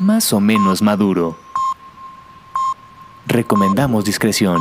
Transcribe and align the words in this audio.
más 0.00 0.32
o 0.32 0.40
menos 0.40 0.82
maduro. 0.82 1.36
Recomendamos 3.26 4.04
discreción. 4.04 4.58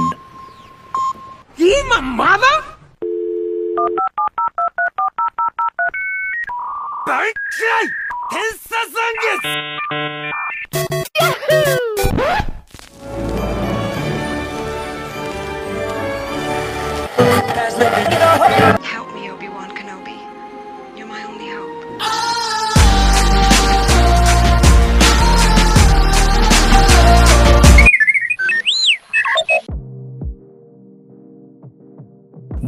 ¿Qué 1.58 1.74
mamada? 1.90 2.46
¡Ay, 7.08 7.32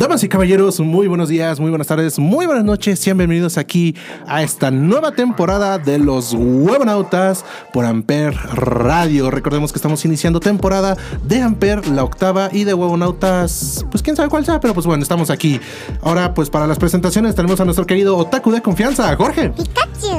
Damas 0.02 0.24
y 0.24 0.30
caballeros, 0.30 0.80
muy 0.80 1.06
buenos 1.06 1.30
días, 1.30 1.60
muy 1.60 1.70
buenas 1.70 1.86
tardes, 1.86 2.18
muy 2.18 2.48
buenas 2.48 2.64
noches. 2.64 2.98
Sean 2.98 3.20
bienvenidos 3.20 3.60
aquí 3.60 3.96
a 4.26 4.42
esta 4.42 4.72
nueva 4.72 5.12
temporada 5.12 5.78
de 5.78 6.00
los 6.00 6.34
Webonautas 6.34 7.46
por 7.72 7.86
Amper 7.86 8.34
Radio. 8.34 9.30
Recordemos 9.30 9.72
que 9.72 9.78
estamos 9.78 10.04
iniciando 10.04 10.40
temporada 10.40 10.98
de 11.24 11.44
Amper, 11.44 11.88
la 11.88 12.04
octava, 12.04 12.50
y 12.52 12.64
de 12.64 12.74
Webonautas, 12.74 13.86
pues 13.92 14.02
quién 14.02 14.16
sabe 14.16 14.30
cuál 14.30 14.44
sea, 14.44 14.60
pero 14.60 14.74
pues 14.74 14.88
bueno, 14.88 15.04
estamos 15.04 15.30
aquí. 15.30 15.60
Ahora, 16.02 16.34
pues 16.34 16.50
para 16.50 16.66
las 16.66 16.80
presentaciones 16.80 17.36
tenemos 17.36 17.62
a 17.62 17.66
nuestro 17.66 17.86
querido 17.86 18.18
Otaku 18.18 18.50
de 18.50 18.64
confianza, 18.64 19.16
Jorge. 19.16 19.54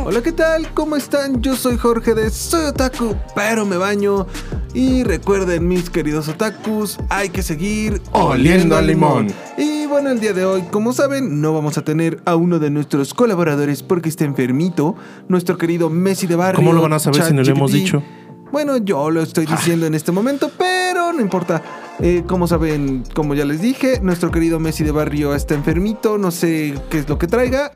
Hola, 0.04 0.22
¿qué 0.22 0.30
tal? 0.30 0.72
¿Cómo 0.74 0.94
están? 0.94 1.42
Yo 1.42 1.56
soy 1.56 1.76
Jorge 1.76 2.14
de 2.14 2.30
Soy 2.30 2.66
Otaku, 2.66 3.16
pero 3.34 3.66
me 3.66 3.76
baño. 3.78 4.28
Y 4.74 5.04
recuerden, 5.04 5.68
mis 5.68 5.90
queridos 5.90 6.28
otakus, 6.28 6.98
hay 7.10 7.28
que 7.28 7.42
seguir 7.42 8.00
Oliendo 8.12 8.76
a 8.76 8.80
limón. 8.80 9.28
Y 9.58 9.86
bueno, 9.86 10.10
el 10.10 10.18
día 10.18 10.32
de 10.32 10.46
hoy, 10.46 10.62
como 10.70 10.94
saben, 10.94 11.42
no 11.42 11.52
vamos 11.52 11.76
a 11.76 11.84
tener 11.84 12.22
a 12.24 12.36
uno 12.36 12.58
de 12.58 12.70
nuestros 12.70 13.12
colaboradores 13.12 13.82
porque 13.82 14.08
está 14.08 14.24
enfermito, 14.24 14.96
nuestro 15.28 15.58
querido 15.58 15.90
Messi 15.90 16.26
de 16.26 16.36
Barrio. 16.36 16.56
¿Cómo 16.56 16.72
lo 16.72 16.80
van 16.80 16.94
a 16.94 16.98
saber 16.98 17.22
si 17.22 17.34
no 17.34 17.42
lo 17.42 17.50
hemos 17.50 17.72
dicho? 17.72 18.02
Bueno, 18.50 18.78
yo 18.78 19.10
lo 19.10 19.22
estoy 19.22 19.44
diciendo 19.44 19.86
en 19.86 19.94
este 19.94 20.10
momento, 20.10 20.50
pero 20.56 21.12
no 21.12 21.20
importa. 21.20 21.62
Eh, 22.00 22.24
como 22.26 22.46
saben, 22.46 23.04
como 23.14 23.34
ya 23.34 23.44
les 23.44 23.60
dije, 23.60 24.00
nuestro 24.02 24.30
querido 24.30 24.58
Messi 24.58 24.84
de 24.84 24.90
Barrio 24.90 25.34
está 25.34 25.54
enfermito, 25.54 26.16
no 26.16 26.30
sé 26.30 26.74
qué 26.90 26.98
es 26.98 27.08
lo 27.08 27.18
que 27.18 27.26
traiga. 27.26 27.72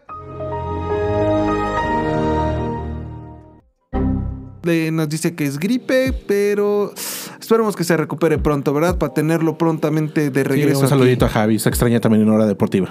Le- 4.67 4.91
nos 4.91 5.09
dice 5.09 5.35
que 5.35 5.45
es 5.47 5.59
gripe, 5.59 6.13
pero 6.27 6.93
esperemos 7.41 7.77
que 7.77 7.85
se 7.85 7.97
recupere 7.97 8.39
pronto, 8.39 8.75
¿verdad? 8.75 8.99
Para 8.99 9.15
tenerlo 9.15 9.57
prontamente 9.57 10.31
de 10.31 10.41
Sí, 10.43 10.49
regreso. 10.49 10.81
un 10.81 10.85
aquí. 10.85 10.91
saludito 10.91 11.25
a 11.25 11.29
Javi, 11.29 11.59
se 11.59 11.69
extraña 11.69 12.01
también 12.01 12.23
en 12.25 12.31
hora 12.31 12.47
deportiva. 12.47 12.89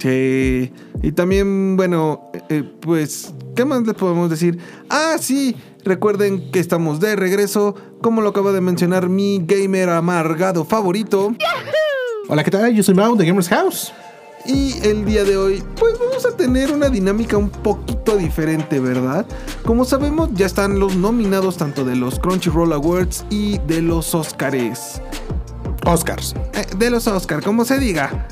Sí. 0.00 0.70
Y 1.02 1.12
también, 1.12 1.76
bueno, 1.76 2.30
eh, 2.32 2.40
eh, 2.50 2.64
pues, 2.80 3.34
¿qué 3.56 3.64
más 3.64 3.84
le 3.86 3.94
podemos 3.94 4.30
decir? 4.30 4.58
Ah, 4.88 5.16
sí. 5.20 5.56
Recuerden 5.84 6.50
que 6.52 6.58
estamos 6.60 7.00
de 7.00 7.16
regreso, 7.16 7.74
como 8.02 8.20
lo 8.20 8.28
acaba 8.28 8.52
de 8.52 8.60
mencionar 8.60 9.08
mi 9.08 9.42
gamer 9.44 9.88
amargado 9.88 10.64
favorito. 10.64 11.34
Hola, 12.28 12.44
¿qué 12.44 12.50
tal? 12.50 12.74
Yo 12.74 12.82
soy 12.82 12.94
Mau 12.94 13.16
de 13.16 13.24
Gamers 13.26 13.48
House. 13.48 13.92
Y 14.48 14.78
el 14.82 15.04
día 15.04 15.24
de 15.24 15.36
hoy, 15.36 15.62
pues 15.78 15.98
vamos 15.98 16.24
a 16.24 16.34
tener 16.34 16.72
una 16.72 16.88
dinámica 16.88 17.36
un 17.36 17.50
poquito 17.50 18.16
diferente, 18.16 18.80
¿verdad? 18.80 19.26
Como 19.62 19.84
sabemos, 19.84 20.30
ya 20.32 20.46
están 20.46 20.78
los 20.78 20.96
nominados 20.96 21.58
tanto 21.58 21.84
de 21.84 21.94
los 21.94 22.18
Crunchyroll 22.18 22.72
Awards 22.72 23.26
y 23.28 23.58
de 23.58 23.82
los 23.82 24.14
Oscars. 24.14 25.02
Oscars. 25.84 26.34
Eh, 26.54 26.64
de 26.78 26.88
los 26.88 27.06
Oscar, 27.06 27.42
como 27.44 27.66
se 27.66 27.78
diga. 27.78 28.26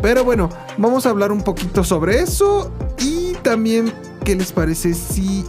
Pero 0.00 0.24
bueno, 0.24 0.48
vamos 0.78 1.04
a 1.04 1.10
hablar 1.10 1.30
un 1.30 1.42
poquito 1.42 1.84
sobre 1.84 2.20
eso 2.20 2.72
y 2.98 3.34
también 3.42 3.92
qué 4.24 4.34
les 4.34 4.50
parece 4.50 4.94
si 4.94 5.44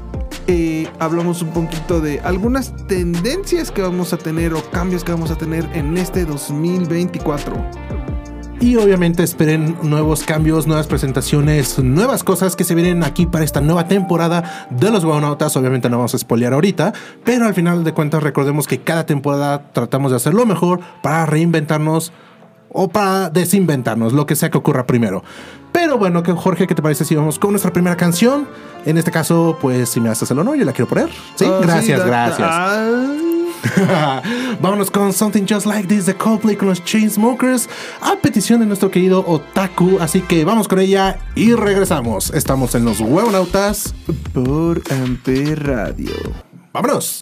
eh, 0.47 0.89
hablamos 0.99 1.41
un 1.41 1.51
poquito 1.51 2.01
de 2.01 2.19
algunas 2.19 2.75
tendencias 2.87 3.71
que 3.71 3.81
vamos 3.81 4.11
a 4.11 4.17
tener 4.17 4.53
o 4.53 4.61
cambios 4.71 5.05
que 5.05 5.13
vamos 5.13 5.31
a 5.31 5.37
tener 5.37 5.69
en 5.73 5.95
este 5.97 6.25
2024. 6.25 7.98
Y 8.61 8.75
obviamente 8.75 9.23
esperen 9.23 9.77
nuevos 9.83 10.23
cambios, 10.23 10.67
nuevas 10.67 10.85
presentaciones, 10.87 11.79
nuevas 11.79 12.25
cosas 12.25 12.57
que 12.57 12.65
se 12.65 12.75
vienen 12.75 13.03
aquí 13.05 13.25
para 13.25 13.45
esta 13.45 13.61
nueva 13.61 13.87
temporada 13.87 14.67
de 14.69 14.91
los 14.91 15.05
Webonautas. 15.05 15.55
Obviamente 15.55 15.89
no 15.89 15.97
vamos 15.97 16.13
a 16.13 16.17
spoilear 16.17 16.53
ahorita, 16.53 16.91
pero 17.23 17.45
al 17.45 17.53
final 17.53 17.85
de 17.85 17.93
cuentas 17.93 18.21
recordemos 18.21 18.67
que 18.67 18.79
cada 18.79 19.05
temporada 19.05 19.71
tratamos 19.71 20.11
de 20.11 20.17
hacer 20.17 20.33
lo 20.33 20.45
mejor 20.45 20.81
para 21.01 21.25
reinventarnos 21.25 22.11
o 22.71 22.89
para 22.89 23.29
desinventarnos, 23.29 24.11
lo 24.11 24.25
que 24.25 24.35
sea 24.35 24.49
que 24.49 24.57
ocurra 24.57 24.85
primero. 24.85 25.23
Pero 25.71 25.97
bueno, 25.97 26.21
Jorge, 26.35 26.67
¿qué 26.67 26.75
te 26.75 26.81
parece 26.81 27.05
si 27.05 27.15
vamos 27.15 27.39
con 27.39 27.51
nuestra 27.51 27.71
primera 27.71 27.95
canción? 27.95 28.47
En 28.85 28.97
este 28.97 29.11
caso, 29.11 29.57
pues 29.61 29.89
si 29.89 30.01
me 30.01 30.09
haces 30.09 30.29
el 30.31 30.39
honor, 30.39 30.57
yo 30.57 30.65
la 30.65 30.73
quiero 30.73 30.89
poner. 30.89 31.09
Sí, 31.35 31.45
Ah, 31.47 31.59
gracias, 31.61 32.05
gracias. 32.05 32.49
Vámonos 34.61 34.91
con 34.91 35.13
Something 35.13 35.45
Just 35.47 35.65
Like 35.65 35.87
This 35.87 36.05
de 36.05 36.15
Coldplay 36.15 36.55
con 36.55 36.69
los 36.69 36.83
Chainsmokers 36.83 37.69
a 38.01 38.15
petición 38.15 38.59
de 38.59 38.65
nuestro 38.65 38.91
querido 38.91 39.23
Otaku. 39.27 39.97
Así 39.99 40.21
que 40.21 40.45
vamos 40.45 40.67
con 40.67 40.79
ella 40.79 41.19
y 41.35 41.53
regresamos. 41.53 42.31
Estamos 42.31 42.75
en 42.75 42.85
los 42.85 42.99
Huevonautas. 42.99 43.93
por 44.33 44.81
Amper 44.91 45.65
Radio. 45.65 46.13
¡Vámonos! 46.73 47.21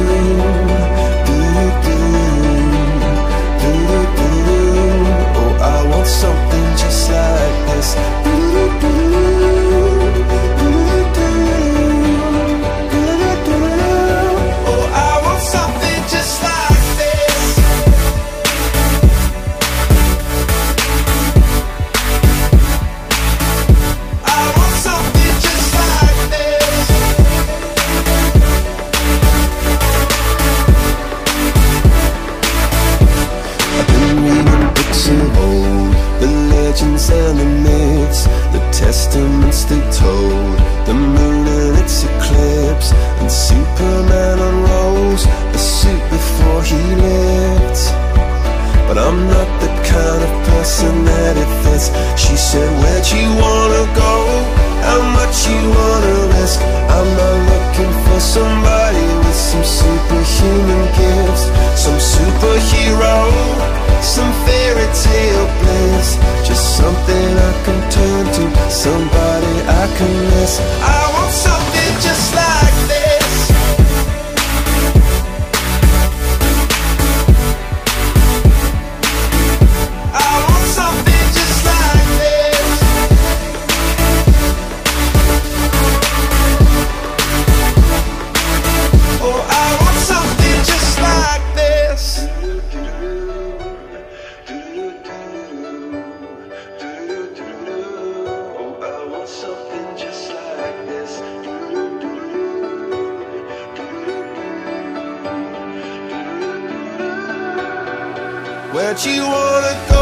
Where'd 108.91 109.05
you 109.05 109.23
wanna 109.25 109.87
go? 109.89 110.00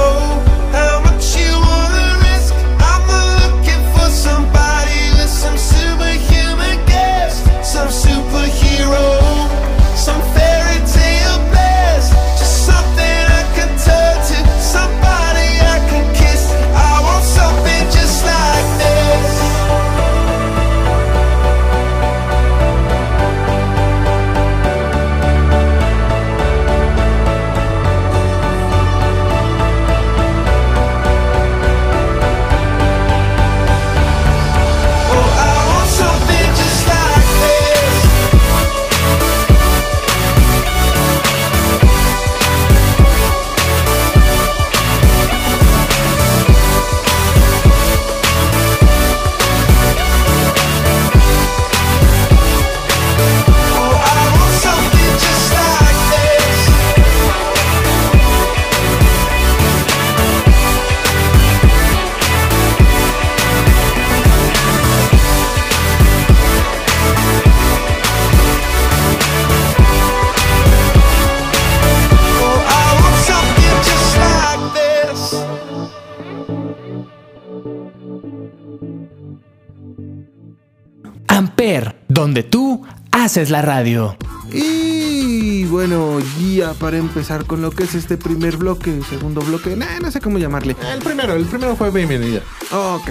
Amper, 81.59 81.94
donde 82.07 82.44
tú 82.44 82.85
haces 83.11 83.50
la 83.50 83.61
radio. 83.61 84.15
Y 84.50 85.65
bueno, 85.65 86.19
guía 86.38 86.73
para 86.79 86.95
empezar 86.97 87.44
con 87.44 87.61
lo 87.61 87.71
que 87.71 87.83
es 87.83 87.95
este 87.95 88.15
primer 88.15 88.56
bloque, 88.56 89.01
segundo 89.09 89.41
bloque, 89.41 89.75
nah, 89.75 90.00
no 90.00 90.09
sé 90.09 90.21
cómo 90.21 90.38
llamarle. 90.38 90.77
El 90.94 91.00
primero, 91.00 91.33
el 91.33 91.44
primero 91.44 91.75
fue 91.75 91.91
bienvenida. 91.91 92.39
Ok, 92.71 93.09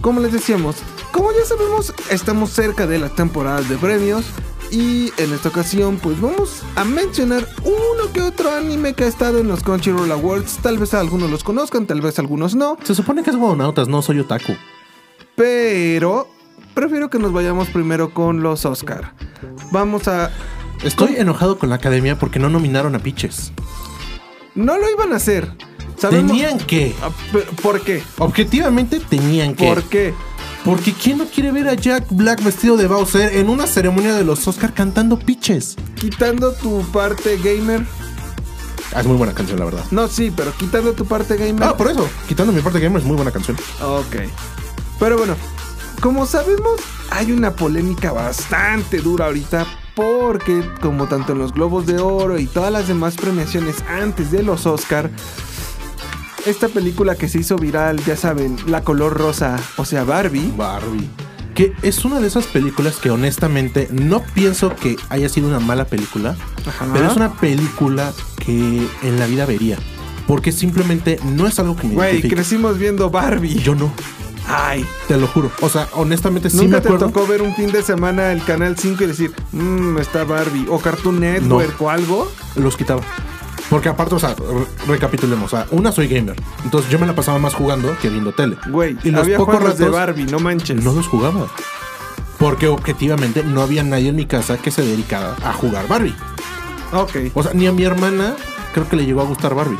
como 0.00 0.20
les 0.20 0.32
decíamos, 0.32 0.76
como 1.12 1.32
ya 1.32 1.44
sabemos, 1.44 1.92
estamos 2.10 2.48
cerca 2.48 2.86
de 2.86 2.98
las 2.98 3.14
temporadas 3.14 3.68
de 3.68 3.76
premios. 3.76 4.24
Y 4.70 5.12
en 5.18 5.34
esta 5.34 5.50
ocasión, 5.50 5.98
pues 6.02 6.18
vamos 6.18 6.62
a 6.76 6.84
mencionar 6.84 7.46
uno 7.62 8.10
que 8.10 8.22
otro 8.22 8.56
anime 8.56 8.94
que 8.94 9.04
ha 9.04 9.08
estado 9.08 9.38
en 9.40 9.48
los 9.48 9.62
Crunchyroll 9.62 10.10
Awards. 10.10 10.60
Tal 10.62 10.78
vez 10.78 10.94
algunos 10.94 11.30
los 11.30 11.44
conozcan, 11.44 11.86
tal 11.86 12.00
vez 12.00 12.18
algunos 12.18 12.54
no. 12.54 12.78
Se 12.84 12.94
supone 12.94 13.22
que 13.22 13.28
es 13.28 13.36
Gonautas, 13.36 13.86
no 13.86 14.00
soy 14.00 14.20
otaku. 14.20 14.54
Pero 15.36 16.35
prefiero 16.76 17.08
que 17.10 17.18
nos 17.18 17.32
vayamos 17.32 17.68
primero 17.68 18.12
con 18.14 18.42
los 18.42 18.64
Oscar. 18.66 19.14
Vamos 19.72 20.06
a. 20.06 20.30
Estoy 20.84 21.16
enojado 21.16 21.58
con 21.58 21.70
la 21.70 21.76
academia 21.76 22.18
porque 22.18 22.38
no 22.38 22.50
nominaron 22.50 22.94
a 22.94 22.98
Pitches. 23.00 23.50
No 24.54 24.76
lo 24.78 24.88
iban 24.90 25.12
a 25.12 25.16
hacer. 25.16 25.50
Sabemos- 25.98 26.30
Tenían 26.32 26.58
que. 26.58 26.94
Ah, 27.02 27.08
¿Por 27.62 27.80
qué? 27.80 28.02
Objetivamente 28.18 29.00
tenían 29.00 29.54
que. 29.54 29.66
¿Por 29.66 29.82
qué? 29.84 30.14
Porque 30.64 30.92
¿quién 30.92 31.18
no 31.18 31.24
quiere 31.26 31.50
ver 31.52 31.68
a 31.68 31.74
Jack 31.74 32.04
Black 32.10 32.42
vestido 32.42 32.76
de 32.76 32.86
Bowser 32.88 33.36
en 33.36 33.48
una 33.48 33.66
ceremonia 33.66 34.14
de 34.14 34.24
los 34.24 34.46
Oscar 34.46 34.74
cantando 34.74 35.18
Pitches? 35.18 35.76
Quitando 35.94 36.52
tu 36.52 36.82
parte 36.92 37.38
gamer. 37.38 37.86
Ah, 38.94 39.00
es 39.00 39.06
muy 39.06 39.16
buena 39.16 39.32
canción, 39.32 39.58
la 39.58 39.64
verdad. 39.64 39.84
No, 39.90 40.08
sí, 40.08 40.30
pero 40.36 40.52
quitando 40.58 40.92
tu 40.92 41.06
parte 41.06 41.36
gamer. 41.36 41.64
Ah, 41.64 41.76
por 41.76 41.90
eso. 41.90 42.06
Quitando 42.28 42.52
mi 42.52 42.60
parte 42.60 42.80
gamer 42.80 43.00
es 43.00 43.06
muy 43.06 43.16
buena 43.16 43.30
canción. 43.30 43.56
Ok. 43.82 44.16
Pero 44.98 45.16
bueno, 45.18 45.36
como 46.00 46.26
sabemos, 46.26 46.80
hay 47.10 47.32
una 47.32 47.52
polémica 47.52 48.12
bastante 48.12 48.98
dura 49.00 49.26
ahorita. 49.26 49.66
Porque, 49.94 50.62
como 50.82 51.06
tanto 51.06 51.32
en 51.32 51.38
los 51.38 51.54
Globos 51.54 51.86
de 51.86 51.98
Oro 51.98 52.38
y 52.38 52.46
todas 52.46 52.70
las 52.70 52.86
demás 52.86 53.16
premiaciones 53.16 53.76
antes 53.88 54.30
de 54.30 54.42
los 54.42 54.66
Oscar, 54.66 55.10
esta 56.44 56.68
película 56.68 57.14
que 57.14 57.28
se 57.28 57.38
hizo 57.38 57.56
viral, 57.56 58.04
ya 58.04 58.14
saben, 58.14 58.56
la 58.66 58.82
color 58.82 59.16
rosa, 59.16 59.56
o 59.76 59.86
sea, 59.86 60.04
Barbie. 60.04 60.52
Barbie. 60.54 61.08
Que 61.54 61.72
es 61.80 62.04
una 62.04 62.20
de 62.20 62.26
esas 62.26 62.46
películas 62.46 62.96
que 62.96 63.10
honestamente 63.10 63.88
no 63.90 64.22
pienso 64.34 64.76
que 64.76 64.96
haya 65.08 65.30
sido 65.30 65.48
una 65.48 65.60
mala 65.60 65.86
película. 65.86 66.36
Ajá. 66.66 66.86
Pero 66.92 67.10
es 67.10 67.16
una 67.16 67.32
película 67.32 68.12
que 68.44 68.86
en 69.02 69.18
la 69.18 69.26
vida 69.26 69.46
vería. 69.46 69.78
Porque 70.26 70.52
simplemente 70.52 71.18
no 71.24 71.46
es 71.46 71.58
algo 71.58 71.74
que 71.74 71.86
me 71.86 71.94
Güey, 71.94 72.22
crecimos 72.22 72.78
viendo 72.78 73.08
Barbie. 73.10 73.60
Yo 73.60 73.74
no, 73.74 73.90
Ay, 74.48 74.86
te 75.08 75.16
lo 75.16 75.26
juro. 75.26 75.50
O 75.60 75.68
sea, 75.68 75.88
honestamente 75.94 76.50
sí 76.50 76.56
me 76.58 76.64
¿Nunca 76.64 76.80
te 76.80 76.88
acuerdo. 76.88 77.06
tocó 77.08 77.26
ver 77.26 77.42
un 77.42 77.54
fin 77.54 77.72
de 77.72 77.82
semana 77.82 78.32
el 78.32 78.42
canal 78.44 78.76
5 78.78 79.02
y 79.02 79.06
decir, 79.08 79.32
mmm, 79.52 79.98
está 79.98 80.24
Barbie? 80.24 80.66
O 80.70 80.78
Cartoon 80.78 81.18
Network 81.20 81.80
o 81.82 81.90
algo. 81.90 82.30
Los 82.54 82.76
quitaba. 82.76 83.02
Porque 83.68 83.88
aparte, 83.88 84.14
o 84.14 84.18
sea, 84.20 84.34
re- 84.36 84.66
recapitulemos. 84.86 85.52
O 85.52 85.56
sea, 85.56 85.66
una 85.72 85.90
soy 85.90 86.06
gamer. 86.06 86.36
Entonces 86.64 86.88
yo 86.90 86.98
me 87.00 87.06
la 87.08 87.14
pasaba 87.16 87.38
más 87.40 87.54
jugando 87.54 87.96
que 88.00 88.08
viendo 88.08 88.32
tele. 88.32 88.56
Güey, 88.70 88.96
y 89.02 89.10
los 89.10 89.22
había 89.24 89.38
pocos 89.38 89.56
juegos 89.56 89.78
de 89.78 89.84
ratos 89.86 89.98
Barbie, 90.00 90.24
no 90.26 90.38
manches. 90.38 90.82
no 90.84 90.92
los 90.92 91.08
jugaba. 91.08 91.46
Porque 92.38 92.68
objetivamente 92.68 93.42
no 93.42 93.62
había 93.62 93.82
nadie 93.82 94.10
en 94.10 94.16
mi 94.16 94.26
casa 94.26 94.58
que 94.58 94.70
se 94.70 94.82
dedicara 94.82 95.34
a 95.42 95.52
jugar 95.52 95.88
Barbie. 95.88 96.14
Ok. 96.92 97.16
O 97.34 97.42
sea, 97.42 97.52
ni 97.54 97.66
a 97.66 97.72
mi 97.72 97.82
hermana 97.82 98.36
creo 98.72 98.88
que 98.88 98.94
le 98.94 99.04
llegó 99.06 99.22
a 99.22 99.24
gustar 99.24 99.54
Barbie. 99.56 99.78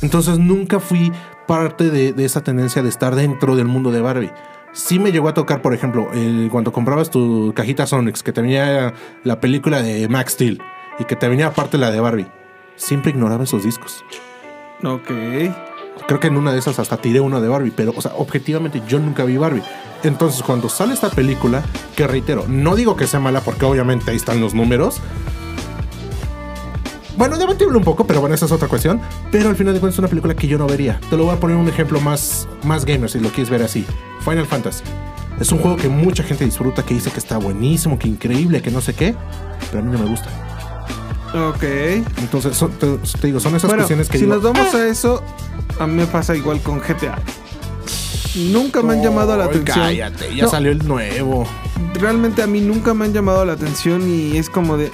Entonces 0.00 0.38
nunca 0.38 0.80
fui 0.80 1.12
parte 1.46 1.90
de, 1.90 2.12
de 2.12 2.24
esa 2.24 2.42
tendencia 2.42 2.82
de 2.82 2.88
estar 2.88 3.14
dentro 3.14 3.56
del 3.56 3.66
mundo 3.66 3.90
de 3.90 4.00
Barbie. 4.00 4.30
Sí 4.72 4.98
me 4.98 5.12
llegó 5.12 5.28
a 5.28 5.34
tocar, 5.34 5.60
por 5.62 5.74
ejemplo, 5.74 6.10
el- 6.14 6.48
cuando 6.50 6.72
comprabas 6.72 7.10
tu 7.10 7.52
cajita 7.54 7.86
Sonics, 7.86 8.22
que 8.22 8.32
te 8.32 8.40
venía 8.40 8.94
la 9.24 9.40
película 9.40 9.82
de 9.82 10.08
Max 10.08 10.32
Steel 10.32 10.60
y 10.98 11.04
que 11.04 11.16
te 11.16 11.28
venía 11.28 11.48
aparte 11.48 11.76
la 11.78 11.90
de 11.90 12.00
Barbie. 12.00 12.26
Siempre 12.76 13.10
ignoraba 13.10 13.44
esos 13.44 13.62
discos. 13.64 14.02
Ok. 14.82 15.10
Creo 16.08 16.18
que 16.20 16.26
en 16.28 16.36
una 16.36 16.52
de 16.52 16.58
esas 16.58 16.78
hasta 16.78 16.96
tiré 16.96 17.20
uno 17.20 17.40
de 17.40 17.48
Barbie, 17.48 17.72
pero, 17.76 17.92
o 17.94 18.00
sea, 18.00 18.12
objetivamente 18.16 18.82
yo 18.88 18.98
nunca 18.98 19.24
vi 19.24 19.36
Barbie. 19.36 19.62
Entonces, 20.02 20.42
cuando 20.42 20.68
sale 20.68 20.94
esta 20.94 21.10
película, 21.10 21.62
que 21.94 22.06
reitero, 22.06 22.46
no 22.48 22.74
digo 22.74 22.96
que 22.96 23.06
sea 23.06 23.20
mala 23.20 23.40
porque 23.42 23.64
obviamente 23.66 24.10
ahí 24.10 24.16
están 24.16 24.40
los 24.40 24.54
números. 24.54 25.00
Bueno, 27.16 27.36
debatible 27.36 27.76
un 27.76 27.84
poco, 27.84 28.06
pero 28.06 28.20
bueno, 28.20 28.34
esa 28.34 28.46
es 28.46 28.52
otra 28.52 28.68
cuestión. 28.68 29.00
Pero 29.30 29.48
al 29.50 29.56
final 29.56 29.74
de 29.74 29.80
cuentas 29.80 29.96
es 29.96 29.98
una 30.00 30.08
película 30.08 30.34
que 30.34 30.46
yo 30.48 30.58
no 30.58 30.66
vería. 30.66 31.00
Te 31.10 31.16
lo 31.16 31.24
voy 31.24 31.34
a 31.34 31.40
poner 31.40 31.56
un 31.56 31.68
ejemplo 31.68 32.00
más, 32.00 32.48
más 32.64 32.84
gamer 32.84 33.10
si 33.10 33.20
lo 33.20 33.28
quieres 33.28 33.50
ver 33.50 33.62
así. 33.62 33.84
Final 34.20 34.46
Fantasy. 34.46 34.82
Es 35.40 35.50
un 35.52 35.58
juego 35.58 35.76
que 35.76 35.88
mucha 35.88 36.22
gente 36.22 36.44
disfruta, 36.44 36.82
que 36.84 36.94
dice 36.94 37.10
que 37.10 37.18
está 37.18 37.38
buenísimo, 37.38 37.98
que 37.98 38.08
increíble, 38.08 38.62
que 38.62 38.70
no 38.70 38.80
sé 38.80 38.94
qué, 38.94 39.14
pero 39.70 39.82
a 39.82 39.86
mí 39.86 39.92
no 39.92 39.98
me 39.98 40.08
gusta. 40.08 40.28
Ok. 41.34 41.62
Entonces, 42.18 42.56
son- 42.56 42.72
te, 42.72 42.86
te 43.20 43.26
digo, 43.26 43.40
son 43.40 43.54
esas 43.56 43.68
Bueno, 43.68 43.82
cuestiones 43.82 44.08
que 44.08 44.18
si 44.18 44.24
digo, 44.24 44.34
nos 44.36 44.42
vamos 44.44 44.74
a 44.74 44.86
eso, 44.86 45.22
a 45.78 45.86
mí 45.86 45.94
me 45.94 46.06
pasa 46.06 46.36
igual 46.36 46.60
con 46.60 46.80
GTA. 46.80 47.18
Nunca 48.50 48.82
me 48.82 48.94
han 48.94 49.02
llamado 49.02 49.36
la 49.36 49.44
"Ay, 49.44 49.50
atención. 49.50 49.84
Cállate, 49.86 50.34
ya 50.36 50.44
No, 50.44 50.50
salió 50.50 50.70
el 50.72 50.86
nuevo. 50.86 51.44
Realmente 51.94 52.42
a 52.42 52.46
mí 52.46 52.60
nunca 52.60 52.94
me 52.94 53.04
han 53.04 53.12
llamado 53.12 53.44
la 53.44 53.52
atención 53.54 54.08
y 54.08 54.36
es 54.38 54.48
como 54.48 54.76
de, 54.78 54.90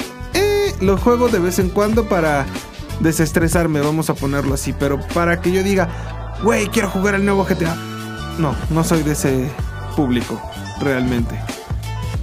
lo 0.80 0.96
juego 0.96 1.28
de 1.28 1.38
vez 1.38 1.58
en 1.58 1.68
cuando 1.68 2.08
para 2.08 2.46
desestresarme, 3.00 3.80
vamos 3.80 4.10
a 4.10 4.14
ponerlo 4.14 4.54
así, 4.54 4.72
pero 4.72 4.98
para 5.14 5.40
que 5.40 5.52
yo 5.52 5.62
diga, 5.62 5.88
güey, 6.42 6.68
quiero 6.68 6.90
jugar 6.90 7.14
el 7.14 7.24
nuevo 7.24 7.44
GTA. 7.44 7.76
No, 8.38 8.54
no 8.70 8.84
soy 8.84 9.02
de 9.02 9.12
ese 9.12 9.50
público, 9.96 10.40
realmente. 10.80 11.38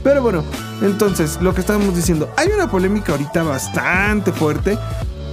Pero 0.04 0.22
bueno, 0.22 0.44
entonces, 0.82 1.40
lo 1.42 1.54
que 1.54 1.62
estábamos 1.62 1.96
diciendo, 1.96 2.30
hay 2.38 2.50
una 2.50 2.70
polémica 2.70 3.14
ahorita 3.14 3.44
bastante 3.44 4.32
fuerte 4.32 4.78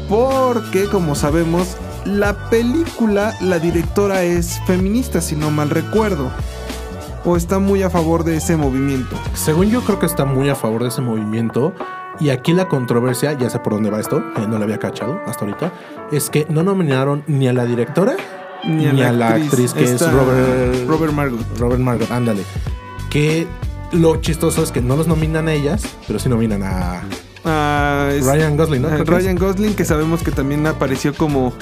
porque, 0.08 0.86
como 0.86 1.14
sabemos, 1.14 1.76
la 2.04 2.48
película, 2.50 3.34
la 3.40 3.58
directora 3.58 4.22
es 4.22 4.60
feminista, 4.66 5.20
si 5.20 5.36
no 5.36 5.50
mal 5.50 5.70
recuerdo. 5.70 6.30
O 7.24 7.36
está 7.36 7.60
muy 7.60 7.82
a 7.84 7.90
favor 7.90 8.24
de 8.24 8.36
ese 8.36 8.56
movimiento. 8.56 9.16
Según 9.34 9.70
yo 9.70 9.82
creo 9.82 10.00
que 10.00 10.06
está 10.06 10.24
muy 10.24 10.48
a 10.48 10.56
favor 10.56 10.82
de 10.82 10.88
ese 10.88 11.02
movimiento. 11.02 11.72
Y 12.20 12.30
aquí 12.30 12.52
la 12.52 12.68
controversia, 12.68 13.32
ya 13.32 13.50
sé 13.50 13.58
por 13.58 13.72
dónde 13.72 13.90
va 13.90 14.00
esto, 14.00 14.18
eh, 14.18 14.46
no 14.48 14.58
la 14.58 14.64
había 14.64 14.78
cachado 14.78 15.20
hasta 15.26 15.44
ahorita, 15.44 15.72
es 16.12 16.30
que 16.30 16.46
no 16.48 16.62
nominaron 16.62 17.24
ni 17.26 17.48
a 17.48 17.52
la 17.52 17.64
directora 17.64 18.16
ni 18.64 18.86
a, 19.02 19.12
la, 19.12 19.30
actriz, 19.30 19.72
que 19.72 19.84
es 19.84 20.12
Robert, 20.12 20.86
Robert 20.86 21.12
Margot. 21.12 21.58
Robert 21.58 21.80
Margot, 21.80 22.10
ándale. 22.12 22.44
Que 23.10 23.46
lo 23.90 24.20
chistoso 24.20 24.62
es 24.62 24.70
que 24.70 24.80
no 24.80 24.94
los 24.96 25.08
nominan 25.08 25.48
a 25.48 25.52
ellas, 25.52 25.82
pero 26.06 26.18
sí 26.18 26.28
nominan 26.28 26.62
a 26.62 27.02
Ah, 27.44 28.10
es- 28.12 28.24
Ryan 28.24 28.56
Gosling, 28.56 28.82
¿no? 28.82 28.88
Ryan 29.04 29.36
Gosling, 29.36 29.74
que 29.74 29.84
sabemos 29.84 30.22
que 30.22 30.30
también 30.30 30.64
apareció 30.66 31.12
como 31.14 31.52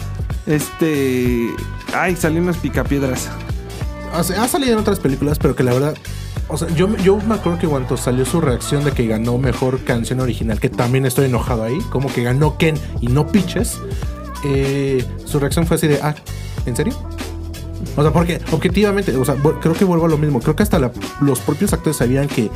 este. 0.47 1.49
Ay, 1.95 2.17
salió 2.17 2.43
unos 2.43 2.59
picapiedras. 2.59 3.29
O 4.15 4.23
sea, 4.23 4.43
ha 4.43 4.49
salido 4.49 4.75
en 4.75 4.79
otras 4.81 5.01
películas, 5.01 5.39
pero 5.39 5.55
que 5.57 5.63
la 5.63 5.73
verdad. 5.73 5.95
O 6.51 6.57
sea, 6.57 6.69
yo, 6.69 6.95
yo 6.97 7.17
me 7.17 7.35
acuerdo 7.35 7.59
que 7.59 7.69
cuando 7.69 7.97
salió 7.97 8.25
su 8.25 8.41
reacción 8.41 8.85
de 8.85 8.93
que 8.93 9.07
ganó 9.07 9.39
mejor 9.39 9.85
canción 9.85 10.21
original, 10.21 10.59
que 10.59 10.69
también 10.69 11.07
estoy 11.07 11.27
enojado 11.27 11.63
ahí, 11.63 11.79
como 11.91 12.13
que 12.13 12.23
ganó 12.23 12.59
Ken 12.59 12.77
y 13.01 13.07
no 13.07 13.27
Pitches, 13.29 13.79
eh, 14.45 15.05
su 15.25 15.39
reacción 15.39 15.67
fue 15.67 15.77
así 15.77 15.87
de, 15.87 16.01
ah, 16.03 16.15
¿en 16.67 16.77
serio? 16.77 16.95
O 17.97 18.03
sea, 18.03 18.13
porque 18.13 18.41
objetivamente, 18.53 19.17
o 19.17 19.25
sea, 19.25 19.37
creo 19.61 19.75
que 19.75 19.85
vuelvo 19.85 20.07
a 20.07 20.09
lo 20.09 20.19
mismo. 20.19 20.41
Creo 20.41 20.57
que 20.57 20.63
hasta 20.63 20.79
los 21.21 21.41
propios 21.41 21.73
actores 21.73 21.97
sabían 21.97 22.29
que, 22.29 22.51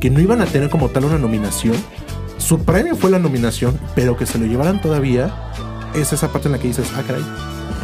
que 0.00 0.10
no 0.10 0.20
iban 0.20 0.40
a 0.40 0.46
tener 0.46 0.70
como 0.70 0.88
tal 0.88 1.04
una 1.04 1.18
nominación. 1.18 1.76
Su 2.38 2.60
premio 2.64 2.96
fue 2.96 3.10
la 3.10 3.18
nominación, 3.18 3.78
pero 3.94 4.16
que 4.16 4.26
se 4.26 4.38
lo 4.38 4.46
llevaran 4.46 4.80
todavía 4.80 5.52
es 5.94 6.12
esa 6.12 6.28
parte 6.28 6.48
en 6.48 6.52
la 6.52 6.58
que 6.58 6.68
dices, 6.68 6.90
ah, 6.96 7.02
caray. 7.06 7.24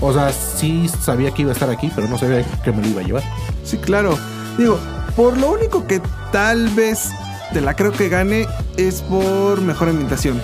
O 0.00 0.12
sea, 0.12 0.32
sí 0.32 0.88
sabía 0.88 1.30
que 1.32 1.42
iba 1.42 1.50
a 1.50 1.54
estar 1.54 1.70
aquí, 1.70 1.90
pero 1.94 2.08
no 2.08 2.18
sabía 2.18 2.44
que 2.62 2.73
me 2.73 2.82
lo 2.82 2.88
iba 2.88 3.00
a 3.00 3.04
llevar. 3.04 3.23
Sí, 3.64 3.78
claro. 3.78 4.16
Digo, 4.58 4.78
por 5.16 5.37
lo 5.38 5.52
único 5.52 5.87
que 5.87 6.00
tal 6.33 6.68
vez 6.71 7.09
te 7.52 7.61
la 7.61 7.75
creo 7.75 7.92
que 7.92 8.09
gane 8.09 8.47
es 8.76 9.02
por 9.02 9.61
mejor 9.61 9.88
ambientación. 9.88 10.40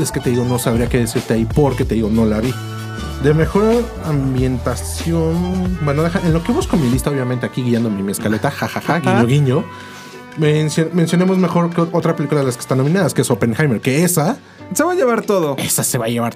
Es 0.00 0.12
que 0.12 0.20
te 0.20 0.30
digo, 0.30 0.44
no 0.44 0.58
sabría 0.58 0.88
qué 0.88 0.98
decirte 0.98 1.34
ahí 1.34 1.44
porque 1.46 1.84
te 1.84 1.94
digo, 1.94 2.08
no 2.10 2.24
la 2.26 2.40
vi. 2.40 2.52
De 3.22 3.32
mejor 3.32 3.82
ambientación. 4.04 5.78
Bueno, 5.82 6.02
deja- 6.02 6.20
en 6.20 6.32
lo 6.32 6.42
que 6.42 6.52
busco 6.52 6.76
mi 6.76 6.88
lista, 6.90 7.10
obviamente, 7.10 7.46
aquí 7.46 7.62
guiando 7.62 7.88
mi 7.90 8.10
escaleta, 8.12 8.50
jajaja, 8.50 8.96
Ajá. 8.96 9.22
guiño, 9.24 9.26
guiño. 9.26 9.64
mencio- 10.38 10.90
mencionemos 10.92 11.38
mejor 11.38 11.70
que 11.70 11.80
otra 11.80 12.14
película 12.14 12.40
de 12.40 12.46
las 12.46 12.56
que 12.56 12.60
están 12.60 12.76
nominadas, 12.78 13.14
que 13.14 13.22
es 13.22 13.30
Oppenheimer, 13.30 13.80
que 13.80 14.04
esa, 14.04 14.36
Se 14.74 14.84
va 14.84 14.92
a 14.92 14.94
llevar 14.94 15.22
todo. 15.22 15.56
esa 15.58 15.82
se 15.82 15.96
va 15.96 16.04
a 16.04 16.08
llevar 16.08 16.34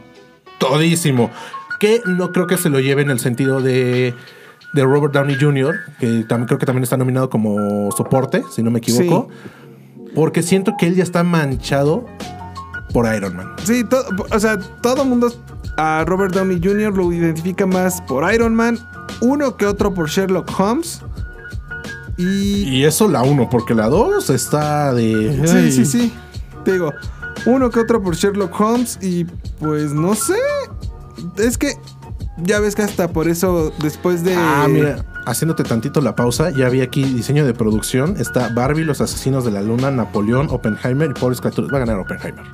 todísimo. 0.59 1.31
Que 1.79 2.01
no 2.07 2.33
creo 2.33 2.47
que 2.47 2.57
se 2.57 2.71
lo 2.71 2.81
lleve 2.81 3.03
en 3.03 3.11
el 3.11 3.21
sentido 3.21 3.61
de, 3.61 4.15
de 4.73 4.85
Robert 4.85 5.13
Downey 5.13 5.37
Jr., 5.41 5.75
que 5.99 6.25
también 6.25 6.47
creo 6.47 6.59
que 6.59 6.67
también 6.67 6.85
está 6.85 6.97
nominado 6.97 7.29
como 7.29 7.91
soporte, 7.93 8.45
si 8.51 8.63
no 8.63 8.71
me 8.71 8.79
equivoco. 8.79 9.29
Porque 10.15 10.43
siento 10.43 10.75
que 10.79 10.87
él 10.87 10.97
ya 10.97 11.03
está 11.03 11.23
manchado 11.23 12.07
por 12.93 13.13
Iron 13.15 13.37
Man. 13.37 13.55
Sí, 13.65 13.85
o 14.31 14.41
sea, 14.41 14.59
todo 14.59 15.03
el 15.03 15.09
mundo 15.09 15.33
a 15.77 16.05
Robert 16.05 16.35
Downey 16.35 16.61
Jr. 16.63 16.97
lo 16.97 17.13
identifica 17.13 17.67
más 17.67 18.01
por 18.03 18.33
Iron 18.33 18.55
Man, 18.55 18.79
uno 19.21 19.57
que 19.57 19.67
otro 19.67 19.95
por 19.95 20.09
Sherlock 20.09 20.49
Holmes. 20.59 21.01
Y. 22.17 22.65
Y 22.69 22.85
eso 22.85 23.09
la 23.09 23.23
uno, 23.23 23.49
porque 23.49 23.75
la 23.75 23.89
dos 23.89 24.31
está 24.31 24.93
de. 24.93 25.41
Sí, 25.47 25.57
Ay. 25.57 25.73
sí, 25.73 25.85
sí. 25.85 26.13
Te 26.65 26.73
digo, 26.73 26.93
uno 27.47 27.71
que 27.71 27.81
otro 27.81 28.03
por 28.03 28.15
Sherlock 28.15 28.61
Holmes 28.61 28.99
y 29.01 29.25
pues 29.59 29.93
no 29.93 30.15
sé. 30.15 30.37
Es 31.37 31.57
que 31.57 31.75
ya 32.37 32.61
ves 32.61 32.75
que 32.75 32.83
hasta 32.83 33.09
por 33.09 33.29
eso 33.29 33.73
después 33.83 34.25
de... 34.25 34.35
Ah, 34.35 34.67
mira, 34.69 35.05
haciéndote 35.27 35.63
tantito 35.65 36.01
la 36.01 36.15
pausa, 36.15 36.51
ya 36.51 36.69
vi 36.69 36.81
aquí 36.81 37.05
diseño 37.05 37.45
de 37.47 37.55
producción. 37.55 38.17
Está 38.19 38.51
Barbie, 38.55 38.85
Los 38.85 39.01
Asesinos 39.01 39.45
de 39.45 39.51
la 39.51 39.63
Luna, 39.63 39.91
Napoleón, 39.91 40.49
Oppenheimer 40.51 41.11
y 41.11 41.15
Pobres 41.15 41.41
Criaturas. 41.41 41.71
Va 41.73 41.77
a 41.77 41.81
ganar 41.81 41.99
Oppenheimer. 41.99 42.45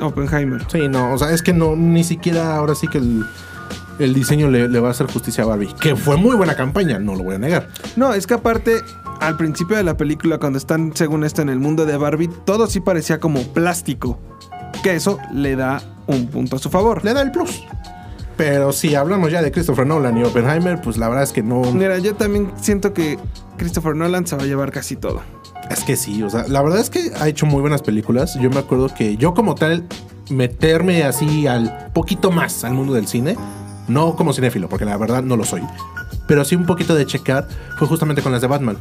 Oppenheimer. 0.00 0.64
Sí, 0.70 0.88
no, 0.88 1.12
o 1.12 1.18
sea, 1.18 1.30
es 1.30 1.42
que 1.42 1.52
no, 1.52 1.76
ni 1.76 2.04
siquiera 2.04 2.56
ahora 2.56 2.74
sí 2.74 2.88
que 2.88 2.98
el, 2.98 3.24
el 3.98 4.14
diseño 4.14 4.50
le, 4.50 4.68
le 4.68 4.80
va 4.80 4.88
a 4.88 4.90
hacer 4.92 5.06
justicia 5.10 5.44
a 5.44 5.46
Barbie. 5.46 5.72
Que 5.80 5.96
fue 5.96 6.16
muy 6.16 6.36
buena 6.36 6.54
campaña, 6.54 6.98
no 6.98 7.14
lo 7.14 7.24
voy 7.24 7.36
a 7.36 7.38
negar. 7.38 7.68
No, 7.96 8.14
es 8.14 8.26
que 8.26 8.34
aparte, 8.34 8.82
al 9.20 9.36
principio 9.36 9.76
de 9.76 9.84
la 9.84 9.96
película, 9.96 10.38
cuando 10.38 10.58
están, 10.58 10.92
según 10.94 11.24
esto, 11.24 11.42
en 11.42 11.48
el 11.48 11.58
mundo 11.58 11.86
de 11.86 11.96
Barbie, 11.96 12.30
todo 12.44 12.66
sí 12.66 12.80
parecía 12.80 13.20
como 13.20 13.42
plástico. 13.52 14.18
Que 14.82 14.96
eso 14.96 15.18
le 15.32 15.54
da 15.54 15.80
un 16.06 16.26
punto 16.26 16.56
a 16.56 16.58
su 16.58 16.68
favor. 16.70 17.04
Le 17.04 17.14
da 17.14 17.22
el 17.22 17.30
plus. 17.30 17.62
Pero 18.36 18.72
si 18.72 18.94
hablamos 18.94 19.30
ya 19.30 19.42
de 19.42 19.52
Christopher 19.52 19.86
Nolan 19.86 20.16
y 20.16 20.24
Oppenheimer, 20.24 20.80
pues 20.80 20.96
la 20.96 21.08
verdad 21.08 21.24
es 21.24 21.32
que 21.32 21.42
no. 21.42 21.62
Mira, 21.72 21.98
yo 21.98 22.14
también 22.14 22.50
siento 22.60 22.92
que 22.94 23.18
Christopher 23.56 23.94
Nolan 23.94 24.26
se 24.26 24.36
va 24.36 24.42
a 24.42 24.46
llevar 24.46 24.72
casi 24.72 24.96
todo. 24.96 25.22
Es 25.70 25.84
que 25.84 25.96
sí, 25.96 26.22
o 26.22 26.30
sea, 26.30 26.46
la 26.48 26.60
verdad 26.62 26.80
es 26.80 26.90
que 26.90 27.12
ha 27.18 27.28
hecho 27.28 27.46
muy 27.46 27.60
buenas 27.60 27.82
películas. 27.82 28.38
Yo 28.40 28.50
me 28.50 28.58
acuerdo 28.58 28.88
que 28.94 29.16
yo 29.16 29.34
como 29.34 29.54
tal, 29.54 29.84
meterme 30.30 31.04
así 31.04 31.46
al 31.46 31.90
poquito 31.92 32.30
más 32.30 32.64
al 32.64 32.74
mundo 32.74 32.94
del 32.94 33.06
cine, 33.06 33.36
no 33.88 34.16
como 34.16 34.32
cinéfilo, 34.32 34.68
porque 34.68 34.84
la 34.84 34.96
verdad 34.96 35.22
no 35.22 35.36
lo 35.36 35.44
soy, 35.44 35.62
pero 36.26 36.44
sí 36.44 36.56
un 36.56 36.66
poquito 36.66 36.94
de 36.94 37.06
checar, 37.06 37.48
fue 37.78 37.88
justamente 37.88 38.22
con 38.22 38.32
las 38.32 38.40
de 38.40 38.48
Batman. 38.48 38.76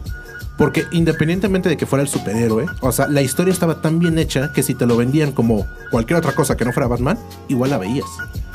Porque 0.57 0.85
independientemente 0.91 1.69
de 1.69 1.77
que 1.77 1.85
fuera 1.85 2.03
el 2.03 2.09
superhéroe, 2.09 2.65
o 2.81 2.91
sea, 2.91 3.07
la 3.07 3.21
historia 3.21 3.51
estaba 3.51 3.81
tan 3.81 3.99
bien 3.99 4.19
hecha 4.19 4.51
que 4.53 4.61
si 4.61 4.75
te 4.75 4.85
lo 4.85 4.95
vendían 4.95 5.31
como 5.31 5.65
cualquier 5.89 6.19
otra 6.19 6.33
cosa 6.33 6.55
que 6.55 6.65
no 6.65 6.73
fuera 6.73 6.87
Batman, 6.87 7.17
igual 7.47 7.71
la 7.71 7.77
veías. 7.77 8.05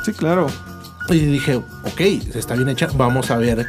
Sí, 0.04 0.12
claro. 0.12 0.46
Y 1.10 1.18
dije, 1.20 1.56
ok, 1.56 2.00
está 2.34 2.54
bien 2.54 2.68
hecha, 2.68 2.88
vamos 2.96 3.30
a 3.30 3.36
ver 3.36 3.66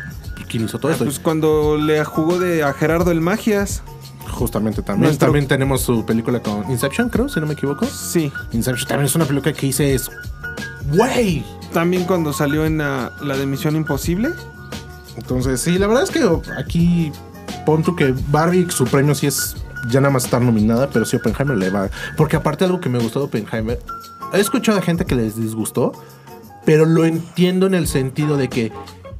quién 0.49 0.65
hizo 0.65 0.79
todo 0.79 0.91
esto. 0.91 1.03
Pues 1.05 1.19
cuando 1.19 1.77
le 1.77 2.03
jugó 2.05 2.39
de 2.39 2.63
a 2.63 2.73
Gerardo 2.73 3.11
el 3.11 3.21
Magias. 3.21 3.83
Justamente 4.31 4.81
también. 4.81 5.07
Nuestro- 5.09 5.27
También 5.27 5.47
tenemos 5.47 5.81
su 5.81 6.05
película 6.05 6.41
con 6.41 6.69
Inception, 6.69 7.09
creo, 7.09 7.29
si 7.29 7.39
no 7.39 7.45
me 7.47 7.53
equivoco. 7.53 7.85
Sí. 7.85 8.31
Inception 8.51 8.87
también 8.87 9.05
es 9.07 9.15
una 9.15 9.25
película 9.25 9.53
que 9.53 9.67
dices, 9.67 10.09
¡Wey! 10.93 11.45
También 11.73 12.05
cuando 12.05 12.33
salió 12.33 12.65
en 12.65 12.77
la, 12.79 13.11
la 13.21 13.35
de 13.37 13.45
Misión 13.45 13.75
Imposible. 13.75 14.29
Entonces, 15.17 15.61
sí, 15.61 15.77
la 15.77 15.87
verdad 15.87 16.03
es 16.03 16.11
que 16.11 16.27
aquí 16.57 17.11
pon 17.65 17.83
tú 17.83 17.95
que 17.95 18.13
Barbie, 18.29 18.69
su 18.69 18.85
premio 18.85 19.15
sí 19.15 19.27
es 19.27 19.55
ya 19.89 19.99
nada 20.01 20.13
más 20.13 20.25
estar 20.25 20.41
nominada, 20.41 20.89
pero 20.89 21.05
sí 21.05 21.17
Oppenheimer 21.17 21.57
le 21.57 21.69
va. 21.69 21.89
Porque 22.15 22.35
aparte 22.35 22.65
algo 22.65 22.79
que 22.79 22.89
me 22.89 22.99
gustó 22.99 23.19
de 23.19 23.25
Oppenheimer, 23.25 23.79
he 24.33 24.39
escuchado 24.39 24.77
a 24.77 24.81
gente 24.81 25.05
que 25.05 25.15
les 25.15 25.35
disgustó, 25.35 25.91
pero 26.67 26.85
lo 26.85 27.05
entiendo 27.05 27.65
en 27.65 27.73
el 27.73 27.87
sentido 27.87 28.35
de 28.35 28.49
que 28.49 28.73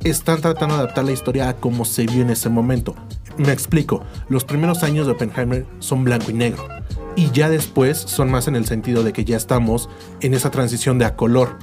están 0.03 0.41
tratando 0.41 0.75
de 0.75 0.81
adaptar 0.81 1.05
la 1.05 1.13
historia 1.13 1.47
a 1.47 1.55
como 1.55 1.85
se 1.85 2.05
vio 2.05 2.21
en 2.21 2.29
ese 2.29 2.49
momento. 2.49 2.93
Me 3.37 3.53
explico, 3.53 4.03
los 4.27 4.43
primeros 4.43 4.83
años 4.83 5.05
de 5.05 5.13
Oppenheimer 5.13 5.65
son 5.79 6.03
blanco 6.03 6.29
y 6.29 6.33
negro. 6.33 6.67
Y 7.15 7.31
ya 7.31 7.49
después 7.49 7.99
son 7.99 8.29
más 8.29 8.49
en 8.49 8.57
el 8.57 8.65
sentido 8.65 9.01
de 9.01 9.13
que 9.13 9.23
ya 9.23 9.37
estamos 9.37 9.87
en 10.19 10.33
esa 10.33 10.51
transición 10.51 10.99
de 10.99 11.05
a 11.05 11.15
color 11.15 11.57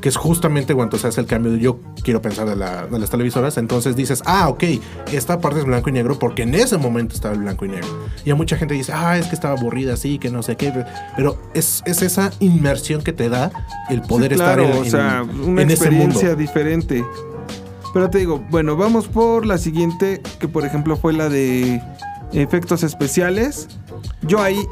que 0.00 0.08
es 0.08 0.16
justamente 0.16 0.74
cuando 0.74 0.98
se 0.98 1.06
hace 1.08 1.20
el 1.20 1.26
cambio 1.26 1.52
de 1.52 1.58
yo 1.60 1.78
quiero 2.02 2.22
pensar 2.22 2.48
de, 2.48 2.56
la- 2.56 2.86
de 2.86 2.98
las 2.98 3.10
televisoras, 3.10 3.56
entonces 3.58 3.96
dices, 3.96 4.22
ah, 4.26 4.48
ok, 4.48 4.64
esta 5.12 5.40
parte 5.40 5.58
es 5.60 5.64
blanco 5.66 5.90
y 5.90 5.92
negro 5.92 6.18
porque 6.18 6.42
en 6.42 6.54
ese 6.54 6.78
momento 6.78 7.14
estaba 7.14 7.34
el 7.34 7.40
blanco 7.40 7.64
y 7.66 7.68
negro. 7.68 7.88
Y 8.24 8.30
a 8.30 8.34
mucha 8.34 8.56
gente 8.56 8.74
dice, 8.74 8.92
ah, 8.94 9.18
es 9.18 9.26
que 9.26 9.34
estaba 9.34 9.58
aburrida 9.58 9.94
así, 9.94 10.18
que 10.18 10.30
no 10.30 10.42
sé 10.42 10.56
qué, 10.56 10.72
pero 11.16 11.36
es, 11.54 11.82
es 11.84 12.02
esa 12.02 12.30
inmersión 12.40 13.02
que 13.02 13.12
te 13.12 13.28
da 13.28 13.50
el 13.90 14.02
poder 14.02 14.32
Sí, 14.32 14.36
claro, 14.38 14.62
estar 14.64 14.76
en, 14.76 14.82
o 14.86 14.90
sea, 14.90 15.20
en- 15.22 15.40
una 15.50 15.62
en 15.62 15.70
ese 15.70 15.90
mundo. 15.90 16.04
experiencia 16.06 16.34
diferente. 16.34 17.04
Pero 17.92 18.08
te 18.08 18.18
digo, 18.18 18.42
bueno, 18.50 18.76
vamos 18.76 19.08
por 19.08 19.44
la 19.44 19.58
siguiente, 19.58 20.22
que 20.38 20.46
por 20.48 20.64
ejemplo 20.64 20.96
fue 20.96 21.12
la 21.12 21.28
de 21.28 21.82
efectos 22.32 22.84
especiales. 22.84 23.68
Yo 24.22 24.40
ahí, 24.40 24.64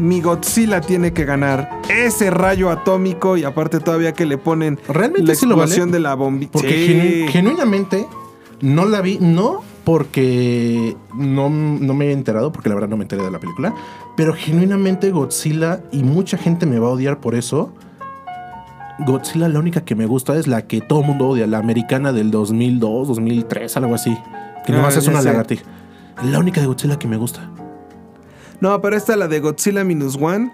mi 0.00 0.20
Godzilla 0.20 0.80
tiene 0.80 1.12
que 1.12 1.24
ganar 1.24 1.80
ese 1.88 2.30
rayo 2.30 2.70
atómico 2.70 3.36
y 3.36 3.44
aparte 3.44 3.78
todavía 3.80 4.12
que 4.12 4.26
le 4.26 4.38
ponen 4.38 4.78
Realmente 4.88 5.28
la 5.28 5.34
sí 5.34 5.46
lo 5.46 5.54
vale. 5.56 5.66
explosión 5.66 5.92
de 5.92 6.00
la 6.00 6.14
bombita. 6.14 6.52
Porque 6.52 6.86
genu- 7.26 7.28
genuinamente 7.30 8.06
no 8.60 8.86
la 8.86 9.00
vi, 9.02 9.18
no 9.20 9.62
porque 9.84 10.96
no, 11.14 11.48
no 11.50 11.94
me 11.94 12.06
he 12.06 12.12
enterado, 12.12 12.52
porque 12.52 12.68
la 12.68 12.74
verdad 12.76 12.88
no 12.88 12.96
me 12.96 13.04
enteré 13.04 13.22
de 13.22 13.30
la 13.30 13.38
película, 13.40 13.74
pero 14.16 14.34
genuinamente 14.34 15.10
Godzilla, 15.10 15.82
y 15.92 16.02
mucha 16.02 16.36
gente 16.36 16.66
me 16.66 16.78
va 16.78 16.88
a 16.88 16.90
odiar 16.90 17.18
por 17.18 17.34
eso, 17.34 17.72
Godzilla 19.00 19.48
la 19.48 19.58
única 19.58 19.80
que 19.82 19.94
me 19.94 20.04
gusta 20.06 20.36
es 20.36 20.46
la 20.46 20.66
que 20.66 20.80
todo 20.82 21.00
el 21.00 21.06
mundo 21.06 21.28
odia, 21.28 21.46
la 21.46 21.58
americana 21.58 22.12
del 22.12 22.30
2002, 22.30 23.08
2003, 23.08 23.76
algo 23.78 23.94
así, 23.94 24.14
que 24.66 24.72
Ah, 24.72 24.76
nomás 24.76 24.96
es 24.96 25.08
una 25.08 25.20
sé. 25.22 25.28
lagartija. 25.28 25.64
La 26.24 26.38
única 26.38 26.60
de 26.60 26.66
Godzilla 26.66 26.98
que 26.98 27.08
me 27.08 27.16
gusta. 27.16 27.50
No, 28.60 28.80
pero 28.80 28.96
esta, 28.96 29.16
la 29.16 29.26
de 29.28 29.40
Godzilla 29.40 29.84
Minus 29.84 30.16
One, 30.20 30.52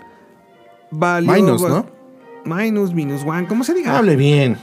valió... 0.90 1.32
Minus, 1.32 1.62
¿no? 1.62 1.86
Minus, 2.44 2.94
Minus 2.94 3.22
One, 3.24 3.46
¿cómo 3.48 3.64
se 3.64 3.74
diga? 3.74 3.98
Hable 3.98 4.16
bien. 4.16 4.56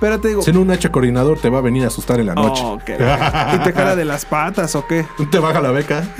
Pero 0.00 0.20
te 0.20 0.28
digo... 0.28 0.42
Si 0.42 0.50
en 0.50 0.58
un 0.58 0.70
hacha 0.70 0.92
coordinador 0.92 1.38
te 1.40 1.50
va 1.50 1.58
a 1.58 1.62
venir 1.62 1.82
a 1.84 1.88
asustar 1.88 2.20
en 2.20 2.26
la 2.26 2.34
noche. 2.34 2.62
Oh, 2.64 2.78
qué- 2.84 2.94
¿Y 2.94 3.58
te 3.58 3.72
jala 3.72 3.96
de 3.96 4.04
las 4.04 4.24
patas 4.24 4.74
o 4.76 4.86
qué? 4.86 5.04
Te 5.30 5.38
baja 5.38 5.60
la 5.60 5.70
beca. 5.70 6.04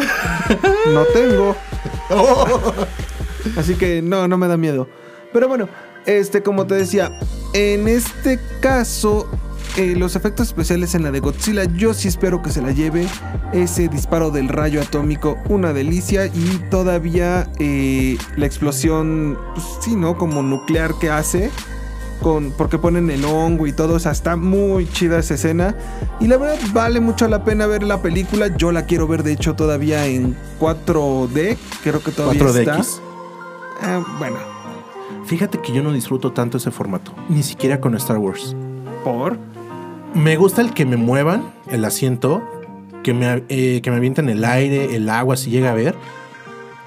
No 0.93 1.05
tengo. 1.13 1.55
Así 3.57 3.75
que 3.75 4.01
no, 4.03 4.27
no 4.27 4.39
me 4.39 4.49
da 4.49 4.57
miedo. 4.57 4.89
Pero 5.33 5.47
bueno, 5.49 5.69
este, 6.07 6.43
como 6.43 6.67
te 6.67 6.75
decía, 6.75 7.19
en 7.53 7.87
este 7.89 8.41
caso, 8.61 9.29
eh, 9.77 9.95
los 9.97 10.17
efectos 10.17 10.49
especiales 10.49 10.95
en 10.95 11.03
la 11.03 11.11
de 11.11 11.21
Godzilla, 11.21 11.65
yo 11.65 11.95
sí 11.95 12.09
espero 12.09 12.43
que 12.43 12.51
se 12.51 12.63
la 12.63 12.73
lleve. 12.73 13.07
Ese 13.53 13.89
disparo 13.89 14.31
del 14.31 14.49
rayo 14.49 14.81
atómico, 14.81 15.37
una 15.49 15.73
delicia. 15.73 16.27
Y 16.27 16.61
todavía 16.71 17.49
eh, 17.59 18.19
la 18.37 18.47
explosión, 18.47 19.39
pues 19.55 19.67
sí, 19.81 19.95
¿no? 19.95 20.17
Como 20.17 20.43
nuclear 20.43 20.95
que 20.99 21.11
hace. 21.11 21.51
Con, 22.23 22.51
porque 22.51 22.79
ponen 22.79 23.11
el 23.11 23.25
hongo 23.25 23.69
y 23.69 23.73
todo, 23.73 23.95
o 23.95 23.99
sea, 24.01 24.11
está 24.11 24.35
muy 24.35 24.91
chida 24.91 25.21
esa 25.21 25.35
escena. 25.35 25.77
Y 26.19 26.27
la 26.27 26.37
verdad 26.37 26.59
vale 26.73 26.99
mucho 27.01 27.29
la 27.29 27.45
pena 27.45 27.67
ver 27.67 27.85
la 27.85 28.03
película. 28.03 28.57
Yo 28.57 28.73
la 28.73 28.87
quiero 28.87 29.07
ver, 29.07 29.23
de 29.23 29.33
hecho, 29.33 29.55
todavía 29.55 30.07
en 30.07 30.37
4D. 30.59 31.57
Creo 31.85 32.03
que 32.03 32.11
todavía 32.11 32.43
4DX. 32.43 32.59
está. 32.59 32.83
Ah, 33.81 34.05
bueno, 34.19 34.37
Fíjate 35.29 35.61
que 35.61 35.75
yo 35.75 35.83
no 35.83 35.93
disfruto 35.93 36.33
tanto 36.33 36.57
ese 36.57 36.71
formato, 36.71 37.13
ni 37.29 37.43
siquiera 37.43 37.83
con 37.83 37.95
Star 37.97 38.17
Wars. 38.17 38.57
por. 39.05 39.39
Me 40.15 40.37
gusta 40.37 40.63
el 40.63 40.73
que 40.75 40.85
me 40.87 40.97
muevan 40.97 41.53
el 41.71 41.85
asiento, 41.85 42.43
que 43.03 43.15
me, 43.15 43.45
eh, 43.49 43.81
que 43.83 43.91
me 43.91 43.97
avienten 43.99 44.29
el 44.29 44.45
aire, 44.45 44.97
el 44.97 45.09
agua 45.09 45.37
si 45.37 45.51
llega 45.51 45.71
a 45.71 45.75
ver, 45.75 45.95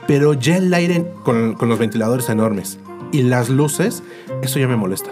pero 0.08 0.34
ya 0.34 0.58
el 0.58 0.74
aire 0.74 1.06
con, 1.24 1.54
con 1.54 1.70
los 1.70 1.80
ventiladores 1.80 2.30
enormes 2.30 2.80
y 3.12 3.24
las 3.24 3.50
luces, 3.50 4.04
eso 4.42 4.60
ya 4.60 4.68
me 4.68 4.76
molesta. 4.76 5.10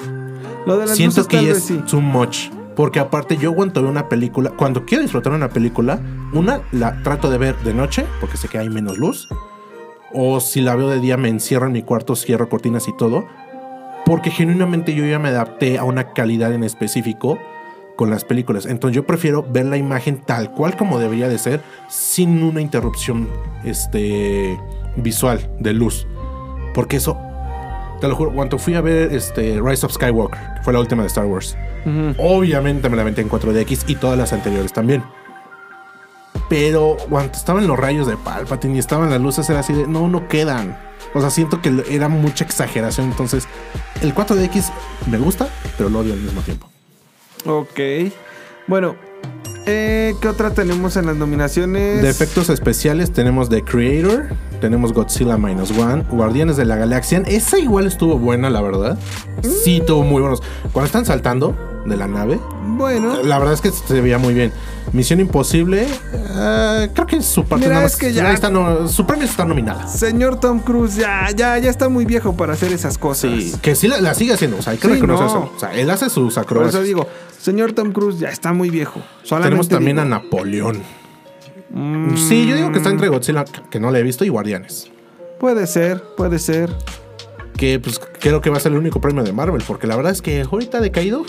Lo 0.65 0.77
de 0.77 0.87
las 0.87 0.97
Siento 0.97 1.21
luces 1.21 1.27
que 1.27 1.45
ya 1.45 1.51
es 1.51 1.63
sí. 1.63 1.81
too 1.89 2.01
much. 2.01 2.49
Porque 2.75 2.99
aparte 2.99 3.35
yo 3.35 3.53
cuando 3.53 3.81
veo 3.81 3.91
una 3.91 4.07
película, 4.07 4.51
cuando 4.51 4.85
quiero 4.85 5.01
disfrutar 5.01 5.33
una 5.33 5.49
película, 5.49 5.99
una 6.31 6.61
la 6.71 7.03
trato 7.03 7.29
de 7.29 7.37
ver 7.37 7.57
de 7.59 7.73
noche, 7.73 8.05
porque 8.21 8.37
sé 8.37 8.47
que 8.47 8.57
hay 8.57 8.69
menos 8.69 8.97
luz. 8.97 9.27
O 10.13 10.39
si 10.39 10.61
la 10.61 10.75
veo 10.75 10.87
de 10.87 10.99
día 10.99 11.17
me 11.17 11.27
encierro 11.27 11.67
en 11.67 11.73
mi 11.73 11.83
cuarto, 11.83 12.15
cierro 12.15 12.47
cortinas 12.47 12.87
y 12.87 12.95
todo. 12.95 13.27
Porque 14.05 14.31
genuinamente 14.31 14.95
yo 14.95 15.05
ya 15.05 15.19
me 15.19 15.29
adapté 15.29 15.77
a 15.77 15.83
una 15.83 16.13
calidad 16.13 16.53
en 16.53 16.63
específico 16.63 17.37
con 17.99 18.09
las 18.09 18.23
películas. 18.23 18.65
Entonces 18.65 18.95
yo 18.95 19.05
prefiero 19.05 19.43
ver 19.43 19.65
la 19.65 19.75
imagen 19.75 20.21
tal 20.25 20.53
cual 20.53 20.77
como 20.77 20.99
debería 20.99 21.27
de 21.27 21.37
ser, 21.37 21.61
sin 21.89 22.41
una 22.43 22.61
interrupción 22.61 23.27
este, 23.65 24.57
visual 24.95 25.51
de 25.59 25.73
luz. 25.73 26.07
Porque 26.73 26.95
eso, 26.95 27.19
te 27.99 28.07
lo 28.07 28.15
juro, 28.15 28.33
cuando 28.33 28.57
fui 28.57 28.75
a 28.75 28.79
ver 28.79 29.13
este, 29.13 29.59
Rise 29.61 29.85
of 29.85 29.91
Skywalker, 29.91 30.39
que 30.55 30.63
fue 30.63 30.71
la 30.71 30.79
última 30.79 31.01
de 31.01 31.07
Star 31.07 31.25
Wars, 31.25 31.57
obviamente 32.17 32.87
me 32.87 32.95
la 32.95 33.01
aventé 33.01 33.19
en 33.19 33.29
4DX 33.29 33.83
y 33.87 33.95
todas 33.95 34.17
las 34.17 34.31
anteriores 34.31 34.71
también. 34.71 35.03
Pero 36.47 36.95
cuando 37.09 37.33
estaban 37.33 37.67
los 37.67 37.77
rayos 37.77 38.07
de 38.07 38.15
Palpatine 38.15 38.77
y 38.77 38.79
estaban 38.79 39.09
las 39.09 39.19
luces, 39.19 39.49
era 39.49 39.59
así 39.59 39.73
de, 39.73 39.87
no, 39.87 40.07
no 40.07 40.29
quedan. 40.29 40.79
O 41.13 41.19
sea, 41.19 41.31
siento 41.31 41.61
que 41.61 41.83
era 41.89 42.07
mucha 42.07 42.45
exageración. 42.45 43.07
Entonces, 43.07 43.45
el 44.01 44.15
4DX 44.15 44.71
me 45.11 45.17
gusta, 45.17 45.49
pero 45.77 45.89
lo 45.89 45.99
odio 45.99 46.13
al 46.13 46.21
mismo 46.21 46.39
tiempo. 46.43 46.68
Ok. 47.45 47.79
Bueno, 48.67 48.95
eh, 49.65 50.15
¿qué 50.21 50.27
otra 50.27 50.53
tenemos 50.53 50.97
en 50.97 51.05
las 51.05 51.15
nominaciones? 51.15 52.01
De 52.01 52.09
efectos 52.09 52.49
especiales 52.49 53.11
tenemos 53.11 53.49
The 53.49 53.63
Creator, 53.63 54.29
tenemos 54.61 54.93
Godzilla 54.93 55.37
Minus 55.37 55.71
One, 55.77 56.03
Guardianes 56.09 56.57
de 56.57 56.65
la 56.65 56.75
Galaxia. 56.75 57.21
Esa 57.27 57.59
igual 57.59 57.85
estuvo 57.85 58.17
buena, 58.17 58.49
la 58.49 58.61
verdad. 58.61 58.97
Sí, 59.41 59.81
tuvo 59.85 60.03
muy 60.03 60.21
buenos. 60.21 60.41
Cuando 60.73 60.87
están 60.87 61.05
saltando 61.05 61.55
de 61.85 61.97
la 61.97 62.07
nave, 62.07 62.39
Bueno, 62.65 63.23
la 63.23 63.39
verdad 63.39 63.53
es 63.55 63.61
que 63.61 63.71
se 63.71 64.01
veía 64.01 64.17
muy 64.17 64.33
bien. 64.33 64.51
Misión 64.93 65.19
Imposible, 65.19 65.87
eh, 66.13 66.89
creo 66.93 67.05
que 67.07 67.21
su 67.21 67.43
parte 67.45 67.65
Mira, 67.65 67.75
nada 67.75 67.87
es 67.87 67.95
que 67.95 68.11
ya- 68.11 68.31
está 68.33 68.49
no- 68.49 68.87
su 68.87 69.05
premio 69.05 69.25
está 69.25 69.45
nominada. 69.45 69.87
señor 69.87 70.39
Tom 70.39 70.59
Cruise 70.59 70.95
ya, 70.95 71.27
ya, 71.35 71.57
ya 71.57 71.69
está 71.69 71.89
muy 71.89 72.05
viejo 72.05 72.35
para 72.35 72.53
hacer 72.53 72.71
esas 72.73 72.97
cosas. 72.97 73.31
Que 73.61 73.75
sí 73.75 73.87
la, 73.87 74.01
la 74.01 74.13
sigue 74.13 74.33
haciendo, 74.33 74.57
o 74.57 74.61
sea, 74.61 74.71
hay 74.73 74.77
que 74.79 74.87
Sí, 74.87 74.93
reconocer 74.93 75.25
no. 75.25 75.31
eso. 75.31 75.51
O 75.55 75.59
sea, 75.59 75.73
él 75.73 75.89
hace 75.89 76.09
sus 76.09 76.33
Por 76.35 76.43
acrobacias. 76.43 76.75
eso 76.75 76.83
digo, 76.83 77.07
señor 77.39 77.73
Tom 77.73 77.91
Cruise 77.91 78.19
ya 78.19 78.29
está 78.29 78.51
muy 78.53 78.69
viejo. 78.69 79.01
Solamente 79.23 79.49
Tenemos 79.49 79.69
también 79.69 79.97
digo, 79.97 80.05
a 80.05 80.09
Napoleón. 80.09 80.81
mm, 81.71 82.17
Sí, 82.17 82.47
yo 82.47 82.55
digo 82.55 82.71
que 82.71 82.77
está 82.79 82.89
entre 82.89 83.09
Godzilla, 83.09 83.45
que 83.69 83.79
no 83.79 83.91
le 83.91 83.99
he 83.99 84.03
visto, 84.03 84.25
y 84.25 84.29
Guardianes. 84.29 84.89
Puede 85.39 85.65
ser, 85.67 86.03
puede 86.17 86.39
ser. 86.39 86.69
que 87.57 87.77
pues 87.77 87.99
creo 88.21 88.39
que 88.39 88.49
va 88.49 88.55
a 88.55 88.59
ser 88.61 88.71
el 88.71 88.77
único 88.77 89.01
premio 89.01 89.21
de 89.21 89.33
Marvel, 89.33 89.61
porque 89.67 89.85
la 89.85 89.97
verdad 89.97 90.13
es 90.13 90.21
que 90.21 90.41
ahorita 90.49 90.77
ha 90.77 90.81
decaído. 90.81 91.25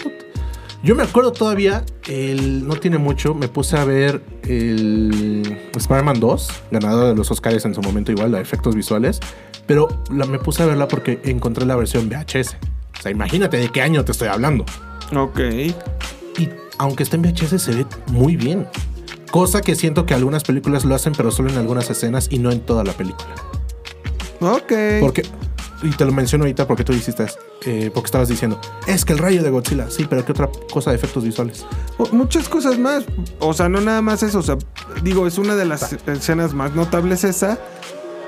Yo 0.82 0.94
me 0.94 1.02
acuerdo 1.02 1.32
todavía, 1.32 1.84
el, 2.08 2.66
no 2.66 2.74
tiene 2.76 2.96
mucho, 2.96 3.34
me 3.34 3.48
puse 3.48 3.76
a 3.76 3.84
ver 3.84 4.22
el 4.44 5.58
Spider-Man 5.76 6.20
2, 6.20 6.48
ganador 6.70 7.08
de 7.08 7.14
los 7.14 7.30
Oscars 7.30 7.66
en 7.66 7.74
su 7.74 7.82
momento 7.82 8.12
igual, 8.12 8.32
de 8.32 8.40
efectos 8.40 8.74
visuales, 8.74 9.20
pero 9.66 9.88
la, 10.10 10.24
me 10.24 10.38
puse 10.38 10.62
a 10.62 10.66
verla 10.66 10.88
porque 10.88 11.20
encontré 11.24 11.66
la 11.66 11.76
versión 11.76 12.08
VHS. 12.08 12.56
O 12.98 13.02
sea, 13.02 13.10
imagínate 13.12 13.58
de 13.58 13.68
qué 13.68 13.82
año 13.82 14.04
te 14.04 14.12
estoy 14.12 14.28
hablando. 14.28 14.64
Ok. 15.14 15.40
Y 16.38 16.48
aunque 16.78 17.02
esté 17.02 17.16
en 17.16 17.22
VHS 17.22 17.60
se 17.62 17.72
ve 17.72 17.86
muy 18.08 18.36
bien. 18.36 18.66
Cosa 19.30 19.60
que 19.60 19.74
siento 19.74 20.06
que 20.06 20.14
algunas 20.14 20.44
películas 20.44 20.84
lo 20.86 20.94
hacen, 20.94 21.12
pero 21.14 21.30
solo 21.30 21.50
en 21.50 21.58
algunas 21.58 21.90
escenas 21.90 22.28
y 22.30 22.38
no 22.38 22.50
en 22.50 22.60
toda 22.60 22.84
la 22.84 22.92
película. 22.92 23.34
Ok. 24.40 24.72
Porque, 25.00 25.22
y 25.82 25.90
te 25.90 26.04
lo 26.04 26.12
menciono 26.12 26.44
ahorita 26.44 26.66
porque 26.66 26.84
tú 26.84 26.92
dijiste, 26.92 27.26
eh, 27.64 27.90
porque 27.92 28.06
estabas 28.06 28.28
diciendo, 28.28 28.60
es 28.86 29.04
que 29.04 29.12
el 29.14 29.18
rayo 29.18 29.42
de 29.42 29.50
Godzilla, 29.50 29.88
sí, 29.90 30.06
pero 30.08 30.24
¿qué 30.24 30.32
otra 30.32 30.48
cosa 30.72 30.90
de 30.90 30.96
efectos 30.96 31.24
visuales? 31.24 31.64
O- 31.98 32.08
Muchas 32.12 32.48
cosas 32.48 32.78
más. 32.78 33.04
O 33.38 33.52
sea, 33.54 33.68
no 33.68 33.80
nada 33.80 34.02
más 34.02 34.22
eso. 34.22 34.38
O 34.40 34.42
sea, 34.42 34.56
digo, 35.02 35.26
es 35.26 35.38
una 35.38 35.54
de 35.56 35.64
las 35.64 35.92
escenas 36.06 36.52
más 36.54 36.74
notables 36.74 37.24
esa. 37.24 37.58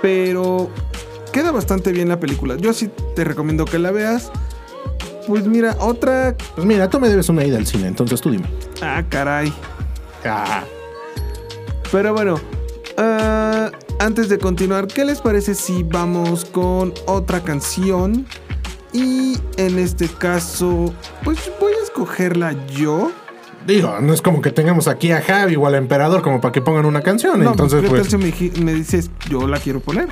Pero 0.01 0.71
queda 1.33 1.53
bastante 1.53 1.93
bien 1.93 2.09
la 2.09 2.19
película. 2.19 2.57
Yo 2.57 2.73
sí 2.73 2.91
te 3.15 3.25
recomiendo 3.25 3.65
que 3.65 3.79
la 3.79 3.91
veas. 3.91 4.31
Pues 5.27 5.47
mira, 5.47 5.77
otra. 5.79 6.37
Pues 6.57 6.67
mira, 6.67 6.89
tú 6.91 6.99
me 6.99 7.09
debes 7.09 7.29
una 7.29 7.45
ida 7.45 7.57
al 7.59 7.67
cine, 7.67 7.87
entonces 7.87 8.21
tú 8.21 8.31
dime. 8.31 8.47
Ah, 8.83 9.05
caray. 9.09 9.53
Ah, 10.25 10.65
Pero 11.93 12.13
bueno, 12.15 12.41
ah, 12.99 13.71
antes 13.99 14.29
de 14.29 14.39
continuar, 14.39 14.87
¿qué 14.87 15.05
les 15.05 15.21
parece 15.21 15.55
si 15.55 15.83
vamos 15.83 16.45
con 16.45 16.93
otra 17.07 17.41
canción? 17.41 18.27
Y 18.93 19.39
en 19.57 19.79
este 19.79 20.09
caso, 20.09 20.93
pues 21.25 21.51
voy 21.61 21.73
a 21.81 21.83
escogerla 21.85 22.55
yo. 22.69 23.11
digo, 23.67 24.01
no 24.01 24.13
es 24.13 24.21
como 24.21 24.43
que 24.43 24.51
tengamos 24.51 24.87
aquí 24.89 25.13
a 25.13 25.23
Javi 25.23 25.57
o 25.57 25.67
al 25.67 25.77
emperador 25.77 26.21
como 26.23 26.41
para 26.41 26.53
que 26.53 26.61
pongan 26.61 26.85
una 26.85 27.01
canción, 27.01 27.43
No, 27.43 27.53
entonces 27.53 27.81
¿qué 27.83 27.89
pues... 27.89 28.03
tal 28.09 28.11
si 28.11 28.17
me, 28.19 28.65
me 28.65 28.75
dices, 28.75 29.11
yo 29.31 29.47
la 29.49 29.59
quiero 29.59 29.81
poner? 29.81 30.09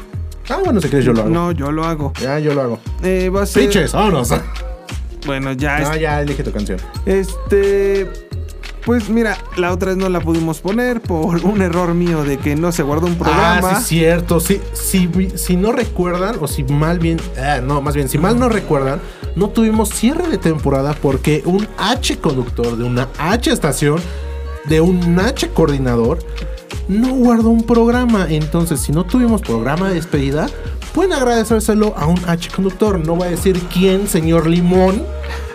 Ah, 0.48 0.58
bueno, 0.64 0.80
si 0.80 0.88
quieres 0.88 1.04
yo 1.04 1.12
lo 1.12 1.20
hago. 1.22 1.30
No, 1.30 1.52
yo 1.52 1.70
lo 1.70 1.84
hago. 1.84 2.12
Ya, 2.20 2.38
yo 2.38 2.54
lo 2.54 2.62
hago. 2.62 2.78
Eh, 3.02 3.28
va 3.28 3.42
a 3.42 3.46
ser. 3.46 3.62
Pinches, 3.64 3.92
vámonos. 3.92 4.32
Bueno, 5.26 5.52
ya 5.52 5.78
No, 5.80 5.92
es- 5.92 6.00
ya 6.00 6.20
elige 6.22 6.42
tu 6.42 6.50
canción. 6.50 6.78
Este. 7.06 8.10
Pues 8.84 9.08
mira, 9.08 9.36
la 9.56 9.72
otra 9.72 9.88
vez 9.90 9.98
no 9.98 10.08
la 10.08 10.20
pudimos 10.20 10.60
poner 10.60 11.00
por 11.00 11.44
un 11.44 11.62
error 11.62 11.94
mío 11.94 12.24
de 12.24 12.38
que 12.38 12.56
no 12.56 12.72
se 12.72 12.82
guardó 12.82 13.06
un 13.06 13.16
programa. 13.16 13.70
Ah, 13.72 13.80
sí, 13.80 13.98
cierto. 13.98 14.40
Si, 14.40 14.60
si 15.34 15.56
no 15.56 15.72
recuerdan, 15.72 16.36
o 16.40 16.48
si 16.48 16.64
mal 16.64 16.98
bien. 16.98 17.20
ah, 17.38 17.60
no, 17.62 17.80
más 17.82 17.94
bien, 17.94 18.08
si 18.08 18.18
mal 18.18 18.38
no 18.38 18.48
recuerdan, 18.48 19.00
no 19.36 19.50
tuvimos 19.50 19.90
cierre 19.90 20.28
de 20.28 20.38
temporada 20.38 20.94
porque 21.00 21.42
un 21.44 21.66
H 21.78 22.18
conductor 22.18 22.76
de 22.76 22.84
una 22.84 23.08
H 23.18 23.52
estación, 23.52 24.00
de 24.64 24.80
un 24.80 25.18
H 25.18 25.48
coordinador, 25.50 26.18
no 26.88 27.10
guardó 27.10 27.50
un 27.50 27.64
programa. 27.64 28.26
Entonces, 28.28 28.80
si 28.80 28.92
no 28.92 29.04
tuvimos 29.04 29.42
programa 29.42 29.88
de 29.88 29.94
despedida, 29.94 30.48
pueden 30.94 31.12
agradecérselo 31.12 31.94
a 31.96 32.06
un 32.06 32.20
H 32.26 32.50
conductor. 32.50 32.98
No 32.98 33.14
voy 33.14 33.28
a 33.28 33.30
decir 33.30 33.60
quién, 33.72 34.08
señor 34.08 34.46
Limón. 34.46 35.04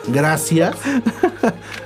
Gracias. 0.08 0.76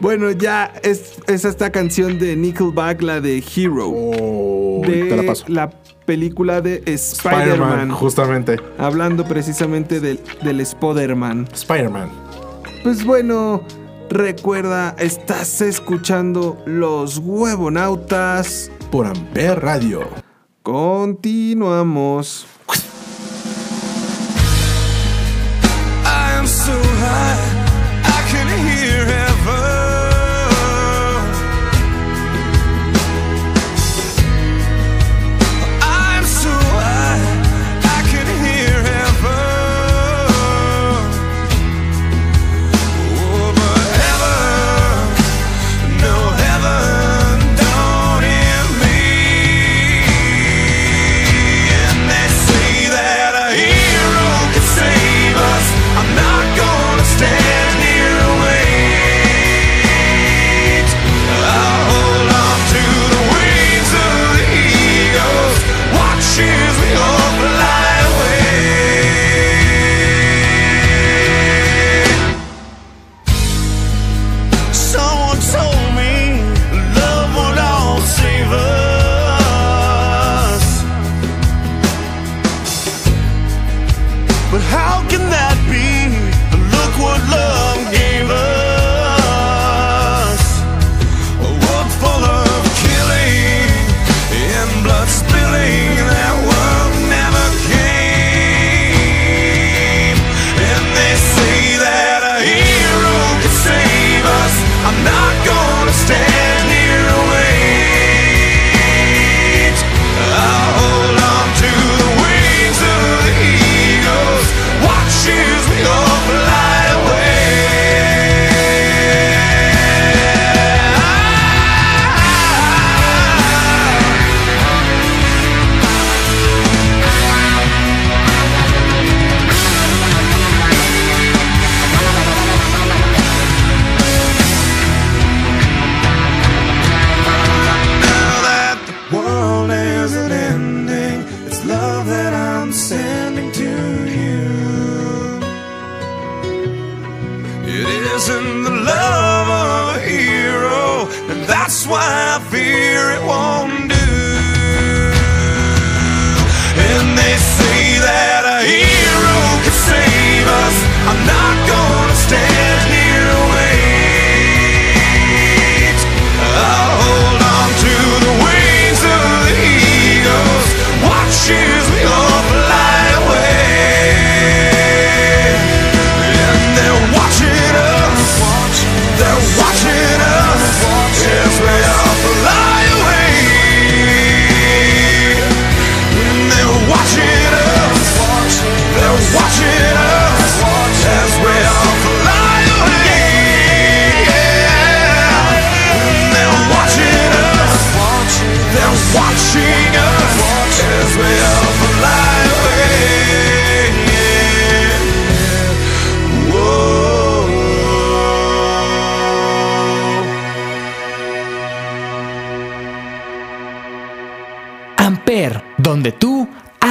Bueno, 0.00 0.30
ya 0.30 0.72
es, 0.82 1.18
es 1.26 1.44
esta 1.44 1.70
canción 1.70 2.18
de 2.18 2.34
Nickelback, 2.36 3.02
la 3.02 3.20
de 3.20 3.38
Hero. 3.38 3.88
Oh, 3.88 4.82
de 4.86 5.04
te 5.04 5.16
la 5.16 5.22
paso. 5.24 5.44
la 5.48 5.70
película 6.06 6.60
de 6.60 6.82
Spider-Man, 6.86 7.40
Spider-Man. 7.48 7.90
justamente. 7.90 8.56
hablando 8.78 9.24
precisamente 9.24 10.00
del, 10.00 10.18
del 10.42 10.60
Spider-Man. 10.60 11.48
Spider-Man. 11.52 12.10
Pues 12.82 13.04
bueno, 13.04 13.62
Recuerda, 14.10 14.96
estás 14.98 15.60
escuchando 15.60 16.60
Los 16.66 17.18
Huevonautas. 17.18 18.68
Por 18.90 19.06
Amper 19.06 19.60
Radio. 19.60 20.00
Continuamos. 20.64 22.44
I 26.04 26.32
am 26.36 26.46
so 26.48 26.72
high, 26.72 27.49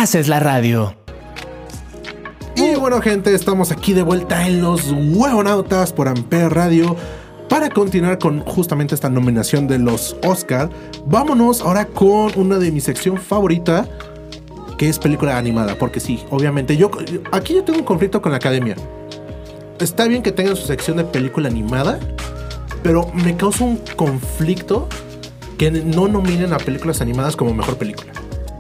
haces 0.10 0.28
la 0.28 0.40
radio. 0.40 0.96
Y 2.56 2.74
bueno, 2.74 3.00
gente, 3.00 3.36
estamos 3.36 3.72
aquí 3.72 3.94
de 3.94 4.02
vuelta 4.02 4.48
en 4.48 4.60
los 4.60 4.92
Huevonautas 4.92 5.94
por 5.94 6.08
Amper 6.08 6.52
Radio. 6.52 6.96
Para 7.48 7.70
continuar 7.70 8.18
con 8.18 8.40
justamente 8.40 8.96
esta 8.96 9.08
nominación 9.08 9.68
de 9.68 9.78
los 9.78 10.18
Oscar, 10.26 10.68
vámonos 11.06 11.62
ahora 11.62 11.86
con 11.86 12.32
una 12.38 12.58
de 12.58 12.72
mi 12.72 12.82
sección 12.82 13.20
favorita, 13.20 13.88
que 14.80 14.90
es 14.90 14.98
película 14.98 15.38
animada. 15.38 15.76
Porque 15.78 16.00
sí, 16.00 16.24
obviamente, 16.32 16.76
yo 16.76 16.90
aquí 17.32 17.54
yo 17.54 17.64
tengo 17.64 17.78
un 17.78 17.86
conflicto 17.86 18.20
con 18.20 18.32
la 18.32 18.40
academia. 18.40 18.78
Está 19.80 20.08
bien 20.08 20.24
que 20.24 20.32
tengan 20.32 20.56
su 20.56 20.66
sección 20.66 20.98
de 20.98 21.04
película 21.04 21.50
animada, 21.50 22.00
pero 22.82 23.12
me 23.14 23.38
causa 23.38 23.64
un 23.64 23.80
conflicto 23.96 24.88
que 25.60 25.70
no 25.70 26.08
nominen 26.08 26.52
a 26.52 26.58
películas 26.58 27.00
animadas 27.00 27.36
como 27.36 27.54
mejor 27.54 27.78
película. 27.78 28.12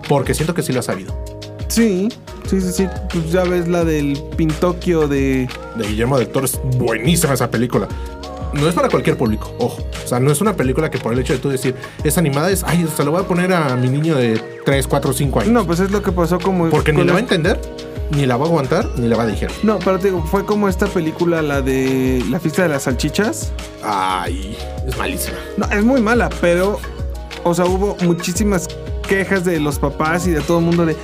Porque 0.07 0.35
siento 0.35 0.53
que 0.53 0.61
sí 0.61 0.73
lo 0.73 0.81
ha 0.81 0.83
sabido. 0.83 1.28
Sí, 1.69 2.09
sí, 2.49 2.59
sí, 2.59 2.71
sí. 2.71 2.87
Pues 3.11 3.31
ya 3.31 3.43
ves 3.43 3.67
la 3.67 3.85
del 3.85 4.21
Pintocchio 4.35 5.07
de. 5.07 5.47
de 5.75 5.87
Guillermo 5.87 6.17
del 6.17 6.27
Toro 6.27 6.45
es 6.45 6.59
buenísima 6.77 7.33
esa 7.33 7.49
película. 7.49 7.87
No 8.53 8.67
es 8.67 8.73
para 8.73 8.89
cualquier 8.89 9.15
público, 9.15 9.53
ojo. 9.59 9.83
O 10.03 10.07
sea, 10.07 10.19
no 10.19 10.31
es 10.31 10.41
una 10.41 10.55
película 10.55 10.89
que 10.89 10.97
por 10.97 11.13
el 11.13 11.19
hecho 11.19 11.33
de 11.33 11.39
tú 11.39 11.49
decir 11.49 11.75
es 12.03 12.17
animada, 12.17 12.49
es, 12.49 12.63
ay, 12.65 12.87
se 12.97 13.03
lo 13.03 13.11
voy 13.11 13.21
a 13.21 13.27
poner 13.27 13.53
a 13.53 13.75
mi 13.75 13.89
niño 13.89 14.15
de 14.15 14.41
3, 14.65 14.87
4, 14.87 15.13
5 15.13 15.39
años. 15.41 15.53
No, 15.53 15.65
pues 15.65 15.79
es 15.79 15.91
lo 15.91 16.01
que 16.01 16.11
pasó 16.11 16.39
como. 16.39 16.69
Porque 16.69 16.91
ni 16.91 17.03
la 17.03 17.13
va 17.13 17.19
a 17.19 17.21
entender, 17.21 17.61
ni 18.09 18.25
la 18.25 18.37
va 18.37 18.45
a 18.45 18.47
aguantar, 18.47 18.87
ni 18.97 19.07
la 19.07 19.17
va 19.17 19.23
a 19.23 19.27
digerir. 19.27 19.55
No, 19.61 19.77
pero 19.77 19.99
te 19.99 20.07
digo, 20.07 20.23
fue 20.25 20.45
como 20.45 20.67
esta 20.67 20.87
película, 20.87 21.43
la 21.43 21.61
de 21.61 22.23
La 22.31 22.39
fiesta 22.39 22.63
de 22.63 22.69
las 22.69 22.83
salchichas. 22.83 23.51
Ay, 23.83 24.57
es 24.87 24.97
malísima. 24.97 25.37
No, 25.57 25.67
es 25.67 25.83
muy 25.83 26.01
mala, 26.01 26.29
pero. 26.41 26.79
O 27.43 27.53
sea, 27.53 27.65
hubo 27.65 27.95
muchísimas 28.01 28.67
quejas 29.07 29.45
de 29.45 29.59
los 29.59 29.79
papás 29.79 30.27
y 30.27 30.31
de 30.31 30.41
todo 30.41 30.57
el 30.59 30.65
mundo 30.65 30.87
de. 30.87 30.95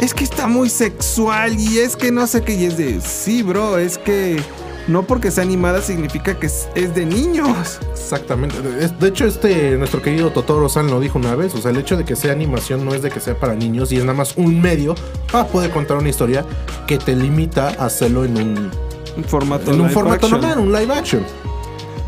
Es 0.00 0.12
que 0.14 0.24
está 0.24 0.46
muy 0.46 0.68
sexual 0.70 1.58
y 1.58 1.78
es 1.78 1.96
que 1.96 2.10
no 2.10 2.26
sé 2.26 2.42
qué. 2.42 2.54
Y 2.54 2.64
es 2.66 2.76
de. 2.76 3.00
Sí, 3.00 3.42
bro, 3.42 3.78
es 3.78 3.98
que. 3.98 4.40
No 4.86 5.02
porque 5.04 5.30
sea 5.30 5.44
animada 5.44 5.80
significa 5.80 6.38
que 6.38 6.46
es, 6.46 6.68
es 6.74 6.94
de 6.94 7.06
niños. 7.06 7.78
Exactamente. 7.92 8.56
Es- 8.80 8.98
De 9.00 9.08
hecho, 9.08 9.24
este, 9.24 9.78
nuestro 9.78 10.02
querido 10.02 10.30
Totoro 10.30 10.68
San 10.68 10.88
lo 10.88 11.00
dijo 11.00 11.18
una 11.18 11.34
vez. 11.34 11.54
O 11.54 11.62
sea, 11.62 11.70
el 11.70 11.78
hecho 11.78 11.96
de 11.96 12.04
que 12.04 12.16
sea 12.16 12.32
animación 12.32 12.84
no 12.84 12.92
es 12.94 13.00
de 13.00 13.10
que 13.10 13.18
sea 13.18 13.38
para 13.40 13.54
niños 13.54 13.92
y 13.92 13.96
es 13.96 14.02
nada 14.04 14.12
más 14.18 14.36
un 14.36 14.60
medio 14.60 14.94
para 15.32 15.46
poder 15.46 15.70
contar 15.70 15.96
una 15.96 16.10
historia 16.10 16.44
que 16.86 16.98
te 16.98 17.16
limita 17.16 17.68
a 17.78 17.86
hacerlo 17.86 18.26
en 18.26 18.36
un, 18.36 18.70
Un 19.16 19.24
formato, 19.24 19.72
en 19.72 19.80
un 19.80 19.88
formato 19.90 20.28
normal, 20.28 20.58
un 20.58 20.70
live 20.72 20.92
action. 20.92 21.24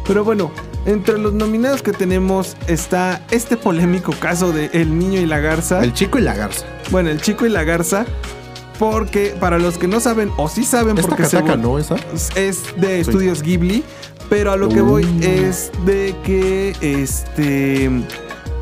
Pero 0.06 0.22
bueno, 0.22 0.50
entre 0.86 1.18
los 1.18 1.32
nominados 1.34 1.82
que 1.82 1.92
tenemos 1.92 2.56
está 2.68 3.20
este 3.30 3.56
polémico 3.56 4.12
caso 4.18 4.52
de 4.52 4.70
El 4.72 4.98
Niño 4.98 5.20
y 5.20 5.26
la 5.26 5.38
Garza. 5.40 5.82
El 5.82 5.92
chico 5.92 6.18
y 6.18 6.22
la 6.22 6.34
garza. 6.34 6.64
Bueno, 6.90 7.10
el 7.10 7.20
chico 7.20 7.44
y 7.44 7.50
la 7.50 7.64
garza. 7.64 8.06
Porque 8.78 9.34
para 9.40 9.58
los 9.58 9.78
que 9.78 9.88
no 9.88 10.00
saben, 10.00 10.30
o 10.36 10.48
sí 10.48 10.62
saben, 10.64 10.98
Esta 10.98 11.08
porque 11.08 11.22
cataca, 11.24 11.54
según- 11.54 11.62
¿no? 11.62 11.78
Esa. 11.78 11.96
es 12.36 12.62
de 12.76 13.00
estudios 13.00 13.42
Ghibli. 13.42 13.82
Pero 14.28 14.50
a 14.52 14.56
lo 14.56 14.68
que 14.68 14.80
voy 14.80 15.04
Uh. 15.04 15.20
es 15.22 15.70
de 15.86 16.14
que 16.24 16.74
este 16.80 17.90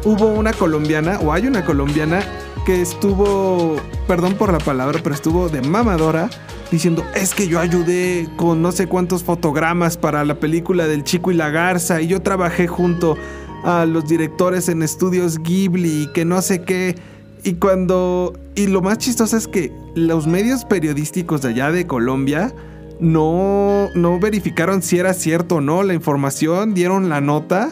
hubo 0.04 0.26
una 0.26 0.52
colombiana 0.52 1.18
o 1.20 1.32
hay 1.32 1.46
una 1.46 1.64
colombiana 1.64 2.20
que 2.66 2.80
estuvo, 2.82 3.76
perdón 4.06 4.34
por 4.34 4.52
la 4.52 4.58
palabra, 4.58 5.00
pero 5.02 5.14
estuvo 5.14 5.48
de 5.48 5.62
mamadora 5.62 6.28
diciendo, 6.70 7.04
"Es 7.14 7.34
que 7.34 7.48
yo 7.48 7.60
ayudé 7.60 8.28
con 8.36 8.62
no 8.62 8.72
sé 8.72 8.86
cuántos 8.86 9.22
fotogramas 9.22 9.96
para 9.96 10.24
la 10.24 10.40
película 10.40 10.86
del 10.86 11.04
Chico 11.04 11.30
y 11.30 11.34
la 11.34 11.50
Garza 11.50 12.00
y 12.00 12.08
yo 12.08 12.22
trabajé 12.22 12.66
junto 12.66 13.16
a 13.64 13.86
los 13.86 14.06
directores 14.06 14.68
en 14.68 14.82
estudios 14.82 15.38
Ghibli 15.38 16.02
y 16.02 16.12
que 16.12 16.24
no 16.24 16.40
sé 16.42 16.62
qué." 16.62 16.96
Y 17.44 17.54
cuando 17.54 18.32
y 18.54 18.68
lo 18.68 18.80
más 18.80 18.98
chistoso 18.98 19.36
es 19.36 19.48
que 19.48 19.72
los 19.94 20.26
medios 20.26 20.64
periodísticos 20.64 21.42
de 21.42 21.48
allá 21.48 21.72
de 21.72 21.86
Colombia 21.86 22.54
no, 23.00 23.90
no 23.94 24.18
verificaron 24.18 24.80
si 24.80 24.98
era 24.98 25.12
cierto 25.12 25.56
o 25.56 25.60
no 25.60 25.82
la 25.82 25.94
información, 25.94 26.72
dieron 26.72 27.08
la 27.08 27.20
nota. 27.20 27.70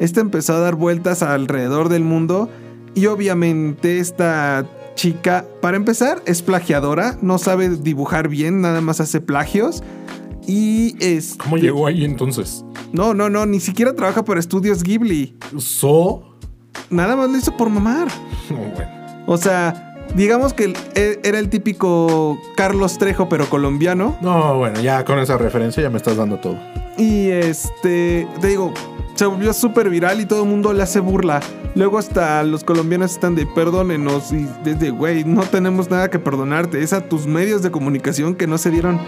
Esta 0.00 0.20
empezó 0.20 0.54
a 0.54 0.60
dar 0.60 0.74
vueltas 0.74 1.22
alrededor 1.22 1.88
del 1.88 2.02
mundo 2.02 2.48
y 2.94 3.06
obviamente 3.06 3.98
esta 3.98 4.66
chica, 4.94 5.44
para 5.60 5.76
empezar, 5.76 6.22
es 6.26 6.42
plagiadora, 6.42 7.18
no 7.22 7.38
sabe 7.38 7.68
dibujar 7.68 8.28
bien, 8.28 8.60
nada 8.60 8.80
más 8.80 9.00
hace 9.00 9.20
plagios. 9.20 9.82
Y 10.46 10.96
es... 11.00 11.36
¿Cómo 11.36 11.56
llegó 11.56 11.86
ahí 11.86 12.04
entonces? 12.04 12.64
No, 12.92 13.14
no, 13.14 13.30
no, 13.30 13.46
ni 13.46 13.60
siquiera 13.60 13.94
trabaja 13.94 14.24
para 14.24 14.40
estudios 14.40 14.82
Ghibli. 14.82 15.36
So. 15.58 16.36
Nada 16.90 17.16
más 17.16 17.30
lo 17.30 17.38
hizo 17.38 17.56
por 17.56 17.70
mamar. 17.70 18.08
Oh, 18.50 18.54
bueno. 18.54 18.90
O 19.26 19.36
sea, 19.36 19.94
digamos 20.16 20.52
que 20.52 20.74
e- 20.94 21.20
era 21.22 21.38
el 21.38 21.48
típico 21.48 22.40
Carlos 22.56 22.98
Trejo, 22.98 23.28
pero 23.28 23.48
colombiano. 23.48 24.16
No, 24.20 24.58
bueno, 24.58 24.80
ya 24.80 25.04
con 25.04 25.18
esa 25.18 25.38
referencia 25.38 25.82
ya 25.82 25.90
me 25.90 25.96
estás 25.98 26.16
dando 26.16 26.38
todo. 26.38 26.58
Y 26.98 27.28
este, 27.28 28.26
te 28.40 28.46
digo, 28.46 28.74
se 29.14 29.26
volvió 29.26 29.52
súper 29.52 29.88
viral 29.90 30.20
y 30.20 30.26
todo 30.26 30.42
el 30.44 30.48
mundo 30.48 30.72
le 30.72 30.82
hace 30.82 31.00
burla. 31.00 31.40
Luego 31.74 31.98
hasta 31.98 32.42
los 32.42 32.64
colombianos 32.64 33.12
están 33.12 33.34
de 33.34 33.46
perdónenos 33.46 34.32
y 34.32 34.46
desde, 34.64 34.90
güey, 34.90 35.24
no 35.24 35.42
tenemos 35.42 35.90
nada 35.90 36.10
que 36.10 36.18
perdonarte. 36.18 36.82
Es 36.82 36.92
a 36.92 37.02
tus 37.08 37.26
medios 37.26 37.62
de 37.62 37.70
comunicación 37.70 38.34
que 38.34 38.46
no 38.46 38.58
se 38.58 38.70
dieron 38.70 39.00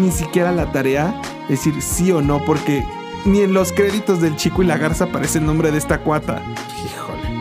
ni 0.00 0.10
siquiera 0.10 0.52
la 0.52 0.70
tarea 0.72 1.18
de 1.48 1.54
decir 1.56 1.74
sí 1.80 2.10
o 2.12 2.20
no, 2.20 2.44
porque 2.44 2.84
ni 3.24 3.40
en 3.40 3.52
los 3.54 3.72
créditos 3.72 4.20
del 4.20 4.36
chico 4.36 4.62
y 4.62 4.66
la 4.66 4.76
garza 4.78 5.04
aparece 5.04 5.38
el 5.38 5.46
nombre 5.46 5.70
de 5.70 5.78
esta 5.78 5.98
cuata. 6.00 6.42
Híjole. 6.84 7.38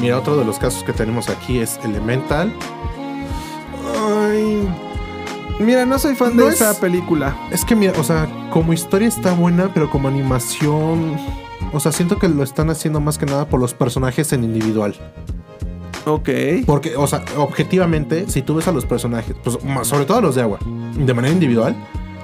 Mira, 0.00 0.18
otro 0.18 0.36
de 0.36 0.44
los 0.44 0.58
casos 0.58 0.84
que 0.84 0.92
tenemos 0.92 1.28
aquí 1.28 1.58
es 1.58 1.78
Elemental. 1.84 2.52
Ay, 3.96 4.68
Mira, 5.60 5.86
no 5.86 5.98
soy 6.00 6.14
fan 6.16 6.34
No 6.36 6.44
de 6.44 6.48
es- 6.48 6.54
esa 6.60 6.78
película. 6.80 7.36
es 7.52 7.64
que 7.64 7.76
mira, 7.76 7.92
o 7.98 8.02
sea, 8.02 8.26
como 8.50 8.72
historia 8.72 9.06
está 9.06 9.32
buena, 9.32 9.70
pero 9.72 9.88
como 9.88 10.08
animación, 10.08 11.16
o 11.74 11.80
sea, 11.80 11.92
siento 11.92 12.18
que 12.18 12.28
lo 12.28 12.42
están 12.42 12.70
haciendo 12.70 13.00
más 13.00 13.18
que 13.18 13.26
nada 13.26 13.46
por 13.48 13.60
los 13.60 13.74
personajes 13.74 14.32
en 14.32 14.44
individual. 14.44 14.94
Ok. 16.06 16.28
Porque, 16.66 16.96
o 16.96 17.06
sea, 17.06 17.24
objetivamente, 17.36 18.28
si 18.28 18.42
tú 18.42 18.54
ves 18.56 18.68
a 18.68 18.72
los 18.72 18.84
personajes, 18.86 19.34
pues 19.42 19.58
sobre 19.82 20.04
todo 20.04 20.20
los 20.20 20.34
de 20.34 20.42
agua, 20.42 20.58
de 20.96 21.14
manera 21.14 21.32
individual, 21.32 21.74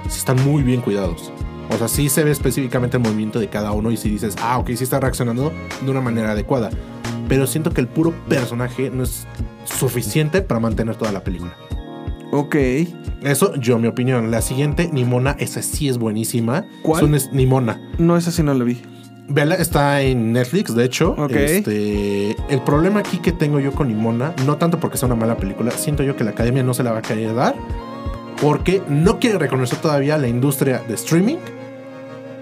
sí 0.09 0.19
están 0.19 0.43
muy 0.43 0.63
bien 0.63 0.81
cuidados. 0.81 1.31
O 1.73 1.77
sea, 1.77 1.87
sí 1.87 2.09
se 2.09 2.23
ve 2.23 2.31
específicamente 2.31 2.97
el 2.97 3.03
movimiento 3.03 3.39
de 3.39 3.47
cada 3.47 3.71
uno 3.71 3.91
y 3.91 3.97
si 3.97 4.09
dices, 4.09 4.35
ah, 4.41 4.57
ok, 4.59 4.71
sí 4.75 4.83
está 4.83 4.99
reaccionando 4.99 5.51
de 5.81 5.89
una 5.91 6.01
manera 6.01 6.31
adecuada. 6.31 6.69
Pero 7.27 7.47
siento 7.47 7.71
que 7.71 7.81
el 7.81 7.87
puro 7.87 8.13
personaje 8.27 8.89
no 8.89 9.03
es 9.03 9.25
suficiente 9.63 10.41
para 10.41 10.59
mantener 10.59 10.95
toda 10.95 11.11
la 11.13 11.23
película. 11.23 11.53
Ok. 12.33 12.55
Eso, 13.23 13.55
yo, 13.55 13.77
mi 13.79 13.87
opinión. 13.87 14.31
La 14.31 14.41
siguiente, 14.41 14.89
Nimona, 14.91 15.35
esa 15.39 15.61
sí 15.61 15.87
es 15.87 15.97
buenísima. 15.97 16.65
¿Cuál? 16.81 17.13
Es- 17.15 17.31
Nimona. 17.31 17.79
No, 17.97 18.17
esa 18.17 18.31
sí 18.31 18.43
no 18.43 18.53
la 18.53 18.63
vi. 18.63 18.81
Vela 19.33 19.55
está 19.55 20.01
en 20.01 20.33
Netflix, 20.33 20.75
de 20.75 20.85
hecho. 20.85 21.15
Este, 21.57 22.31
el 22.49 22.61
problema 22.61 22.99
aquí 22.99 23.17
que 23.19 23.31
tengo 23.31 23.59
yo 23.59 23.71
con 23.73 23.87
Nimona, 23.87 24.33
no 24.45 24.57
tanto 24.57 24.79
porque 24.79 24.97
sea 24.97 25.07
una 25.07 25.15
mala 25.15 25.37
película, 25.37 25.71
siento 25.71 26.03
yo 26.03 26.15
que 26.15 26.23
la 26.23 26.31
academia 26.31 26.63
no 26.63 26.73
se 26.73 26.83
la 26.83 26.91
va 26.91 26.99
a 26.99 27.01
querer 27.01 27.33
dar 27.35 27.55
porque 28.41 28.81
no 28.89 29.19
quiere 29.19 29.37
reconocer 29.37 29.79
todavía 29.79 30.17
la 30.17 30.27
industria 30.27 30.81
de 30.87 30.95
streaming 30.95 31.37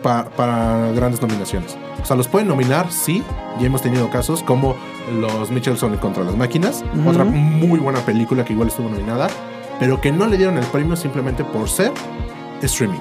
pa- 0.02 0.30
para 0.36 0.91
grandes 0.93 1.21
nominaciones. 1.21 1.78
O 2.02 2.06
sea, 2.06 2.15
los 2.15 2.28
pueden 2.28 2.47
nominar, 2.47 2.91
sí. 2.91 3.21
Ya 3.60 3.65
hemos 3.67 3.82
tenido 3.82 4.10
casos 4.10 4.41
como 4.43 4.75
los 5.19 5.52
Michelson 5.52 5.97
contra 5.97 6.23
las 6.23 6.36
máquinas, 6.38 6.84
otra 7.06 7.23
muy 7.25 7.80
buena 7.80 7.99
película 7.99 8.45
que 8.45 8.54
igual 8.54 8.69
estuvo 8.69 8.88
nominada, 8.89 9.28
pero 9.80 9.99
que 9.99 10.12
no 10.12 10.25
le 10.28 10.38
dieron 10.38 10.58
el 10.58 10.65
premio 10.65 10.95
simplemente 10.95 11.43
por 11.43 11.67
ser 11.69 11.91
streaming. 12.62 12.99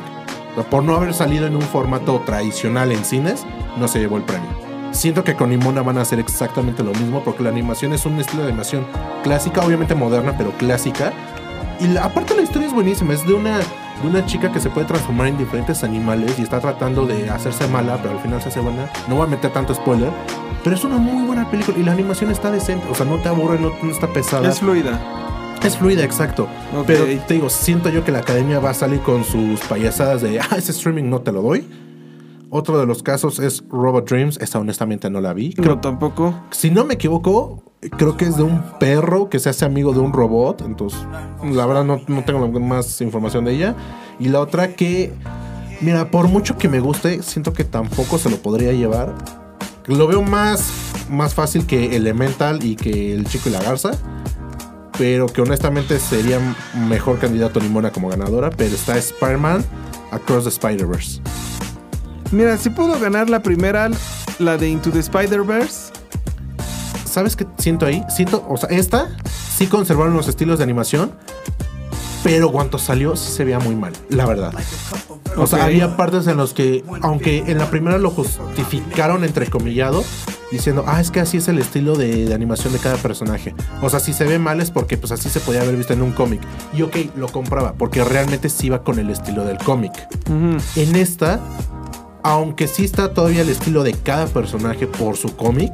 Por 0.64 0.85
no 0.85 0.94
haber 0.97 1.14
salido 1.14 1.47
en 1.47 1.57
un 1.57 1.62
formato 1.62 2.21
tradicional 2.27 2.92
en 2.92 3.05
cines, 3.05 3.44
no 3.79 3.88
se 3.88 3.99
llevó 4.01 4.16
el 4.16 4.23
premio. 4.23 4.49
Siento 4.90 5.23
que 5.23 5.35
con 5.35 5.51
Nimona 5.51 5.83
van 5.83 5.99
a 5.99 6.03
hacer 6.03 6.18
exactamente 6.18 6.83
lo 6.83 6.92
mismo 6.92 7.23
porque 7.23 7.42
la 7.42 7.51
animación 7.51 7.92
es 7.92 8.07
un 8.07 8.18
estilo 8.18 8.42
de 8.42 8.49
animación 8.49 8.87
clásica, 9.23 9.61
obviamente 9.64 9.94
moderna, 9.94 10.35
pero 10.37 10.51
clásica. 10.53 11.12
Y 11.81 11.87
la- 11.88 12.05
aparte 12.05 12.35
la 12.35 12.42
historia 12.42 12.68
es 12.68 12.75
buenísima, 12.75 13.12
es 13.14 13.25
de 13.27 13.35
una, 13.35 13.59
de 13.59 14.09
una 14.09 14.25
chica 14.27 14.51
que 14.51 14.59
se 14.61 14.71
puede 14.71 14.87
transformar 14.87 15.29
en 15.29 15.38
diferentes 15.38 15.85
animales 15.85 16.38
y 16.38 16.42
está 16.42 16.59
tratando 16.59 17.07
de 17.07 17.29
hacerse 17.31 17.68
mala, 17.68 17.99
pero 18.03 18.14
al 18.14 18.21
final 18.21 18.40
se 18.42 18.49
hace 18.49 18.61
buena. 18.61 18.90
No 19.09 19.16
voy 19.16 19.27
a 19.27 19.31
meter 19.31 19.53
tanto 19.53 19.75
spoiler, 19.75 20.11
pero 20.64 20.75
es 20.75 20.83
una 20.85 20.97
muy 20.97 21.23
buena 21.27 21.49
película 21.51 21.79
y 21.79 21.83
la 21.83 21.92
animación 21.92 22.31
está 22.31 22.51
decente, 22.51 22.87
o 22.90 22.94
sea, 22.94 23.07
no 23.07 23.18
te 23.18 23.29
aburre, 23.29 23.61
no, 23.61 23.73
no 23.81 23.90
está 23.92 24.09
pesada. 24.09 24.49
Es 24.49 24.59
fluida. 24.61 24.99
Es 25.62 25.77
fluida, 25.77 26.05
exacto. 26.05 26.49
Pero 26.87 27.05
te 27.27 27.35
digo, 27.35 27.51
siento 27.51 27.88
yo 27.90 28.05
que 28.05 28.12
la 28.12 28.21
academia 28.21 28.59
va 28.61 28.71
a 28.71 28.75
salir 28.75 29.01
con 29.01 29.25
sus 29.25 29.61
payasadas 29.61 30.23
de, 30.23 30.40
ah, 30.40 30.49
ese 30.57 30.73
streaming 30.73 31.05
no 31.11 31.21
te 31.21 31.33
lo 31.33 31.42
doy. 31.42 31.66
Otro 32.51 32.79
de 32.79 32.87
los 32.87 33.03
casos 33.03 33.38
es 33.38 33.62
Robot 33.68 34.09
Dreams. 34.09 34.38
Esta 34.40 34.59
honestamente 34.59 35.11
no 35.11 35.21
la 35.21 35.35
vi. 35.35 35.53
Creo, 35.53 35.75
No, 35.75 35.81
tampoco. 35.81 36.35
si 36.51 36.71
no 36.71 36.85
me 36.87 36.94
equivoco, 36.94 37.62
creo 37.99 38.16
que 38.16 38.25
es 38.25 38.37
de 38.38 38.42
un 38.44 38.62
perro 38.81 39.29
que 39.29 39.38
se 39.38 39.51
hace 39.51 39.64
amigo 39.66 39.92
de 39.92 40.01
un 40.01 40.12
robot. 40.12 40.62
Entonces, 40.64 40.99
la 41.53 41.66
verdad 41.66 41.85
no, 41.85 42.01
no 42.07 42.25
tengo 42.25 42.49
más 42.61 43.01
información 43.03 43.44
de 43.44 43.53
ella. 43.55 43.75
Y 44.18 44.29
la 44.29 44.40
otra 44.40 44.75
que, 44.75 45.12
mira, 45.83 46.11
por 46.11 46.29
mucho 46.29 46.57
que 46.57 46.68
me 46.68 46.81
guste, 46.81 47.23
siento 47.23 47.53
que 47.53 47.64
tampoco 47.64 48.16
se 48.16 48.31
lo 48.31 48.37
podría 48.38 48.73
llevar. 48.73 49.14
Lo 49.87 50.07
veo 50.07 50.23
más, 50.23 50.71
más 51.11 51.35
fácil 51.35 51.66
que 51.66 51.97
Elemental 51.97 52.64
y 52.64 52.77
que 52.77 53.12
El 53.12 53.27
Chico 53.27 53.49
y 53.51 53.53
la 53.53 53.62
Garza. 53.62 53.90
Pero 54.98 55.26
que 55.26 55.40
honestamente 55.40 55.98
sería 56.00 56.40
mejor 56.88 57.18
candidato 57.18 57.61
Nimona 57.61 57.90
como 57.90 58.08
ganadora. 58.08 58.50
Pero 58.50 58.74
está 58.74 58.98
Spider-Man 58.98 59.64
Across 60.11 60.44
the 60.44 60.50
Spider-Verse. 60.50 61.20
Mira, 62.30 62.58
si 62.58 62.68
pudo 62.68 62.98
ganar 63.00 63.30
la 63.30 63.42
primera, 63.42 63.88
la 64.38 64.58
de 64.58 64.68
Into 64.68 64.90
the 64.90 64.98
Spider-Verse. 64.98 65.92
¿Sabes 67.04 67.37
qué 67.37 67.46
siento 67.58 67.87
ahí? 67.87 68.04
Siento, 68.14 68.44
o 68.48 68.56
sea, 68.56 68.68
esta 68.68 69.08
sí 69.56 69.66
conservaron 69.66 70.14
los 70.14 70.28
estilos 70.28 70.58
de 70.58 70.64
animación, 70.64 71.12
pero 72.22 72.52
cuando 72.52 72.78
salió 72.78 73.16
sí 73.16 73.32
se 73.32 73.44
veía 73.44 73.58
muy 73.58 73.74
mal, 73.74 73.92
la 74.11 74.26
verdad. 74.26 74.52
O 75.36 75.46
sea, 75.46 75.64
había 75.64 75.96
partes 75.96 76.26
en 76.26 76.36
los 76.36 76.52
que, 76.54 76.84
aunque 77.02 77.44
en 77.46 77.58
la 77.58 77.70
primera 77.70 77.98
lo 77.98 78.10
justificaron 78.10 79.24
entrecomillado, 79.24 80.02
diciendo, 80.50 80.84
ah, 80.86 81.00
es 81.00 81.10
que 81.10 81.20
así 81.20 81.36
es 81.36 81.48
el 81.48 81.58
estilo 81.58 81.96
de, 81.96 82.24
de 82.26 82.34
animación 82.34 82.72
de 82.72 82.78
cada 82.78 82.96
personaje. 82.96 83.54
O 83.82 83.90
sea, 83.90 84.00
si 84.00 84.12
se 84.12 84.24
ve 84.24 84.38
mal 84.38 84.60
es 84.60 84.70
porque 84.70 84.96
pues 84.96 85.12
así 85.12 85.28
se 85.28 85.40
podía 85.40 85.62
haber 85.62 85.76
visto 85.76 85.92
en 85.92 86.02
un 86.02 86.12
cómic. 86.12 86.40
Y 86.74 86.82
ok, 86.82 86.96
lo 87.16 87.28
compraba, 87.28 87.74
porque 87.74 88.02
realmente 88.04 88.48
sí 88.48 88.68
iba 88.68 88.82
con 88.82 88.98
el 88.98 89.10
estilo 89.10 89.44
del 89.44 89.58
cómic. 89.58 89.92
En 90.76 90.96
esta, 90.96 91.40
aunque 92.22 92.68
sí 92.68 92.85
está 92.85 93.12
todavía 93.14 93.42
el 93.42 93.48
estilo 93.48 93.83
de 93.83 93.92
cada 93.92 94.26
personaje 94.26 94.87
por 94.87 95.16
su 95.16 95.37
cómic, 95.37 95.72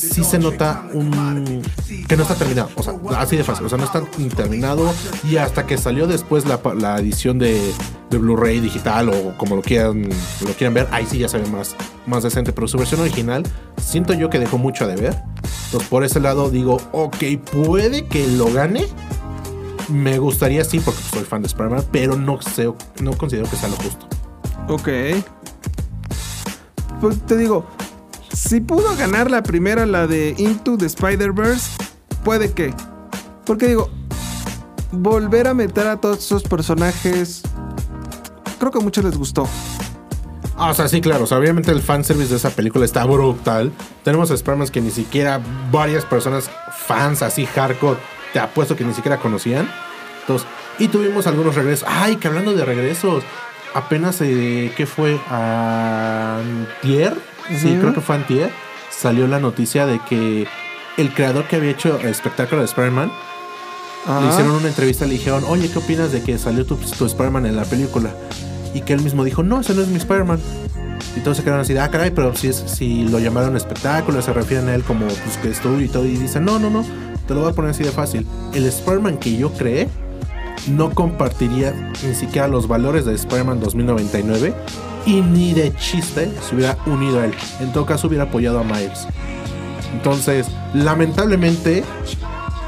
sí 0.00 0.24
se 0.24 0.38
nota 0.38 0.88
un 0.92 1.62
que 2.08 2.16
no 2.16 2.22
está 2.22 2.34
terminado. 2.34 2.70
O 2.76 2.82
sea, 2.82 2.94
así 3.16 3.36
de 3.36 3.44
fácil. 3.44 3.66
O 3.66 3.68
sea, 3.68 3.78
no 3.78 3.84
está 3.84 4.02
terminado. 4.36 4.92
Y 5.28 5.36
hasta 5.36 5.66
que 5.66 5.78
salió 5.78 6.06
después 6.06 6.46
la, 6.46 6.60
la 6.76 6.98
edición 6.98 7.38
de, 7.38 7.72
de 8.10 8.18
Blu-ray 8.18 8.60
digital 8.60 9.10
o 9.10 9.36
como 9.36 9.56
lo 9.56 9.62
quieran, 9.62 10.08
lo 10.40 10.52
quieran 10.54 10.74
ver, 10.74 10.88
ahí 10.90 11.06
sí 11.06 11.18
ya 11.18 11.28
se 11.28 11.38
ve 11.38 11.46
más, 11.48 11.76
más 12.06 12.22
decente. 12.22 12.52
Pero 12.52 12.66
su 12.68 12.78
versión 12.78 13.00
original, 13.00 13.44
siento 13.80 14.14
yo 14.14 14.30
que 14.30 14.38
dejó 14.38 14.58
mucho 14.58 14.84
a 14.84 14.88
deber. 14.88 15.22
Entonces, 15.66 15.88
por 15.88 16.04
ese 16.04 16.18
lado 16.20 16.50
digo, 16.50 16.80
ok, 16.92 17.16
puede 17.52 18.06
que 18.06 18.26
lo 18.26 18.52
gane. 18.52 18.86
Me 19.88 20.18
gustaría 20.18 20.64
sí, 20.64 20.78
porque 20.80 21.00
soy 21.12 21.24
fan 21.24 21.42
de 21.42 21.48
Spider-Man, 21.48 21.84
pero 21.90 22.16
no, 22.16 22.40
sé, 22.40 22.72
no 23.02 23.12
considero 23.16 23.50
que 23.50 23.56
sea 23.56 23.68
lo 23.68 23.76
justo. 23.76 24.06
Ok. 24.68 24.88
Pues 27.00 27.18
te 27.26 27.36
digo, 27.36 27.66
si 28.32 28.60
pudo 28.60 28.94
ganar 28.96 29.30
la 29.30 29.42
primera, 29.42 29.86
la 29.86 30.06
de 30.06 30.34
Into 30.38 30.76
the 30.76 30.86
Spider-Verse, 30.86 31.70
puede 32.24 32.52
que. 32.52 32.74
Porque 33.44 33.68
digo, 33.68 33.88
volver 34.92 35.48
a 35.48 35.54
meter 35.54 35.86
a 35.86 35.96
todos 35.96 36.18
esos 36.18 36.42
personajes, 36.42 37.42
creo 38.58 38.70
que 38.70 38.78
a 38.78 38.82
muchos 38.82 39.04
les 39.04 39.16
gustó. 39.16 39.48
Ah, 40.56 40.70
o 40.70 40.74
sea, 40.74 40.88
sí, 40.88 41.00
claro. 41.00 41.24
O 41.24 41.26
sea, 41.26 41.38
obviamente 41.38 41.70
el 41.70 41.80
fanservice 41.80 42.28
de 42.28 42.36
esa 42.36 42.50
película 42.50 42.84
está 42.84 43.04
brutal. 43.06 43.72
Tenemos 44.04 44.30
Spider-Man 44.30 44.68
que 44.68 44.82
ni 44.82 44.90
siquiera 44.90 45.40
varias 45.72 46.04
personas 46.04 46.50
fans 46.86 47.22
así 47.22 47.46
hardcore, 47.46 47.98
te 48.34 48.40
apuesto 48.40 48.76
que 48.76 48.84
ni 48.84 48.92
siquiera 48.92 49.18
conocían. 49.18 49.70
Entonces, 50.20 50.46
y 50.78 50.88
tuvimos 50.88 51.26
algunos 51.26 51.54
regresos. 51.54 51.88
Ay, 51.88 52.16
que 52.16 52.28
hablando 52.28 52.52
de 52.52 52.64
regresos. 52.64 53.24
Apenas, 53.74 54.20
eh, 54.20 54.72
¿qué 54.76 54.86
fue? 54.86 55.18
Antier, 55.28 57.14
sí, 57.56 57.72
Ujú. 57.72 57.80
creo 57.80 57.94
que 57.94 58.00
fue 58.00 58.16
Antier, 58.16 58.50
salió 58.90 59.26
la 59.26 59.40
noticia 59.40 59.86
de 59.86 60.00
que 60.08 60.46
el 60.96 61.14
creador 61.14 61.46
que 61.46 61.56
había 61.56 61.70
hecho 61.70 61.98
el 62.00 62.08
espectáculo 62.08 62.60
de 62.60 62.66
Spider-Man, 62.66 63.10
le 64.22 64.28
hicieron 64.28 64.52
una 64.52 64.68
entrevista, 64.68 65.04
le 65.04 65.12
dijeron, 65.12 65.44
oye, 65.46 65.70
¿qué 65.70 65.78
opinas 65.78 66.10
de 66.10 66.22
que 66.22 66.38
salió 66.38 66.64
tu, 66.64 66.76
tu 66.76 67.06
Spider-Man 67.06 67.46
en 67.46 67.56
la 67.56 67.64
película? 67.64 68.10
Y 68.72 68.80
que 68.82 68.92
él 68.94 69.02
mismo 69.02 69.24
dijo, 69.24 69.42
no, 69.42 69.60
ese 69.60 69.74
no 69.74 69.82
es 69.82 69.88
mi 69.88 69.96
Spider-Man. 69.98 70.40
Y 71.16 71.20
todos 71.20 71.36
se 71.36 71.42
quedaron 71.42 71.62
así, 71.62 71.76
ah, 71.76 71.90
caray, 71.90 72.10
pero 72.10 72.34
si, 72.34 72.48
es, 72.48 72.56
si 72.56 73.04
lo 73.08 73.18
llamaron 73.18 73.56
espectáculo, 73.56 74.22
se 74.22 74.32
refieren 74.32 74.68
a 74.68 74.74
él 74.74 74.82
como 74.84 75.06
pues, 75.06 75.36
que 75.42 75.50
es 75.50 75.60
y 75.82 75.88
todo. 75.88 76.06
Y 76.06 76.16
dicen, 76.16 76.44
no, 76.44 76.58
no, 76.58 76.70
no, 76.70 76.84
te 77.26 77.34
lo 77.34 77.40
voy 77.40 77.50
a 77.50 77.54
poner 77.54 77.72
así 77.72 77.82
de 77.82 77.90
fácil. 77.90 78.26
El 78.54 78.66
Spider-Man 78.66 79.18
que 79.18 79.36
yo 79.36 79.52
creé 79.52 79.88
no 80.68 80.90
compartiría 80.90 81.92
ni 82.06 82.14
siquiera 82.14 82.48
los 82.48 82.68
valores 82.68 83.04
de 83.04 83.14
Spider-Man 83.14 83.60
2099 83.60 84.54
y 85.06 85.20
ni 85.22 85.52
de 85.54 85.74
chiste 85.76 86.30
se 86.48 86.54
hubiera 86.54 86.76
unido 86.86 87.20
a 87.20 87.26
él. 87.26 87.34
En 87.60 87.72
todo 87.72 87.86
caso, 87.86 88.08
hubiera 88.08 88.24
apoyado 88.24 88.60
a 88.60 88.64
Miles. 88.64 89.06
Entonces, 89.94 90.46
lamentablemente, 90.74 91.82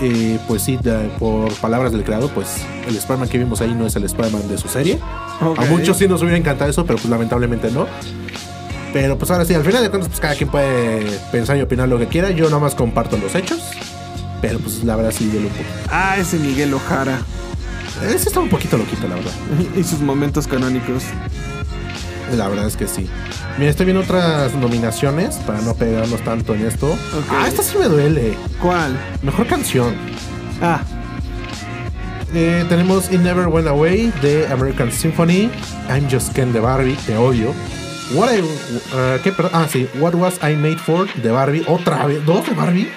eh, 0.01 0.39
pues 0.49 0.63
sí, 0.63 0.79
de- 0.83 1.11
por 1.19 1.53
palabras 1.55 1.93
del 1.93 2.03
creador, 2.05 2.31
pues 2.31 2.49
el 2.89 2.97
Spider-Man 2.97 3.29
que 3.29 3.39
vimos 3.39 3.61
ahí 3.61 3.75
no 3.75 3.87
es 3.87 3.95
el 3.97 4.05
Spider-Man 4.05 4.49
de 4.49 4.59
su 4.59 4.69
serie. 4.69 4.99
A 5.41 5.65
muchos 5.67 5.97
sí 5.99 6.09
nos 6.09 6.21
hubiera 6.23 6.37
encantado 6.39 6.71
eso, 6.71 6.85
pero 6.85 6.99
pues 6.99 7.09
lamentablemente 7.11 7.71
no. 7.71 7.87
Pero 8.93 9.17
pues 9.17 9.31
ahora 9.31 9.45
sí, 9.45 9.55
al 9.55 9.65
final 9.65 9.83
de 9.83 9.89
cuentas, 9.91 10.09
pues 10.09 10.21
cada 10.21 10.35
quien 10.35 10.51
puede 10.51 11.19
pensar 11.31 11.57
y 11.57 11.63
opinar 11.63 11.89
lo 11.89 11.99
que 11.99 12.09
quiera. 12.09 12.31
Yo 12.31 12.51
nomás 12.51 12.75
comparto 12.75 13.17
los 13.17 13.35
hechos. 13.35 13.61
Pero 14.43 14.59
pues 14.59 14.83
la 14.85 14.97
verdad 14.97 15.13
sí 15.17 15.27
duele 15.27 15.47
un 15.47 15.53
poco. 15.53 15.65
Ah, 15.91 16.17
ese 16.19 16.37
Miguel 16.39 16.75
Ojara. 16.75 17.21
Ese 18.05 18.29
está 18.29 18.41
un 18.41 18.49
poquito 18.49 18.77
loquito, 18.79 19.07
la 19.09 19.17
verdad. 19.17 19.33
y 19.77 19.83
sus 19.85 20.01
momentos 20.01 20.47
canónicos. 20.47 21.05
La 22.37 22.49
verdad 22.49 22.67
es 22.67 22.77
que 22.77 22.87
sí. 22.88 23.09
Mira, 23.59 23.71
estoy 23.71 23.85
viendo 23.87 24.03
otras 24.03 24.55
nominaciones 24.55 25.37
para 25.37 25.61
no 25.61 25.75
pegarnos 25.75 26.23
tanto 26.25 26.55
en 26.55 26.67
esto. 26.67 26.97
Ah, 27.31 27.47
esta 27.47 27.62
sí 27.62 27.77
me 27.79 27.85
duele. 27.87 28.35
¿Cuál? 28.61 28.97
Mejor 29.23 29.47
canción. 29.47 29.95
Ah, 30.62 30.81
Eh, 32.35 32.65
tenemos 32.71 33.12
It 33.12 33.21
Never 33.21 33.47
Went 33.49 33.69
Away 33.69 34.11
de 34.23 34.47
American 34.51 34.91
Symphony. 34.91 35.51
I'm 35.91 36.09
Just 36.11 36.33
Ken 36.33 36.51
de 36.55 36.61
Barbie, 36.61 36.97
te 37.07 37.15
odio. 37.19 37.53
What 38.15 38.33
I, 38.35 38.41
uh, 38.41 39.21
¿qué, 39.23 39.33
perdón? 39.33 39.51
Ah, 39.55 39.67
sí. 39.71 39.87
What 40.01 40.15
Was 40.15 40.38
I 40.43 40.57
Made 40.57 40.79
For 40.79 41.07
de 41.12 41.31
Barbie. 41.31 41.62
Otra 41.67 42.07
vez. 42.07 42.25
¿Dos 42.25 42.47
de 42.47 42.55
Barbie? 42.55 42.88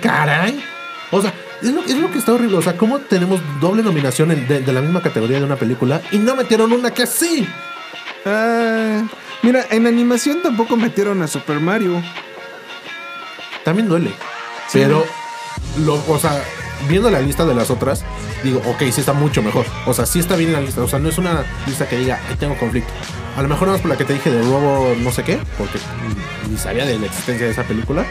Caray. 0.00 0.58
O 1.10 1.20
sea, 1.20 1.34
es 1.62 1.70
lo, 1.72 1.82
es 1.82 1.96
lo 1.96 2.10
que 2.10 2.18
está 2.18 2.32
horrible. 2.32 2.56
O 2.56 2.62
sea, 2.62 2.76
¿cómo 2.76 2.98
tenemos 2.98 3.40
doble 3.60 3.82
nominación 3.82 4.30
en- 4.30 4.46
de, 4.48 4.60
de 4.60 4.72
la 4.72 4.80
misma 4.80 5.02
categoría 5.02 5.38
de 5.38 5.44
una 5.44 5.56
película 5.56 6.00
y 6.12 6.18
no 6.18 6.34
metieron 6.36 6.72
una 6.72 6.92
que 6.92 7.06
sí? 7.06 7.46
ah, 8.26 9.02
mira, 9.42 9.66
en 9.70 9.86
animación 9.86 10.42
tampoco 10.42 10.76
metieron 10.76 11.22
a 11.22 11.26
Super 11.28 11.60
Mario. 11.60 12.02
También 13.64 13.88
duele. 13.88 14.10
Sí. 14.68 14.78
Pero, 14.80 15.04
lo, 15.84 16.02
o 16.08 16.18
sea, 16.18 16.42
viendo 16.88 17.10
la 17.10 17.20
lista 17.20 17.44
de 17.44 17.54
las 17.54 17.70
otras, 17.70 18.04
digo, 18.42 18.62
ok, 18.66 18.78
sí 18.90 19.00
está 19.00 19.12
mucho 19.12 19.42
mejor. 19.42 19.66
O 19.86 19.92
sea, 19.94 20.06
sí 20.06 20.18
está 20.18 20.36
bien 20.36 20.52
la 20.52 20.60
lista. 20.60 20.82
O 20.82 20.88
sea, 20.88 20.98
no 20.98 21.08
es 21.08 21.18
una 21.18 21.44
lista 21.66 21.88
que 21.88 21.98
diga, 21.98 22.20
ahí 22.28 22.36
tengo 22.36 22.56
conflicto. 22.58 22.90
A 23.36 23.42
lo 23.42 23.48
mejor 23.48 23.68
nada 23.68 23.72
más 23.74 23.82
por 23.82 23.90
la 23.90 23.96
que 23.96 24.04
te 24.04 24.14
dije 24.14 24.30
de 24.30 24.42
robo, 24.42 24.94
no 24.98 25.12
sé 25.12 25.22
qué, 25.22 25.38
porque 25.56 25.78
ni 26.50 26.56
sabía 26.56 26.84
de 26.84 26.98
la 26.98 27.06
existencia 27.06 27.46
de 27.46 27.52
esa 27.52 27.62
película. 27.64 28.04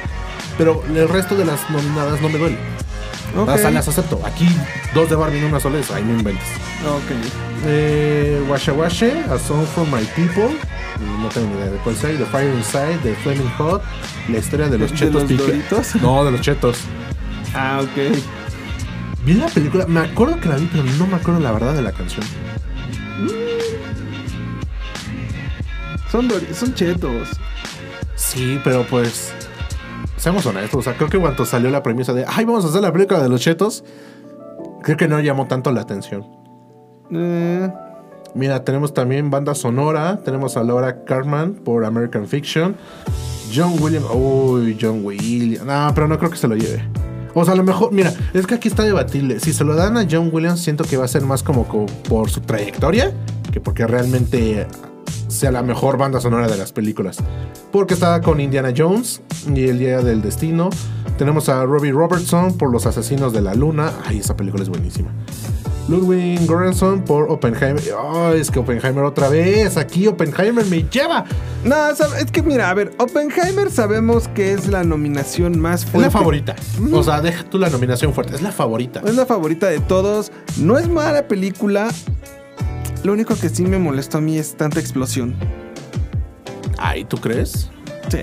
Pero 0.58 0.84
el 0.88 1.08
resto 1.10 1.36
de 1.36 1.46
las 1.46 1.70
nominadas 1.70 2.22
no 2.22 2.30
me 2.30 2.38
duele. 2.38 2.58
Sea, 3.58 3.72
las 3.72 3.88
acepto. 3.88 4.20
Aquí 4.26 4.48
dos 4.94 5.10
de 5.10 5.16
Barbie 5.16 5.40
en 5.40 5.46
una 5.46 5.60
sola, 5.60 5.80
eso, 5.80 5.94
ahí 5.96 6.04
no 6.04 6.14
inventes. 6.14 6.46
Ok. 6.86 7.12
Eh, 7.66 8.42
Washa 8.48 8.74
Washe, 8.74 9.12
A 9.30 9.38
Song 9.38 9.66
for 9.76 9.86
My 9.88 10.04
People. 10.16 10.58
No 11.22 11.28
tengo 11.30 11.48
ni 11.48 11.56
idea 11.56 11.72
de 11.72 11.78
cuál 11.80 11.96
sea. 11.96 12.10
The 12.18 12.26
Fire 12.26 12.54
Inside, 12.54 12.98
The 13.04 13.16
Flaming 13.16 13.50
Hot. 13.58 13.82
La 14.30 14.38
historia 14.38 14.68
de 14.70 14.78
los 14.78 14.92
¿De 14.92 14.98
chetos 14.98 15.24
los 15.24 15.32
pique- 15.32 15.38
Doritos? 15.46 15.96
No, 16.02 16.26
de 16.26 16.32
los 16.32 16.42
chetos. 16.42 16.78
Ah, 17.54 17.82
ok. 17.84 18.16
Vi 19.26 19.34
la 19.34 19.48
película, 19.48 19.86
me 19.88 20.00
acuerdo 20.00 20.40
que 20.40 20.48
la 20.50 20.56
vi, 20.56 20.68
pero 20.72 20.84
no 20.84 21.06
me 21.08 21.16
acuerdo 21.18 21.40
la 21.40 21.52
verdad 21.52 21.74
de 21.74 21.82
la 21.82 21.92
canción. 21.92 22.26
Son, 26.12 26.28
dori- 26.30 26.54
son 26.54 26.74
chetos. 26.74 27.30
Sí, 28.16 28.60
pero 28.64 28.84
pues. 28.88 29.32
Seamos 30.20 30.46
honestos, 30.46 30.80
o 30.80 30.82
sea, 30.82 30.96
creo 30.98 31.10
que 31.10 31.18
cuando 31.18 31.46
salió 31.46 31.70
la 31.70 31.82
premisa 31.82 32.14
de, 32.14 32.26
ay, 32.28 32.44
vamos 32.46 32.66
a 32.66 32.68
hacer 32.70 32.82
la 32.82 32.92
película 32.92 33.22
de 33.24 33.30
los 33.30 33.40
chetos, 33.42 33.84
creo 34.84 34.98
que 34.98 35.08
no 35.08 35.20
llamó 35.22 35.48
tanto 35.48 35.72
la 35.72 35.82
atención. 35.82 36.26
Eh, 37.12 37.70
Mira, 38.36 38.64
tenemos 38.64 38.94
también 38.94 39.32
banda 39.32 39.56
sonora, 39.56 40.20
tenemos 40.24 40.56
a 40.56 40.64
Laura 40.64 41.04
Cartman 41.04 41.54
por 41.56 41.84
American 41.84 42.28
Fiction, 42.28 42.76
John 43.54 43.74
Williams, 43.82 44.06
uy, 44.14 44.78
John 44.80 45.04
Williams, 45.04 45.66
no, 45.66 45.92
pero 45.96 46.08
no 46.08 46.20
creo 46.20 46.30
que 46.30 46.38
se 46.38 46.48
lo 46.48 46.56
lleve. 46.56 46.84
O 47.34 47.44
sea, 47.44 47.54
a 47.56 47.58
lo 47.58 47.64
mejor, 47.64 47.92
mira, 47.92 48.14
es 48.34 48.46
que 48.46 48.54
aquí 48.54 48.68
está 48.68 48.84
debatible. 48.84 49.40
Si 49.40 49.52
se 49.52 49.64
lo 49.64 49.74
dan 49.76 49.98
a 49.98 50.06
John 50.10 50.30
Williams, 50.32 50.60
siento 50.60 50.84
que 50.84 50.96
va 50.96 51.06
a 51.06 51.08
ser 51.08 51.24
más 51.24 51.42
como 51.42 51.68
co- 51.68 51.88
por 52.08 52.30
su 52.30 52.42
trayectoria 52.42 53.12
que 53.52 53.60
porque 53.60 53.88
realmente 53.88 54.68
sea 55.28 55.52
la 55.52 55.62
mejor 55.64 55.98
banda 55.98 56.20
sonora 56.22 56.48
de 56.48 56.58
las 56.58 56.72
películas. 56.72 57.18
Porque 57.72 57.94
está 57.94 58.22
con 58.22 58.40
Indiana 58.40 58.74
Jones 58.76 59.22
y 59.54 59.68
El 59.68 59.80
Día 59.80 60.02
del 60.02 60.22
Destino. 60.22 60.70
Tenemos 61.18 61.50
a 61.50 61.64
Robbie 61.66 61.92
Robertson 61.92 62.58
por 62.58 62.72
Los 62.72 62.86
Asesinos 62.86 63.34
de 63.34 63.42
la 63.42 63.54
Luna. 63.54 63.92
Ay, 64.06 64.20
esa 64.20 64.36
película 64.38 64.64
es 64.64 64.70
buenísima. 64.70 65.10
Ludwig 65.90 66.46
Göransson 66.48 67.02
por 67.04 67.32
Oppenheimer. 67.32 67.82
Ay, 68.14 68.40
es 68.40 68.52
que 68.52 68.60
Oppenheimer 68.60 69.04
otra 69.04 69.28
vez. 69.28 69.76
Aquí 69.76 70.06
Oppenheimer 70.08 70.64
me 70.68 70.84
lleva. 70.84 71.26
no, 71.64 71.76
es 71.90 72.32
que 72.32 72.44
mira, 72.44 72.70
a 72.70 72.74
ver, 72.76 72.92
Oppenheimer 73.00 73.72
sabemos 73.72 74.28
que 74.30 74.54
es 74.54 74.68
la 74.68 74.84
nominación 74.84 75.60
más 75.60 75.84
Es 75.84 75.90
fuerte. 75.90 76.06
la 76.08 76.12
favorita. 76.12 76.56
O 76.94 77.02
sea, 77.04 77.22
deja 77.22 77.44
tú 77.44 77.58
la 77.58 77.70
nominación 77.72 78.14
fuerte. 78.14 78.36
Es 78.36 78.42
la 78.44 78.52
favorita. 78.52 79.02
Es 79.04 79.16
la 79.16 79.26
favorita 79.26 79.66
de 79.68 79.80
todos. 79.80 80.32
No 80.58 80.78
es 80.78 80.88
mala 80.88 81.28
película. 81.28 81.90
Lo 83.04 83.14
único 83.14 83.36
que 83.36 83.50
sí 83.50 83.64
me 83.64 83.78
molestó 83.80 84.18
a 84.18 84.22
mí 84.22 84.38
es 84.38 84.56
tanta 84.56 84.80
explosión. 84.80 85.36
Ay, 86.78 87.06
¿tú 87.06 87.18
crees? 87.18 87.70
Sí. 88.10 88.20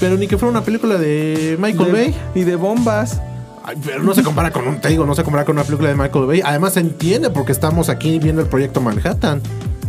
Pero 0.00 0.16
ni 0.16 0.28
que 0.28 0.36
fuera 0.38 0.50
una 0.50 0.62
película 0.64 0.96
de 0.98 1.56
Michael 1.60 1.86
De- 1.86 1.92
Bay. 1.92 2.14
Y 2.34 2.42
de 2.42 2.56
bombas. 2.56 3.20
Ay, 3.64 3.76
pero 3.84 4.02
no 4.02 4.14
se 4.14 4.22
compara 4.22 4.50
con 4.50 4.66
un, 4.66 4.80
te 4.80 4.88
digo, 4.88 5.04
no 5.04 5.14
se 5.14 5.22
compara 5.24 5.44
con 5.44 5.56
una 5.56 5.64
película 5.64 5.88
de 5.90 5.94
Michael 5.96 6.26
Bay. 6.26 6.40
Además 6.44 6.74
se 6.74 6.80
entiende 6.80 7.30
porque 7.30 7.52
estamos 7.52 7.88
aquí 7.88 8.18
viendo 8.18 8.40
el 8.42 8.48
proyecto 8.48 8.80
Manhattan. 8.80 9.40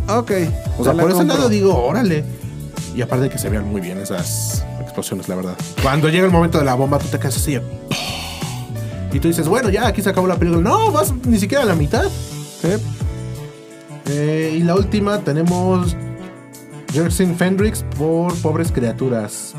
Ok. 0.08 0.32
O 0.78 0.84
sea, 0.84 0.92
por 0.94 1.10
ese 1.10 1.24
lado 1.24 1.48
digo, 1.48 1.76
órale. 1.82 2.24
Y 2.94 3.02
aparte 3.02 3.24
de 3.24 3.30
que 3.30 3.38
se 3.38 3.48
vean 3.48 3.68
muy 3.68 3.80
bien 3.80 3.98
esas 3.98 4.64
explosiones, 4.80 5.28
la 5.28 5.36
verdad. 5.36 5.54
Cuando 5.82 6.08
llega 6.08 6.26
el 6.26 6.32
momento 6.32 6.58
de 6.58 6.64
la 6.64 6.74
bomba, 6.74 6.98
tú 6.98 7.06
te 7.06 7.18
quedas 7.18 7.36
así. 7.36 7.54
de, 7.54 7.62
Y 9.12 9.20
tú 9.20 9.28
dices, 9.28 9.46
bueno, 9.48 9.70
ya 9.70 9.86
aquí 9.86 10.02
se 10.02 10.10
acabó 10.10 10.26
la 10.26 10.36
película. 10.36 10.60
No, 10.62 10.90
vas 10.90 11.14
ni 11.24 11.38
siquiera 11.38 11.62
a 11.62 11.66
la 11.66 11.74
mitad. 11.76 12.04
Sí. 12.60 12.68
Eh, 14.10 14.56
y 14.58 14.62
la 14.62 14.74
última 14.74 15.20
tenemos 15.20 15.96
Jersin 16.92 17.36
Fendrix 17.36 17.84
por 17.96 18.34
Pobres 18.36 18.72
Criaturas. 18.72 19.54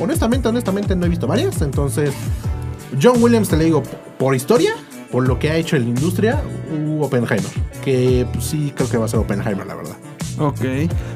Honestamente, 0.00 0.48
honestamente 0.48 0.96
no 0.96 1.06
he 1.06 1.08
visto 1.08 1.26
varias. 1.26 1.62
Entonces, 1.62 2.12
John 3.00 3.22
Williams 3.22 3.48
te 3.48 3.56
le 3.56 3.64
digo 3.64 3.82
por 4.18 4.34
historia, 4.34 4.72
por 5.12 5.26
lo 5.28 5.38
que 5.38 5.50
ha 5.50 5.56
hecho 5.56 5.76
en 5.76 5.84
la 5.84 5.88
industria, 5.90 6.42
u 6.72 7.02
Oppenheimer. 7.02 7.50
Que 7.84 8.26
pues, 8.32 8.46
sí 8.46 8.72
creo 8.74 8.88
que 8.88 8.96
va 8.96 9.04
a 9.04 9.08
ser 9.08 9.20
Oppenheimer, 9.20 9.66
la 9.66 9.74
verdad. 9.74 9.96
Ok. 10.38 10.60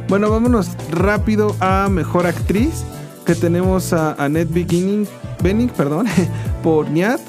Bueno, 0.08 0.30
vámonos 0.30 0.70
rápido 0.90 1.56
a 1.60 1.88
mejor 1.90 2.26
actriz. 2.26 2.84
Que 3.24 3.34
tenemos 3.34 3.94
a 3.94 4.12
Annette 4.22 4.52
Beginning, 4.52 5.08
Bening, 5.42 5.70
perdón, 5.70 6.06
por 6.62 6.90
Nyat. 6.90 7.20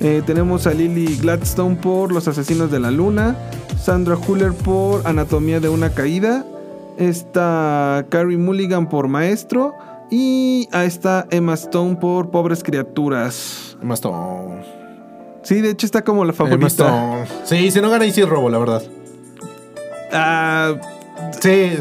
Eh, 0.00 0.20
tenemos 0.26 0.66
a 0.66 0.74
Lily 0.74 1.16
Gladstone 1.16 1.76
por 1.76 2.10
Los 2.10 2.26
Asesinos 2.26 2.72
de 2.72 2.80
la 2.80 2.90
Luna. 2.90 3.36
Sandra 3.82 4.16
Huller 4.16 4.52
por 4.52 5.06
Anatomía 5.06 5.60
de 5.60 5.68
una 5.68 5.90
Caída. 5.90 6.44
Está 6.98 8.04
Carrie 8.08 8.36
Mulligan 8.36 8.88
por 8.88 9.08
Maestro. 9.08 9.74
Y 10.10 10.68
a 10.72 10.84
esta 10.84 11.26
Emma 11.30 11.54
Stone 11.54 11.96
por 11.96 12.30
Pobres 12.30 12.62
Criaturas. 12.62 13.76
Emma 13.82 13.94
Stone. 13.94 14.62
Sí, 15.42 15.60
de 15.60 15.70
hecho 15.70 15.86
está 15.86 16.02
como 16.02 16.24
la 16.24 16.32
Emma 16.32 16.36
favorita. 16.36 16.66
Stone. 16.66 17.26
Sí, 17.44 17.70
si 17.70 17.80
no 17.80 17.90
gana, 17.90 18.06
y 18.06 18.12
sí 18.12 18.20
es 18.22 18.28
robo, 18.28 18.48
la 18.50 18.58
verdad. 18.58 18.82
Ah, 20.12 20.74
Sí. 21.40 21.72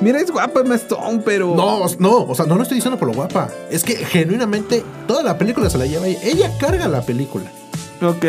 mira, 0.00 0.20
es 0.20 0.30
guapa 0.30 0.60
Emma 0.60 0.76
Stone, 0.76 1.22
pero. 1.24 1.54
No, 1.56 1.80
no, 1.98 2.22
o 2.24 2.34
sea, 2.34 2.46
no 2.46 2.54
lo 2.54 2.62
estoy 2.62 2.76
diciendo 2.76 2.98
por 2.98 3.08
lo 3.08 3.14
guapa. 3.14 3.48
Es 3.70 3.82
que 3.84 3.96
genuinamente 3.96 4.84
toda 5.08 5.22
la 5.24 5.36
película 5.36 5.68
se 5.68 5.78
la 5.78 5.86
lleva 5.86 6.06
ella. 6.06 6.20
Ella 6.22 6.50
carga 6.58 6.86
la 6.88 7.02
película. 7.02 7.44
Ok. 8.02 8.24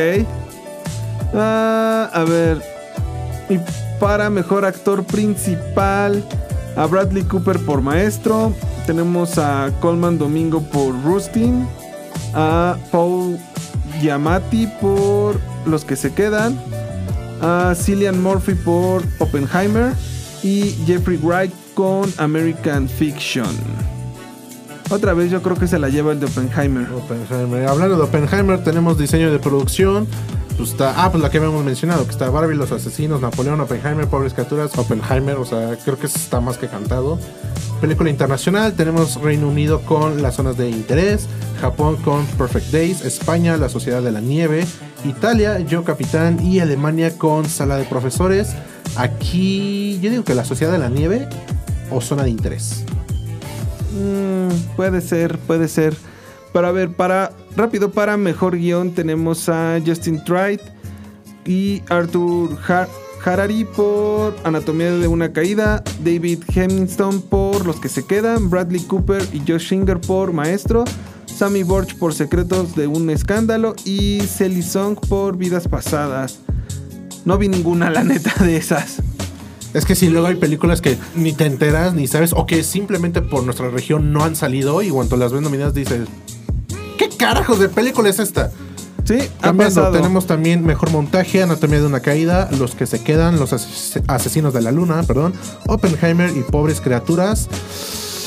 Ah, 1.33 2.09
a 2.13 2.23
ver. 2.23 2.61
Y 3.49 3.59
para 3.99 4.29
mejor 4.29 4.65
actor 4.65 5.03
principal, 5.03 6.23
a 6.75 6.85
Bradley 6.85 7.23
Cooper 7.23 7.59
por 7.59 7.81
Maestro. 7.81 8.53
Tenemos 8.85 9.37
a 9.37 9.71
Coleman 9.79 10.17
Domingo 10.17 10.61
por 10.61 10.93
Rustin. 11.03 11.67
A 12.33 12.77
Paul 12.91 13.37
Giamatti 13.99 14.67
por 14.79 15.39
Los 15.65 15.83
que 15.85 15.95
se 15.95 16.13
quedan. 16.13 16.57
a 17.41 17.73
Cillian 17.75 18.21
Murphy 18.21 18.53
por 18.53 19.03
Oppenheimer 19.17 19.93
y 20.43 20.75
Jeffrey 20.85 21.17
Wright 21.17 21.51
con 21.73 22.11
American 22.17 22.87
Fiction. 22.87 23.47
Otra 24.91 25.13
vez 25.13 25.31
yo 25.31 25.41
creo 25.41 25.55
que 25.55 25.67
se 25.67 25.79
la 25.79 25.87
lleva 25.87 26.11
el 26.11 26.19
de 26.19 26.25
Oppenheimer. 26.25 26.85
Oppenheimer. 26.91 27.65
Hablando 27.65 27.95
de 27.95 28.03
Oppenheimer, 28.03 28.61
tenemos 28.61 28.97
diseño 28.97 29.31
de 29.31 29.39
producción. 29.39 30.05
Pues 30.57 30.71
está, 30.71 30.93
ah, 30.97 31.09
pues 31.09 31.23
la 31.23 31.29
que 31.29 31.37
habíamos 31.37 31.63
mencionado, 31.63 32.03
que 32.03 32.11
está 32.11 32.29
Barbie, 32.29 32.57
los 32.57 32.73
asesinos, 32.73 33.21
Napoleón, 33.21 33.61
Oppenheimer, 33.61 34.05
pobres 34.07 34.33
criaturas, 34.33 34.77
Oppenheimer, 34.77 35.37
o 35.37 35.45
sea, 35.45 35.77
creo 35.83 35.97
que 35.97 36.07
está 36.07 36.41
más 36.41 36.57
que 36.57 36.67
cantado. 36.67 37.17
Película 37.79 38.09
internacional, 38.09 38.73
tenemos 38.73 39.15
Reino 39.21 39.47
Unido 39.47 39.79
con 39.81 40.21
las 40.21 40.35
zonas 40.35 40.57
de 40.57 40.69
interés, 40.69 41.27
Japón 41.61 41.95
con 42.03 42.25
Perfect 42.25 42.67
Days, 42.67 43.05
España, 43.05 43.55
La 43.55 43.69
Sociedad 43.69 44.01
de 44.01 44.11
la 44.11 44.19
Nieve, 44.19 44.65
Italia, 45.05 45.59
Yo 45.61 45.85
Capitán 45.85 46.45
y 46.45 46.59
Alemania 46.59 47.17
con 47.17 47.45
Sala 47.45 47.77
de 47.77 47.85
Profesores. 47.85 48.53
Aquí 48.97 49.99
yo 50.01 50.11
digo 50.11 50.25
que 50.25 50.35
La 50.35 50.43
Sociedad 50.43 50.73
de 50.73 50.79
la 50.79 50.89
Nieve 50.89 51.29
o 51.89 52.01
Zona 52.01 52.23
de 52.23 52.29
Interés. 52.29 52.83
Mm, 53.93 54.40
puede 54.75 55.01
ser, 55.01 55.37
puede 55.39 55.67
ser. 55.67 55.95
Para 56.53 56.71
ver, 56.71 56.89
para 56.91 57.31
rápido, 57.55 57.91
para 57.91 58.17
mejor 58.17 58.57
guion 58.57 58.91
tenemos 58.93 59.47
a 59.49 59.79
Justin 59.85 60.23
Tright 60.25 60.61
y 61.45 61.81
Arthur 61.89 62.57
Har- 62.67 62.89
Harari 63.23 63.63
por 63.65 64.35
Anatomía 64.43 64.91
de 64.93 65.07
una 65.07 65.31
caída, 65.31 65.83
David 66.03 66.39
Hemingstone 66.53 67.19
por 67.19 67.65
Los 67.65 67.79
que 67.79 67.87
se 67.87 68.05
quedan, 68.05 68.49
Bradley 68.49 68.81
Cooper 68.81 69.23
y 69.31 69.39
Josh 69.47 69.69
Singer 69.69 69.99
por 70.01 70.33
Maestro, 70.33 70.83
Sammy 71.25 71.63
Borch 71.63 71.95
por 71.97 72.13
Secretos 72.13 72.75
de 72.75 72.87
un 72.87 73.09
escándalo 73.09 73.75
y 73.85 74.21
Sally 74.21 74.61
Song 74.63 74.97
por 75.07 75.37
Vidas 75.37 75.67
pasadas. 75.67 76.39
No 77.23 77.37
vi 77.37 77.47
ninguna, 77.47 77.89
la 77.91 78.03
neta, 78.03 78.33
de 78.43 78.57
esas. 78.57 78.97
Es 79.73 79.85
que 79.85 79.95
si 79.95 80.09
luego 80.09 80.27
hay 80.27 80.35
películas 80.35 80.81
que 80.81 80.97
ni 81.15 81.33
te 81.33 81.45
enteras 81.45 81.93
ni 81.93 82.07
sabes, 82.07 82.33
o 82.35 82.45
que 82.45 82.63
simplemente 82.63 83.21
por 83.21 83.43
nuestra 83.43 83.69
región 83.69 84.11
no 84.11 84.23
han 84.23 84.35
salido 84.35 84.81
y 84.81 84.89
cuando 84.89 85.15
las 85.17 85.31
ves 85.31 85.41
nominadas 85.41 85.73
dices, 85.73 86.07
¿qué 86.97 87.09
carajos 87.09 87.59
de 87.59 87.69
película 87.69 88.09
es 88.09 88.19
esta? 88.19 88.51
Sí, 89.03 89.17
Cambiando, 89.41 89.89
tenemos 89.91 90.27
también 90.27 90.63
mejor 90.63 90.91
montaje, 90.91 91.41
Anatomía 91.41 91.79
de 91.79 91.87
una 91.87 92.01
caída, 92.01 92.49
Los 92.59 92.75
que 92.75 92.85
se 92.85 93.01
quedan, 93.01 93.39
Los 93.39 93.51
ases- 93.51 94.01
asesinos 94.07 94.53
de 94.53 94.61
la 94.61 94.71
luna, 94.71 95.01
perdón, 95.03 95.33
Oppenheimer 95.67 96.29
y 96.37 96.41
pobres 96.41 96.81
criaturas. 96.81 97.49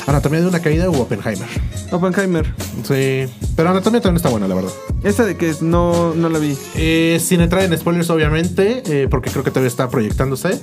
Anatomía 0.07 0.41
de 0.41 0.47
una 0.47 0.59
caída 0.59 0.89
u 0.89 0.95
Oppenheimer. 1.01 1.47
Oppenheimer. 1.91 2.45
Sí, 2.83 3.25
pero 3.55 3.69
Anatomía 3.69 4.01
también 4.01 4.17
está 4.17 4.29
buena, 4.29 4.47
la 4.47 4.53
verdad. 4.55 4.71
Esa 5.03 5.25
de 5.25 5.35
que 5.37 5.49
es, 5.49 5.61
no, 5.63 6.13
no 6.13 6.29
la 6.29 6.37
vi. 6.39 6.55
Eh, 6.75 7.19
sin 7.23 7.41
entrar 7.41 7.63
en 7.63 7.75
spoilers, 7.77 8.09
obviamente, 8.11 8.83
eh, 8.85 9.07
porque 9.09 9.31
creo 9.31 9.43
que 9.43 9.49
todavía 9.51 9.69
está 9.69 9.89
proyectándose. 9.89 10.59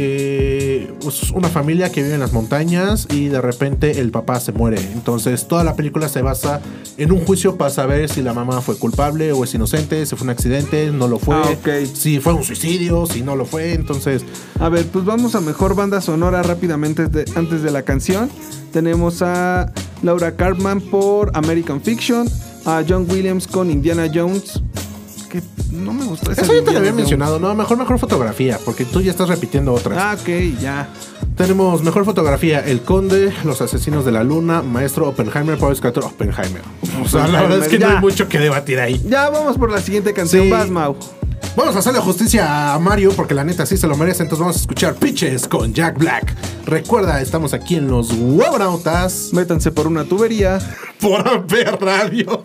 Eh, 0.00 0.92
es 1.06 1.30
una 1.32 1.48
familia 1.48 1.90
que 1.90 2.02
vive 2.04 2.14
en 2.14 2.20
las 2.20 2.32
montañas 2.32 3.08
y 3.10 3.26
de 3.26 3.40
repente 3.40 3.98
el 3.98 4.12
papá 4.12 4.38
se 4.38 4.52
muere. 4.52 4.78
Entonces, 4.92 5.48
toda 5.48 5.64
la 5.64 5.74
película 5.74 6.08
se 6.08 6.22
basa 6.22 6.60
en 6.98 7.10
un 7.10 7.24
juicio 7.24 7.56
para 7.56 7.70
saber 7.70 8.08
si 8.08 8.22
la 8.22 8.32
mamá 8.32 8.60
fue 8.60 8.76
culpable 8.76 9.32
o 9.32 9.42
es 9.42 9.52
inocente, 9.54 10.06
si 10.06 10.14
fue 10.14 10.24
un 10.26 10.30
accidente, 10.30 10.92
no 10.92 11.08
lo 11.08 11.18
fue, 11.18 11.34
Ah, 11.34 11.48
si 11.94 12.20
fue 12.20 12.32
un 12.32 12.44
suicidio, 12.44 13.06
si 13.06 13.22
no 13.22 13.34
lo 13.34 13.44
fue. 13.44 13.72
Entonces, 13.74 14.24
A 14.60 14.68
ver, 14.68 14.86
pues 14.86 15.04
vamos 15.04 15.34
a 15.34 15.40
mejor 15.40 15.74
banda 15.74 16.00
sonora 16.00 16.42
rápidamente 16.44 17.06
de- 17.08 17.24
antes 17.34 17.62
de 17.62 17.70
la 17.72 17.82
canción. 17.82 18.28
Tenemos 18.72 19.20
a 19.22 19.72
Laura 20.02 20.36
Cartman 20.36 20.80
por 20.80 21.30
American 21.34 21.80
Fiction, 21.80 22.28
a 22.66 22.84
John 22.88 23.06
Williams 23.10 23.46
con 23.48 23.68
Indiana 23.70 24.08
Jones. 24.14 24.62
Que 25.30 25.42
no 25.72 25.92
me 25.92 26.04
gustó 26.04 26.32
eso 26.32 26.54
ya 26.54 26.64
te 26.64 26.72
lo 26.72 26.78
había 26.78 26.92
mencionado, 26.92 27.38
¿no? 27.38 27.54
Mejor, 27.54 27.76
mejor 27.76 27.98
fotografía, 27.98 28.58
porque 28.64 28.84
tú 28.84 29.00
ya 29.00 29.10
estás 29.10 29.28
repitiendo 29.28 29.74
otras. 29.74 29.98
Ah, 29.98 30.16
ok, 30.18 30.28
ya. 30.60 30.88
Tenemos 31.36 31.82
mejor 31.82 32.04
fotografía, 32.04 32.60
El 32.60 32.80
Conde, 32.80 33.32
Los 33.44 33.60
Asesinos 33.60 34.04
de 34.04 34.12
la 34.12 34.24
Luna, 34.24 34.62
Maestro 34.62 35.08
Oppenheimer, 35.08 35.58
Pobres 35.58 35.80
Criaturas, 35.80 36.10
Oppenheimer. 36.12 36.62
O 37.02 37.08
sea, 37.08 37.28
la 37.28 37.42
verdad 37.42 37.58
es 37.58 37.68
que 37.68 37.78
no 37.78 37.88
hay 37.88 38.00
mucho 38.00 38.28
que 38.28 38.38
debatir 38.38 38.80
ahí. 38.80 39.00
Ya 39.06 39.28
vamos 39.28 39.58
por 39.58 39.70
la 39.70 39.80
siguiente 39.80 40.12
canción. 40.14 40.44
Sí. 40.44 40.50
Vas, 40.50 40.70
Mau. 40.70 40.96
Vamos 41.56 41.74
a 41.74 41.80
hacerle 41.80 42.00
justicia 42.00 42.74
a 42.74 42.78
Mario 42.78 43.12
porque 43.16 43.34
la 43.34 43.44
neta 43.44 43.66
sí 43.66 43.76
se 43.76 43.86
lo 43.86 43.96
merece. 43.96 44.22
Entonces 44.22 44.40
vamos 44.40 44.56
a 44.56 44.60
escuchar 44.60 44.94
Pitches 44.94 45.48
con 45.48 45.74
Jack 45.74 45.98
Black. 45.98 46.34
Recuerda, 46.64 47.20
estamos 47.20 47.52
aquí 47.52 47.74
en 47.74 47.88
los 47.88 48.12
Huevonautas 48.12 49.30
Métanse 49.32 49.72
por 49.72 49.86
una 49.86 50.04
tubería. 50.04 50.60
por 51.00 51.26
Amper 51.26 51.78
Radio. 51.80 52.44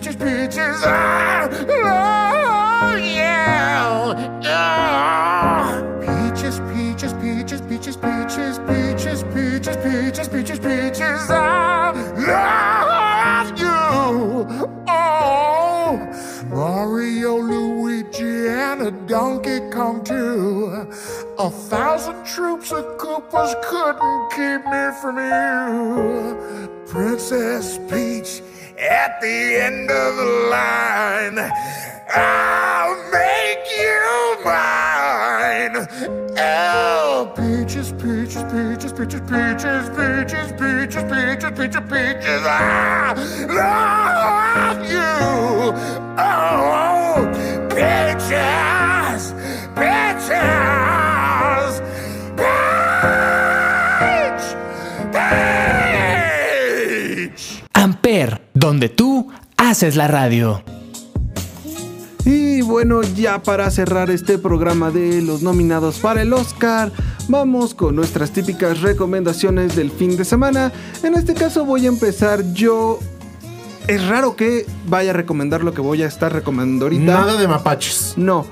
Peaches, 0.00 0.16
peaches. 0.16 0.82
I 0.82 1.46
love 1.84 3.00
you. 3.00 4.48
Ah. 4.48 5.82
Peaches, 6.00 6.58
peaches, 6.72 7.12
peaches, 7.14 7.60
peaches, 7.60 7.96
peaches, 7.96 8.58
peaches, 8.66 9.22
peaches, 9.34 9.76
peaches, 9.76 10.28
peaches, 10.28 10.58
peaches. 10.58 11.30
I 11.30 11.92
love 12.16 13.58
you. 13.60 14.66
Oh, 14.88 15.98
Mario, 16.48 17.36
Luigi, 17.36 18.48
and 18.48 18.80
a 18.80 18.90
Donkey 19.06 19.60
Kong 19.70 20.02
too. 20.02 20.88
A 21.38 21.50
thousand 21.50 22.24
troops 22.24 22.72
of 22.72 22.84
Koopas 22.96 23.52
couldn't 23.64 24.30
keep 24.30 24.64
me 24.64 24.90
from 25.02 25.18
you. 25.18 26.80
Princess 26.86 27.78
Peach 27.90 28.42
at 28.80 29.20
the 29.20 29.56
end 29.56 29.90
of 29.90 30.16
the 30.16 30.24
line. 30.50 31.38
I'll 32.12 32.96
make 33.12 33.64
you 33.78 34.36
mine. 34.44 35.86
Oh, 36.38 37.32
peaches, 37.36 37.92
peaches, 37.92 38.42
peaches, 38.50 38.92
peaches, 38.92 39.20
peaches, 39.20 39.88
peaches, 39.90 40.52
peaches, 40.58 41.04
peaches, 41.04 41.52
peaches, 41.56 41.84
peaches. 41.90 42.42
I 42.46 43.14
love 43.48 44.84
you. 44.90 45.72
Oh, 46.18 47.28
peaches, 47.70 49.32
peaches, 49.76 51.80
peach, 52.36 54.46
peach. 57.36 57.62
Amper, 57.74 58.39
donde 58.60 58.90
tú 58.90 59.28
haces 59.56 59.96
la 59.96 60.06
radio. 60.06 60.62
Y 62.26 62.60
bueno, 62.60 63.00
ya 63.16 63.42
para 63.42 63.70
cerrar 63.70 64.10
este 64.10 64.36
programa 64.36 64.90
de 64.90 65.22
los 65.22 65.42
nominados 65.42 65.98
para 65.98 66.20
el 66.20 66.32
Oscar, 66.34 66.92
vamos 67.28 67.72
con 67.74 67.96
nuestras 67.96 68.30
típicas 68.32 68.82
recomendaciones 68.82 69.74
del 69.74 69.90
fin 69.90 70.16
de 70.18 70.26
semana. 70.26 70.70
En 71.02 71.14
este 71.14 71.32
caso 71.32 71.64
voy 71.64 71.86
a 71.86 71.88
empezar 71.88 72.52
yo. 72.52 72.98
Es 73.88 74.06
raro 74.06 74.36
que 74.36 74.66
vaya 74.86 75.10
a 75.10 75.14
recomendar 75.14 75.64
lo 75.64 75.72
que 75.72 75.80
voy 75.80 76.02
a 76.02 76.06
estar 76.06 76.30
recomendando 76.30 76.84
ahorita. 76.84 77.02
Nada 77.04 77.36
de 77.40 77.48
mapaches. 77.48 78.12
No. 78.18 78.44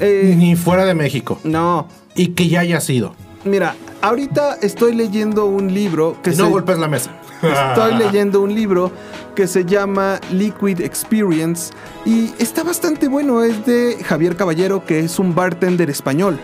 Eh, 0.00 0.34
Ni 0.36 0.56
fuera 0.56 0.84
de 0.84 0.94
México. 0.94 1.38
no. 1.44 1.86
Y 2.14 2.28
que 2.28 2.48
ya 2.48 2.60
haya 2.60 2.78
sido. 2.80 3.14
Mira, 3.44 3.74
ahorita 4.00 4.56
estoy 4.62 4.94
leyendo 4.94 5.46
un 5.46 5.72
libro 5.72 6.16
que 6.22 6.30
no 6.30 6.36
se- 6.44 6.50
golpes 6.50 6.78
la 6.78 6.88
mesa. 6.88 7.10
Estoy 7.42 7.94
leyendo 7.96 8.40
un 8.40 8.54
libro 8.54 8.92
que 9.34 9.48
se 9.48 9.64
llama 9.64 10.20
Liquid 10.30 10.80
Experience 10.80 11.72
y 12.04 12.32
está 12.38 12.62
bastante 12.62 13.08
bueno. 13.08 13.42
Es 13.42 13.66
de 13.66 13.98
Javier 14.04 14.36
Caballero, 14.36 14.84
que 14.84 15.00
es 15.00 15.18
un 15.18 15.34
bartender 15.34 15.90
español. 15.90 16.38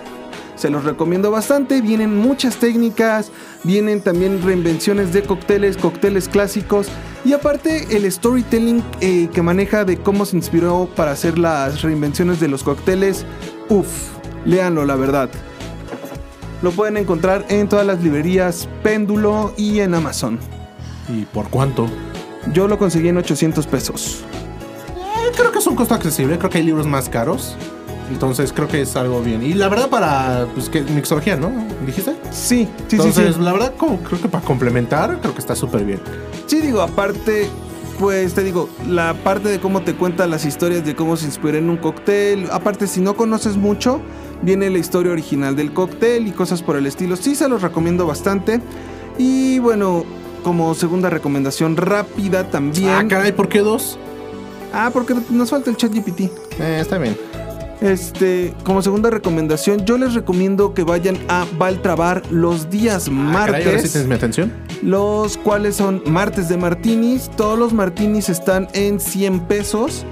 Se 0.57 0.70
los 0.70 0.82
recomiendo 0.82 1.30
bastante. 1.30 1.80
Vienen 1.82 2.16
muchas 2.16 2.57
técnicas, 2.57 3.30
vienen 3.62 4.01
también 4.01 4.42
reinvenciones 4.42 5.12
de 5.12 5.22
cócteles, 5.22 5.76
cócteles 5.76 6.28
clásicos 6.28 6.88
y 7.24 7.32
aparte 7.32 7.96
el 7.96 8.11
storytelling 8.11 8.82
eh, 9.01 9.28
que 9.32 9.40
maneja 9.40 9.84
de 9.84 9.99
cómo 9.99 10.26
se 10.26 10.34
inspiró 10.36 10.88
para 10.96 11.12
hacer 11.12 11.38
las 11.38 11.82
reinvenciones 11.82 12.40
de 12.40 12.49
los 12.49 12.64
cócteles. 12.64 13.24
Uf, 13.68 13.86
léanlo, 14.44 14.84
la 14.84 14.96
verdad. 14.96 15.30
Lo 16.62 16.72
pueden 16.72 16.96
encontrar 16.96 17.44
en 17.48 17.68
todas 17.68 17.86
las 17.86 18.02
librerías 18.02 18.68
Péndulo 18.82 19.52
y 19.56 19.80
en 19.80 19.94
Amazon. 19.94 20.38
¿Y 21.09 21.24
por 21.24 21.48
cuánto? 21.48 21.86
Yo 22.52 22.66
lo 22.66 22.78
conseguí 22.78 23.09
en 23.09 23.16
800 23.16 23.66
pesos. 23.66 24.24
Eh, 24.96 25.32
creo 25.36 25.52
que 25.52 25.59
es 25.59 25.66
un 25.66 25.76
costo 25.76 25.94
accesible, 25.94 26.36
creo 26.38 26.50
que 26.50 26.59
hay 26.59 26.64
libros 26.64 26.86
más 26.86 27.09
caros. 27.09 27.56
Entonces 28.11 28.52
creo 28.52 28.68
que 28.68 28.80
es 28.80 28.96
algo 28.96 29.20
bien. 29.20 29.42
Y 29.42 29.54
la 29.54 29.68
verdad 29.68 29.88
para, 29.88 30.46
pues 30.54 30.68
que 30.68 30.80
mixología, 30.80 31.36
¿no? 31.36 31.52
¿Dijiste? 31.86 32.16
Sí, 32.30 32.66
sí, 32.88 32.96
Entonces, 32.96 33.26
sí, 33.28 33.32
sí. 33.34 33.40
la 33.40 33.52
verdad, 33.52 33.74
como 33.76 33.98
creo 34.02 34.20
que 34.20 34.28
para 34.28 34.44
complementar, 34.44 35.20
creo 35.20 35.34
que 35.34 35.40
está 35.40 35.54
súper 35.54 35.84
bien. 35.84 36.00
Sí, 36.46 36.61
digo, 36.61 36.80
aparte, 36.80 37.48
pues 37.98 38.34
te 38.34 38.42
digo, 38.42 38.68
la 38.88 39.14
parte 39.14 39.48
de 39.48 39.61
cómo 39.61 39.82
te 39.82 39.94
cuenta 39.94 40.26
las 40.26 40.44
historias 40.44 40.84
de 40.84 40.96
cómo 40.96 41.16
se 41.16 41.26
inspira 41.26 41.59
en 41.59 41.68
un 41.68 41.76
cóctel. 41.76 42.48
Aparte, 42.50 42.86
si 42.86 43.00
no 43.00 43.14
conoces 43.14 43.56
mucho, 43.56 44.00
viene 44.43 44.70
la 44.70 44.78
historia 44.78 45.12
original 45.12 45.57
del 45.57 45.72
cóctel 45.72 46.26
y 46.26 46.32
cosas 46.32 46.62
por 46.62 46.76
el 46.76 46.86
estilo. 46.86 47.16
Sí, 47.16 47.34
se 47.34 47.49
los 47.49 47.62
recomiendo 47.62 48.07
bastante. 48.07 48.61
Y 49.18 49.59
bueno, 49.59 50.05
como 50.45 50.74
segunda 50.74 51.11
recomendación 51.11 51.76
rápida 51.76 52.45
también. 52.51 52.89
Ah, 52.91 53.05
caray, 53.09 53.32
¿por 53.32 53.49
qué 53.49 53.61
dos? 53.61 53.99
Ah, 54.72 54.91
porque 54.93 55.14
nos 55.30 55.51
falta 55.51 55.70
el 55.70 55.76
chat 55.76 55.93
GPT. 55.93 56.20
Eh, 56.61 56.78
está 56.80 56.99
bien. 56.99 57.16
Este, 57.80 58.55
como 58.64 58.82
segunda 58.82 59.09
recomendación, 59.09 59.84
yo 59.84 59.99
les 59.99 60.14
recomiendo 60.14 60.74
que 60.74 60.82
vayan 60.82 61.16
a 61.28 61.47
Valtrabar 61.59 62.22
los 62.30 62.70
días 62.70 63.09
Ah, 63.09 63.45
caray, 63.47 63.64
ahora 63.64 63.78
sí 63.78 63.84
martes, 63.84 63.93
tienes 63.93 64.09
mi 64.09 64.14
atención. 64.16 64.53
los 64.82 65.36
cuales 65.36 65.76
son 65.76 66.03
martes 66.07 66.49
de 66.49 66.57
martinis. 66.57 67.30
Todos 67.36 67.57
los 67.59 67.72
martinis 67.72 68.28
están 68.28 68.66
en 68.72 68.99
100 68.99 69.41
pesos. 69.47 70.05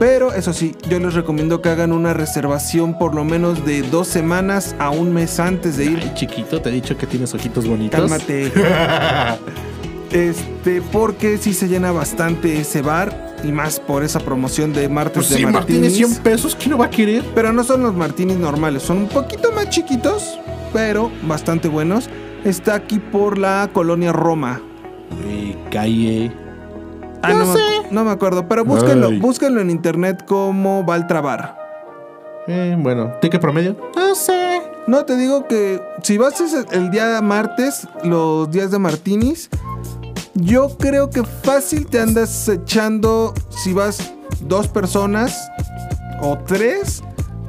Pero 0.00 0.32
eso 0.32 0.52
sí, 0.54 0.74
yo 0.88 0.98
les 0.98 1.12
recomiendo 1.14 1.60
que 1.60 1.68
hagan 1.68 1.92
una 1.92 2.12
reservación 2.14 2.98
por 2.98 3.14
lo 3.14 3.22
menos 3.22 3.64
de 3.66 3.82
dos 3.82 4.08
semanas 4.08 4.74
a 4.78 4.88
un 4.90 5.12
mes 5.12 5.38
antes 5.38 5.76
de 5.76 5.84
ir. 5.84 5.98
Ay, 6.02 6.12
chiquito, 6.14 6.60
te 6.60 6.70
he 6.70 6.72
dicho 6.72 6.96
que 6.96 7.06
tienes 7.06 7.32
ojitos 7.34 7.68
bonitos. 7.68 8.00
Cálmate. 8.00 8.50
Este, 10.10 10.82
porque 10.82 11.38
sí 11.38 11.54
se 11.54 11.68
llena 11.68 11.92
bastante 11.92 12.58
ese 12.60 12.82
bar 12.82 13.36
y 13.44 13.52
más 13.52 13.78
por 13.78 14.02
esa 14.02 14.18
promoción 14.18 14.72
de 14.72 14.88
martes 14.88 15.28
Pues 15.28 15.28
de 15.30 15.36
sí. 15.36 15.46
Martínez, 15.46 15.94
100 15.94 16.16
pesos, 16.16 16.56
¿quién 16.56 16.70
no 16.70 16.78
va 16.78 16.86
a 16.86 16.90
querer? 16.90 17.22
Pero 17.32 17.52
no 17.52 17.62
son 17.62 17.84
los 17.84 17.94
martinis 17.94 18.36
normales, 18.36 18.82
son 18.82 18.96
un 18.98 19.08
poquito 19.08 19.52
más 19.52 19.68
chiquitos, 19.70 20.36
pero 20.72 21.12
bastante 21.28 21.68
buenos. 21.68 22.10
Está 22.44 22.74
aquí 22.74 22.98
por 22.98 23.38
la 23.38 23.70
colonia 23.72 24.12
Roma. 24.12 24.60
Eh, 25.28 25.56
calle. 25.70 26.32
Ah, 27.22 27.32
no, 27.32 27.46
me- 27.46 27.60
no 27.90 28.04
me 28.04 28.10
acuerdo, 28.10 28.48
pero 28.48 28.64
búsquenlo, 28.64 29.08
Ay. 29.08 29.18
búsquenlo 29.18 29.60
en 29.60 29.70
internet 29.70 30.24
como 30.26 30.84
Valtrabar. 30.84 31.58
Eh, 32.46 32.76
bueno, 32.78 33.12
¿ticket 33.20 33.40
promedio? 33.40 33.76
No 33.94 34.14
sé. 34.14 34.62
No, 34.86 35.04
te 35.04 35.16
digo 35.16 35.46
que 35.46 35.80
si 36.02 36.18
vas 36.18 36.42
el 36.72 36.90
día 36.90 37.20
martes, 37.20 37.86
los 38.02 38.50
días 38.50 38.70
de 38.70 38.78
martinis, 38.78 39.48
yo 40.34 40.76
creo 40.78 41.10
que 41.10 41.22
fácil 41.22 41.86
te 41.86 42.00
andas 42.00 42.48
echando, 42.48 43.34
si 43.50 43.72
vas 43.72 44.12
dos 44.40 44.68
personas 44.68 45.50
o 46.22 46.38
tres, 46.38 47.02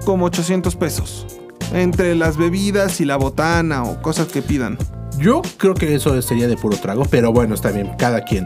como 0.06 0.26
800 0.26 0.76
pesos. 0.76 1.26
Entre 1.74 2.16
las 2.16 2.38
bebidas 2.38 3.00
y 3.00 3.06
la 3.06 3.16
botana 3.16 3.84
o 3.84 4.02
cosas 4.02 4.28
que 4.28 4.42
pidan. 4.42 4.78
Yo 5.18 5.42
creo 5.58 5.74
que 5.74 5.96
eso 5.96 6.22
sería 6.22 6.48
de 6.48 6.58
puro 6.58 6.78
trago, 6.78 7.06
pero 7.10 7.32
bueno, 7.32 7.56
está 7.56 7.72
bien, 7.72 7.92
cada 7.98 8.24
quien. 8.24 8.46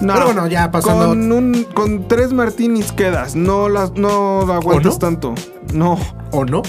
No, 0.00 0.14
Pero 0.14 0.26
bueno, 0.26 0.46
ya 0.46 0.70
pasando. 0.70 1.08
Con, 1.08 1.30
un- 1.32 1.64
con 1.74 2.08
tres 2.08 2.32
martinis 2.32 2.92
quedas, 2.92 3.34
no, 3.36 3.68
las, 3.68 3.92
no 3.92 4.40
aguantas 4.52 4.94
no? 4.94 4.98
tanto. 4.98 5.34
No. 5.74 5.98
o 6.30 6.44
no. 6.44 6.62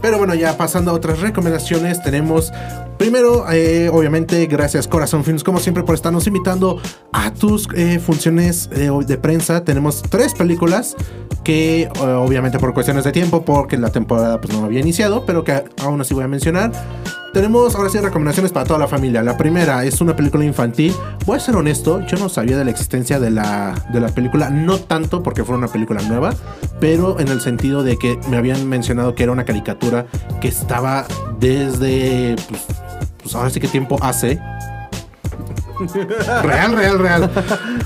Pero 0.00 0.18
bueno, 0.18 0.34
ya 0.34 0.56
pasando 0.58 0.90
a 0.90 0.94
otras 0.94 1.20
recomendaciones, 1.20 2.02
tenemos 2.02 2.52
primero, 2.98 3.50
eh, 3.50 3.88
obviamente, 3.90 4.44
gracias 4.46 4.86
Corazón 4.86 5.24
Films, 5.24 5.42
como 5.42 5.58
siempre, 5.60 5.82
por 5.82 5.94
estarnos 5.94 6.26
invitando 6.26 6.78
a 7.12 7.32
tus 7.32 7.66
eh, 7.74 7.98
funciones 7.98 8.68
eh, 8.72 8.90
de 9.06 9.16
prensa. 9.18 9.64
Tenemos 9.64 10.02
tres 10.02 10.34
películas 10.34 10.94
que, 11.42 11.88
obviamente, 11.98 12.58
por 12.58 12.74
cuestiones 12.74 13.04
de 13.04 13.12
tiempo, 13.12 13.44
porque 13.46 13.78
la 13.78 13.90
temporada 13.90 14.40
pues, 14.42 14.52
no 14.54 14.64
había 14.66 14.80
iniciado, 14.80 15.24
pero 15.24 15.42
que 15.42 15.64
aún 15.82 16.00
así 16.02 16.12
voy 16.12 16.24
a 16.24 16.28
mencionar. 16.28 16.70
Tenemos 17.34 17.74
ahora 17.74 17.90
sí 17.90 17.98
recomendaciones 17.98 18.52
para 18.52 18.64
toda 18.64 18.78
la 18.78 18.86
familia. 18.88 19.20
La 19.22 19.36
primera 19.36 19.84
es 19.84 20.00
una 20.00 20.14
película 20.14 20.44
infantil. 20.44 20.94
Voy 21.26 21.36
a 21.36 21.40
ser 21.40 21.56
honesto, 21.56 22.00
yo 22.06 22.16
no 22.16 22.28
sabía 22.28 22.56
de 22.56 22.64
la 22.64 22.70
existencia 22.70 23.18
de 23.18 23.30
la, 23.30 23.74
de 23.92 24.00
la 24.00 24.08
película, 24.08 24.50
no 24.50 24.78
tanto 24.78 25.22
porque 25.22 25.42
fue 25.44 25.56
una 25.56 25.66
película 25.68 26.00
nueva, 26.02 26.32
pero 26.80 27.18
en 27.18 27.26
el 27.28 27.40
sentido 27.40 27.82
de 27.82 27.98
que 27.98 28.18
me 28.30 28.36
habían 28.36 28.68
mencionado 28.68 29.14
que 29.16 29.24
era 29.24 29.32
una 29.32 29.44
caricatura 29.44 30.06
que 30.40 30.46
estaba 30.48 31.06
desde, 31.40 32.36
pues, 32.48 32.62
pues 33.22 33.34
ahora 33.34 33.50
sí 33.50 33.58
que 33.58 33.66
tiempo 33.68 33.98
hace. 34.00 34.38
Real, 36.44 36.72
real, 36.72 36.98
real. 37.00 37.30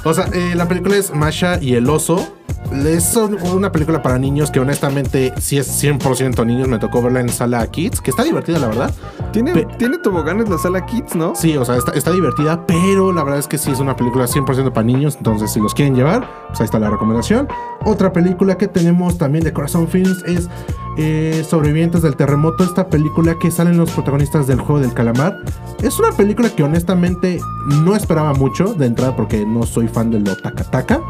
O 0.04 0.12
sea, 0.12 0.26
eh, 0.34 0.52
la 0.54 0.68
película 0.68 0.94
es 0.96 1.12
Masha 1.14 1.58
y 1.60 1.74
el 1.74 1.88
oso. 1.88 2.34
Es 2.70 3.16
un- 3.16 3.40
una 3.40 3.72
película 3.72 4.02
para 4.02 4.18
niños 4.18 4.50
que 4.50 4.60
honestamente, 4.60 5.32
si 5.40 5.56
es 5.56 5.66
100% 5.82 6.44
niños, 6.44 6.68
me 6.68 6.78
tocó 6.78 7.00
verla 7.00 7.20
en 7.20 7.30
sala 7.30 7.66
Kids, 7.68 8.02
que 8.02 8.10
está 8.10 8.24
divertida, 8.24 8.58
la 8.58 8.66
verdad. 8.66 8.94
Tiene, 9.32 9.52
Pe- 9.52 9.66
tiene 9.78 9.98
toboganes 9.98 10.48
la 10.48 10.58
sala 10.58 10.84
Kids, 10.86 11.14
¿no? 11.14 11.34
Sí, 11.34 11.56
o 11.56 11.64
sea, 11.64 11.76
está, 11.76 11.92
está 11.92 12.10
divertida, 12.12 12.64
pero 12.66 13.12
la 13.12 13.22
verdad 13.22 13.38
es 13.38 13.46
que 13.46 13.58
sí 13.58 13.70
es 13.70 13.78
una 13.78 13.94
película 13.94 14.24
100% 14.26 14.72
para 14.72 14.84
niños, 14.84 15.16
entonces 15.16 15.52
si 15.52 15.60
los 15.60 15.74
quieren 15.74 15.94
llevar, 15.94 16.28
pues 16.48 16.60
ahí 16.60 16.64
está 16.64 16.78
la 16.78 16.88
recomendación. 16.90 17.46
Otra 17.84 18.12
película 18.12 18.56
que 18.56 18.68
tenemos 18.68 19.18
también 19.18 19.44
de 19.44 19.52
Corazón 19.52 19.86
Films 19.86 20.22
es 20.26 20.48
eh, 20.96 21.44
Sobrevivientes 21.48 22.02
del 22.02 22.16
Terremoto, 22.16 22.64
esta 22.64 22.88
película 22.88 23.36
que 23.38 23.50
salen 23.50 23.76
los 23.76 23.90
protagonistas 23.90 24.46
del 24.46 24.60
juego 24.60 24.80
del 24.80 24.94
calamar. 24.94 25.36
Es 25.82 25.98
una 25.98 26.10
película 26.12 26.48
que 26.50 26.62
honestamente 26.64 27.38
no 27.84 27.94
esperaba 27.94 28.32
mucho 28.34 28.74
de 28.74 28.86
entrada 28.86 29.14
porque 29.14 29.44
no 29.46 29.64
soy 29.64 29.88
fan 29.88 30.10
de 30.10 30.20
lo 30.20 30.34
taca-taca. 30.36 31.00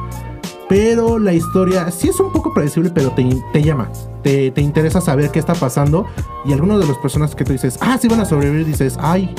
Pero 0.68 1.18
la 1.18 1.32
historia 1.32 1.90
sí 1.90 2.08
es 2.08 2.20
un 2.20 2.30
poco 2.30 2.52
predecible, 2.52 2.90
pero 2.90 3.10
te, 3.12 3.26
te 3.52 3.62
llama. 3.62 3.88
Te, 4.22 4.50
te 4.50 4.60
interesa 4.60 5.00
saber 5.00 5.30
qué 5.30 5.38
está 5.38 5.54
pasando. 5.54 6.04
Y 6.44 6.52
algunos 6.52 6.78
de 6.80 6.86
los 6.86 6.98
personajes 6.98 7.34
que 7.34 7.44
tú 7.44 7.52
dices, 7.52 7.78
ah, 7.80 7.96
sí 8.00 8.06
van 8.08 8.20
a 8.20 8.24
sobrevivir, 8.26 8.66
dices, 8.66 8.98
ay, 9.00 9.34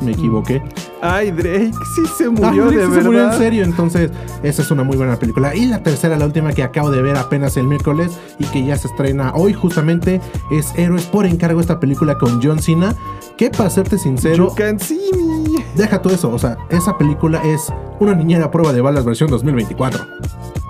me 0.00 0.12
equivoqué. 0.12 0.62
Ay, 1.02 1.30
Drake, 1.32 1.72
sí 1.94 2.02
se 2.16 2.24
Ah, 2.24 2.30
murió 2.30 2.64
Drake 2.66 2.76
de 2.78 2.84
sí 2.84 2.90
verdad. 2.90 2.94
se 3.02 3.04
murió 3.08 3.24
en 3.32 3.38
serio. 3.38 3.64
Entonces, 3.64 4.10
esa 4.42 4.62
es 4.62 4.70
una 4.70 4.82
muy 4.82 4.96
buena 4.96 5.16
película. 5.18 5.54
Y 5.54 5.66
la 5.66 5.82
tercera, 5.82 6.16
la 6.16 6.24
última 6.24 6.52
que 6.52 6.62
acabo 6.62 6.90
de 6.90 7.02
ver 7.02 7.16
apenas 7.16 7.56
el 7.58 7.66
miércoles 7.66 8.12
y 8.38 8.44
que 8.46 8.64
ya 8.64 8.76
se 8.78 8.88
estrena 8.88 9.32
hoy, 9.34 9.52
justamente, 9.52 10.20
es 10.50 10.72
Héroes 10.78 11.04
por 11.04 11.26
encargo. 11.26 11.60
Esta 11.60 11.78
película 11.78 12.16
con 12.16 12.40
John 12.42 12.58
Cena. 12.60 12.94
Que 13.36 13.50
para 13.50 13.68
serte 13.70 13.98
sincero, 13.98 14.48
You 14.48 14.54
can 14.54 14.78
see 14.80 14.98
me. 15.14 15.64
deja 15.74 16.00
todo 16.00 16.14
eso. 16.14 16.30
O 16.30 16.38
sea, 16.38 16.56
esa 16.70 16.96
película 16.98 17.42
es 17.44 17.70
una 17.98 18.14
niñera 18.14 18.46
a 18.46 18.50
prueba 18.50 18.72
de 18.72 18.80
balas 18.80 19.04
versión 19.04 19.30
2024. 19.30 20.04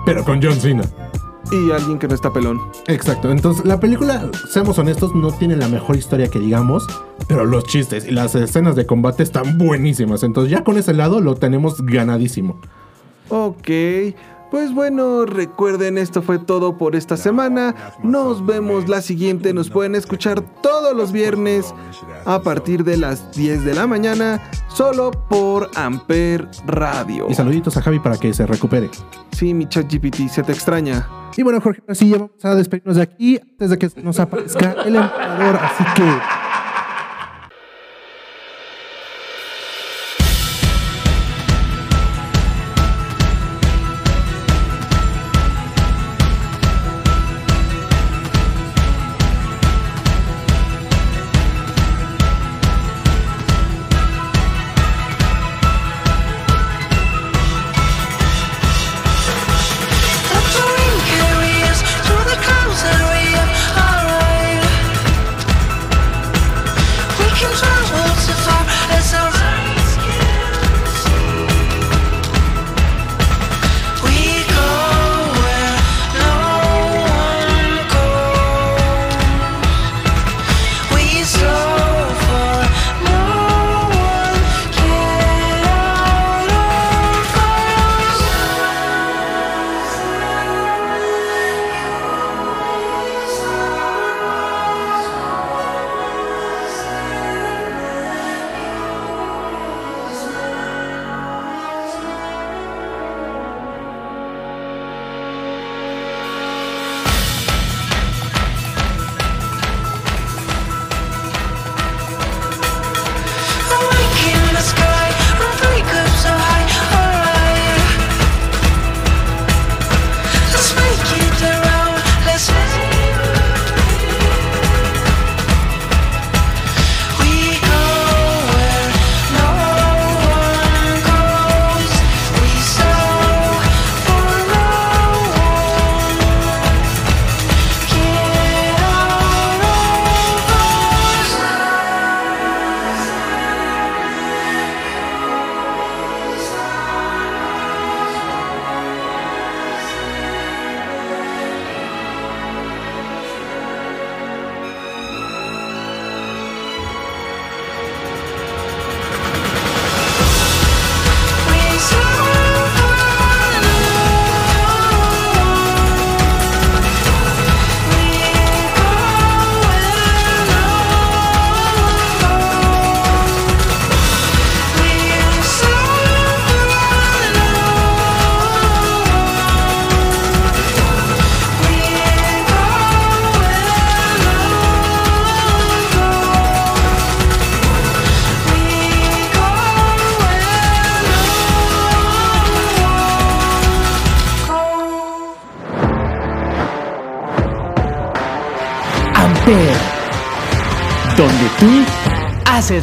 Pero 0.05 0.23
con 0.23 0.41
John 0.41 0.59
Cena. 0.59 0.83
Y 1.51 1.71
alguien 1.71 1.99
que 1.99 2.07
no 2.07 2.15
está 2.15 2.31
pelón. 2.31 2.61
Exacto. 2.87 3.29
Entonces, 3.29 3.65
la 3.65 3.79
película, 3.79 4.29
seamos 4.49 4.77
honestos, 4.79 5.13
no 5.13 5.31
tiene 5.31 5.57
la 5.57 5.67
mejor 5.67 5.97
historia 5.97 6.29
que 6.29 6.39
digamos, 6.39 6.87
pero 7.27 7.45
los 7.45 7.65
chistes 7.65 8.07
y 8.07 8.11
las 8.11 8.33
escenas 8.35 8.75
de 8.75 8.85
combate 8.85 9.23
están 9.23 9.57
buenísimas. 9.57 10.23
Entonces, 10.23 10.51
ya 10.51 10.63
con 10.63 10.77
ese 10.77 10.93
lado 10.93 11.19
lo 11.19 11.35
tenemos 11.35 11.81
ganadísimo. 11.85 12.61
Ok. 13.29 13.69
Pues 14.51 14.73
bueno, 14.73 15.25
recuerden, 15.25 15.97
esto 15.97 16.21
fue 16.21 16.37
todo 16.37 16.77
por 16.77 16.97
esta 16.97 17.15
semana. 17.15 17.73
Nos 18.03 18.45
vemos 18.45 18.89
la 18.89 19.01
siguiente. 19.01 19.53
Nos 19.53 19.69
pueden 19.69 19.95
escuchar 19.95 20.41
todos 20.61 20.93
los 20.93 21.13
viernes 21.13 21.73
a 22.25 22.41
partir 22.41 22.83
de 22.83 22.97
las 22.97 23.31
10 23.31 23.63
de 23.63 23.73
la 23.73 23.87
mañana, 23.87 24.41
solo 24.67 25.11
por 25.11 25.71
Amper 25.75 26.49
Radio. 26.67 27.27
Y 27.29 27.33
saluditos 27.33 27.77
a 27.77 27.81
Javi 27.81 27.99
para 27.99 28.17
que 28.17 28.33
se 28.33 28.45
recupere. 28.45 28.89
Sí, 29.31 29.53
mi 29.53 29.69
chat 29.69 29.89
GPT, 29.89 30.27
se 30.27 30.43
te 30.43 30.51
extraña. 30.51 31.07
Y 31.37 31.43
bueno, 31.43 31.61
Jorge, 31.61 31.81
así 31.87 32.09
ya 32.09 32.17
vamos 32.17 32.43
a 32.43 32.53
despedirnos 32.53 32.97
de 32.97 33.03
aquí 33.03 33.39
antes 33.41 33.69
de 33.69 33.77
que 33.77 33.89
nos 34.03 34.19
aparezca 34.19 34.75
el 34.85 34.97
emperador. 34.97 35.55
Así 35.55 35.83
que. 35.95 36.40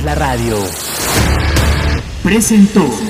La 0.05 0.14
radio. 0.14 0.57
Presentó. 2.22 3.07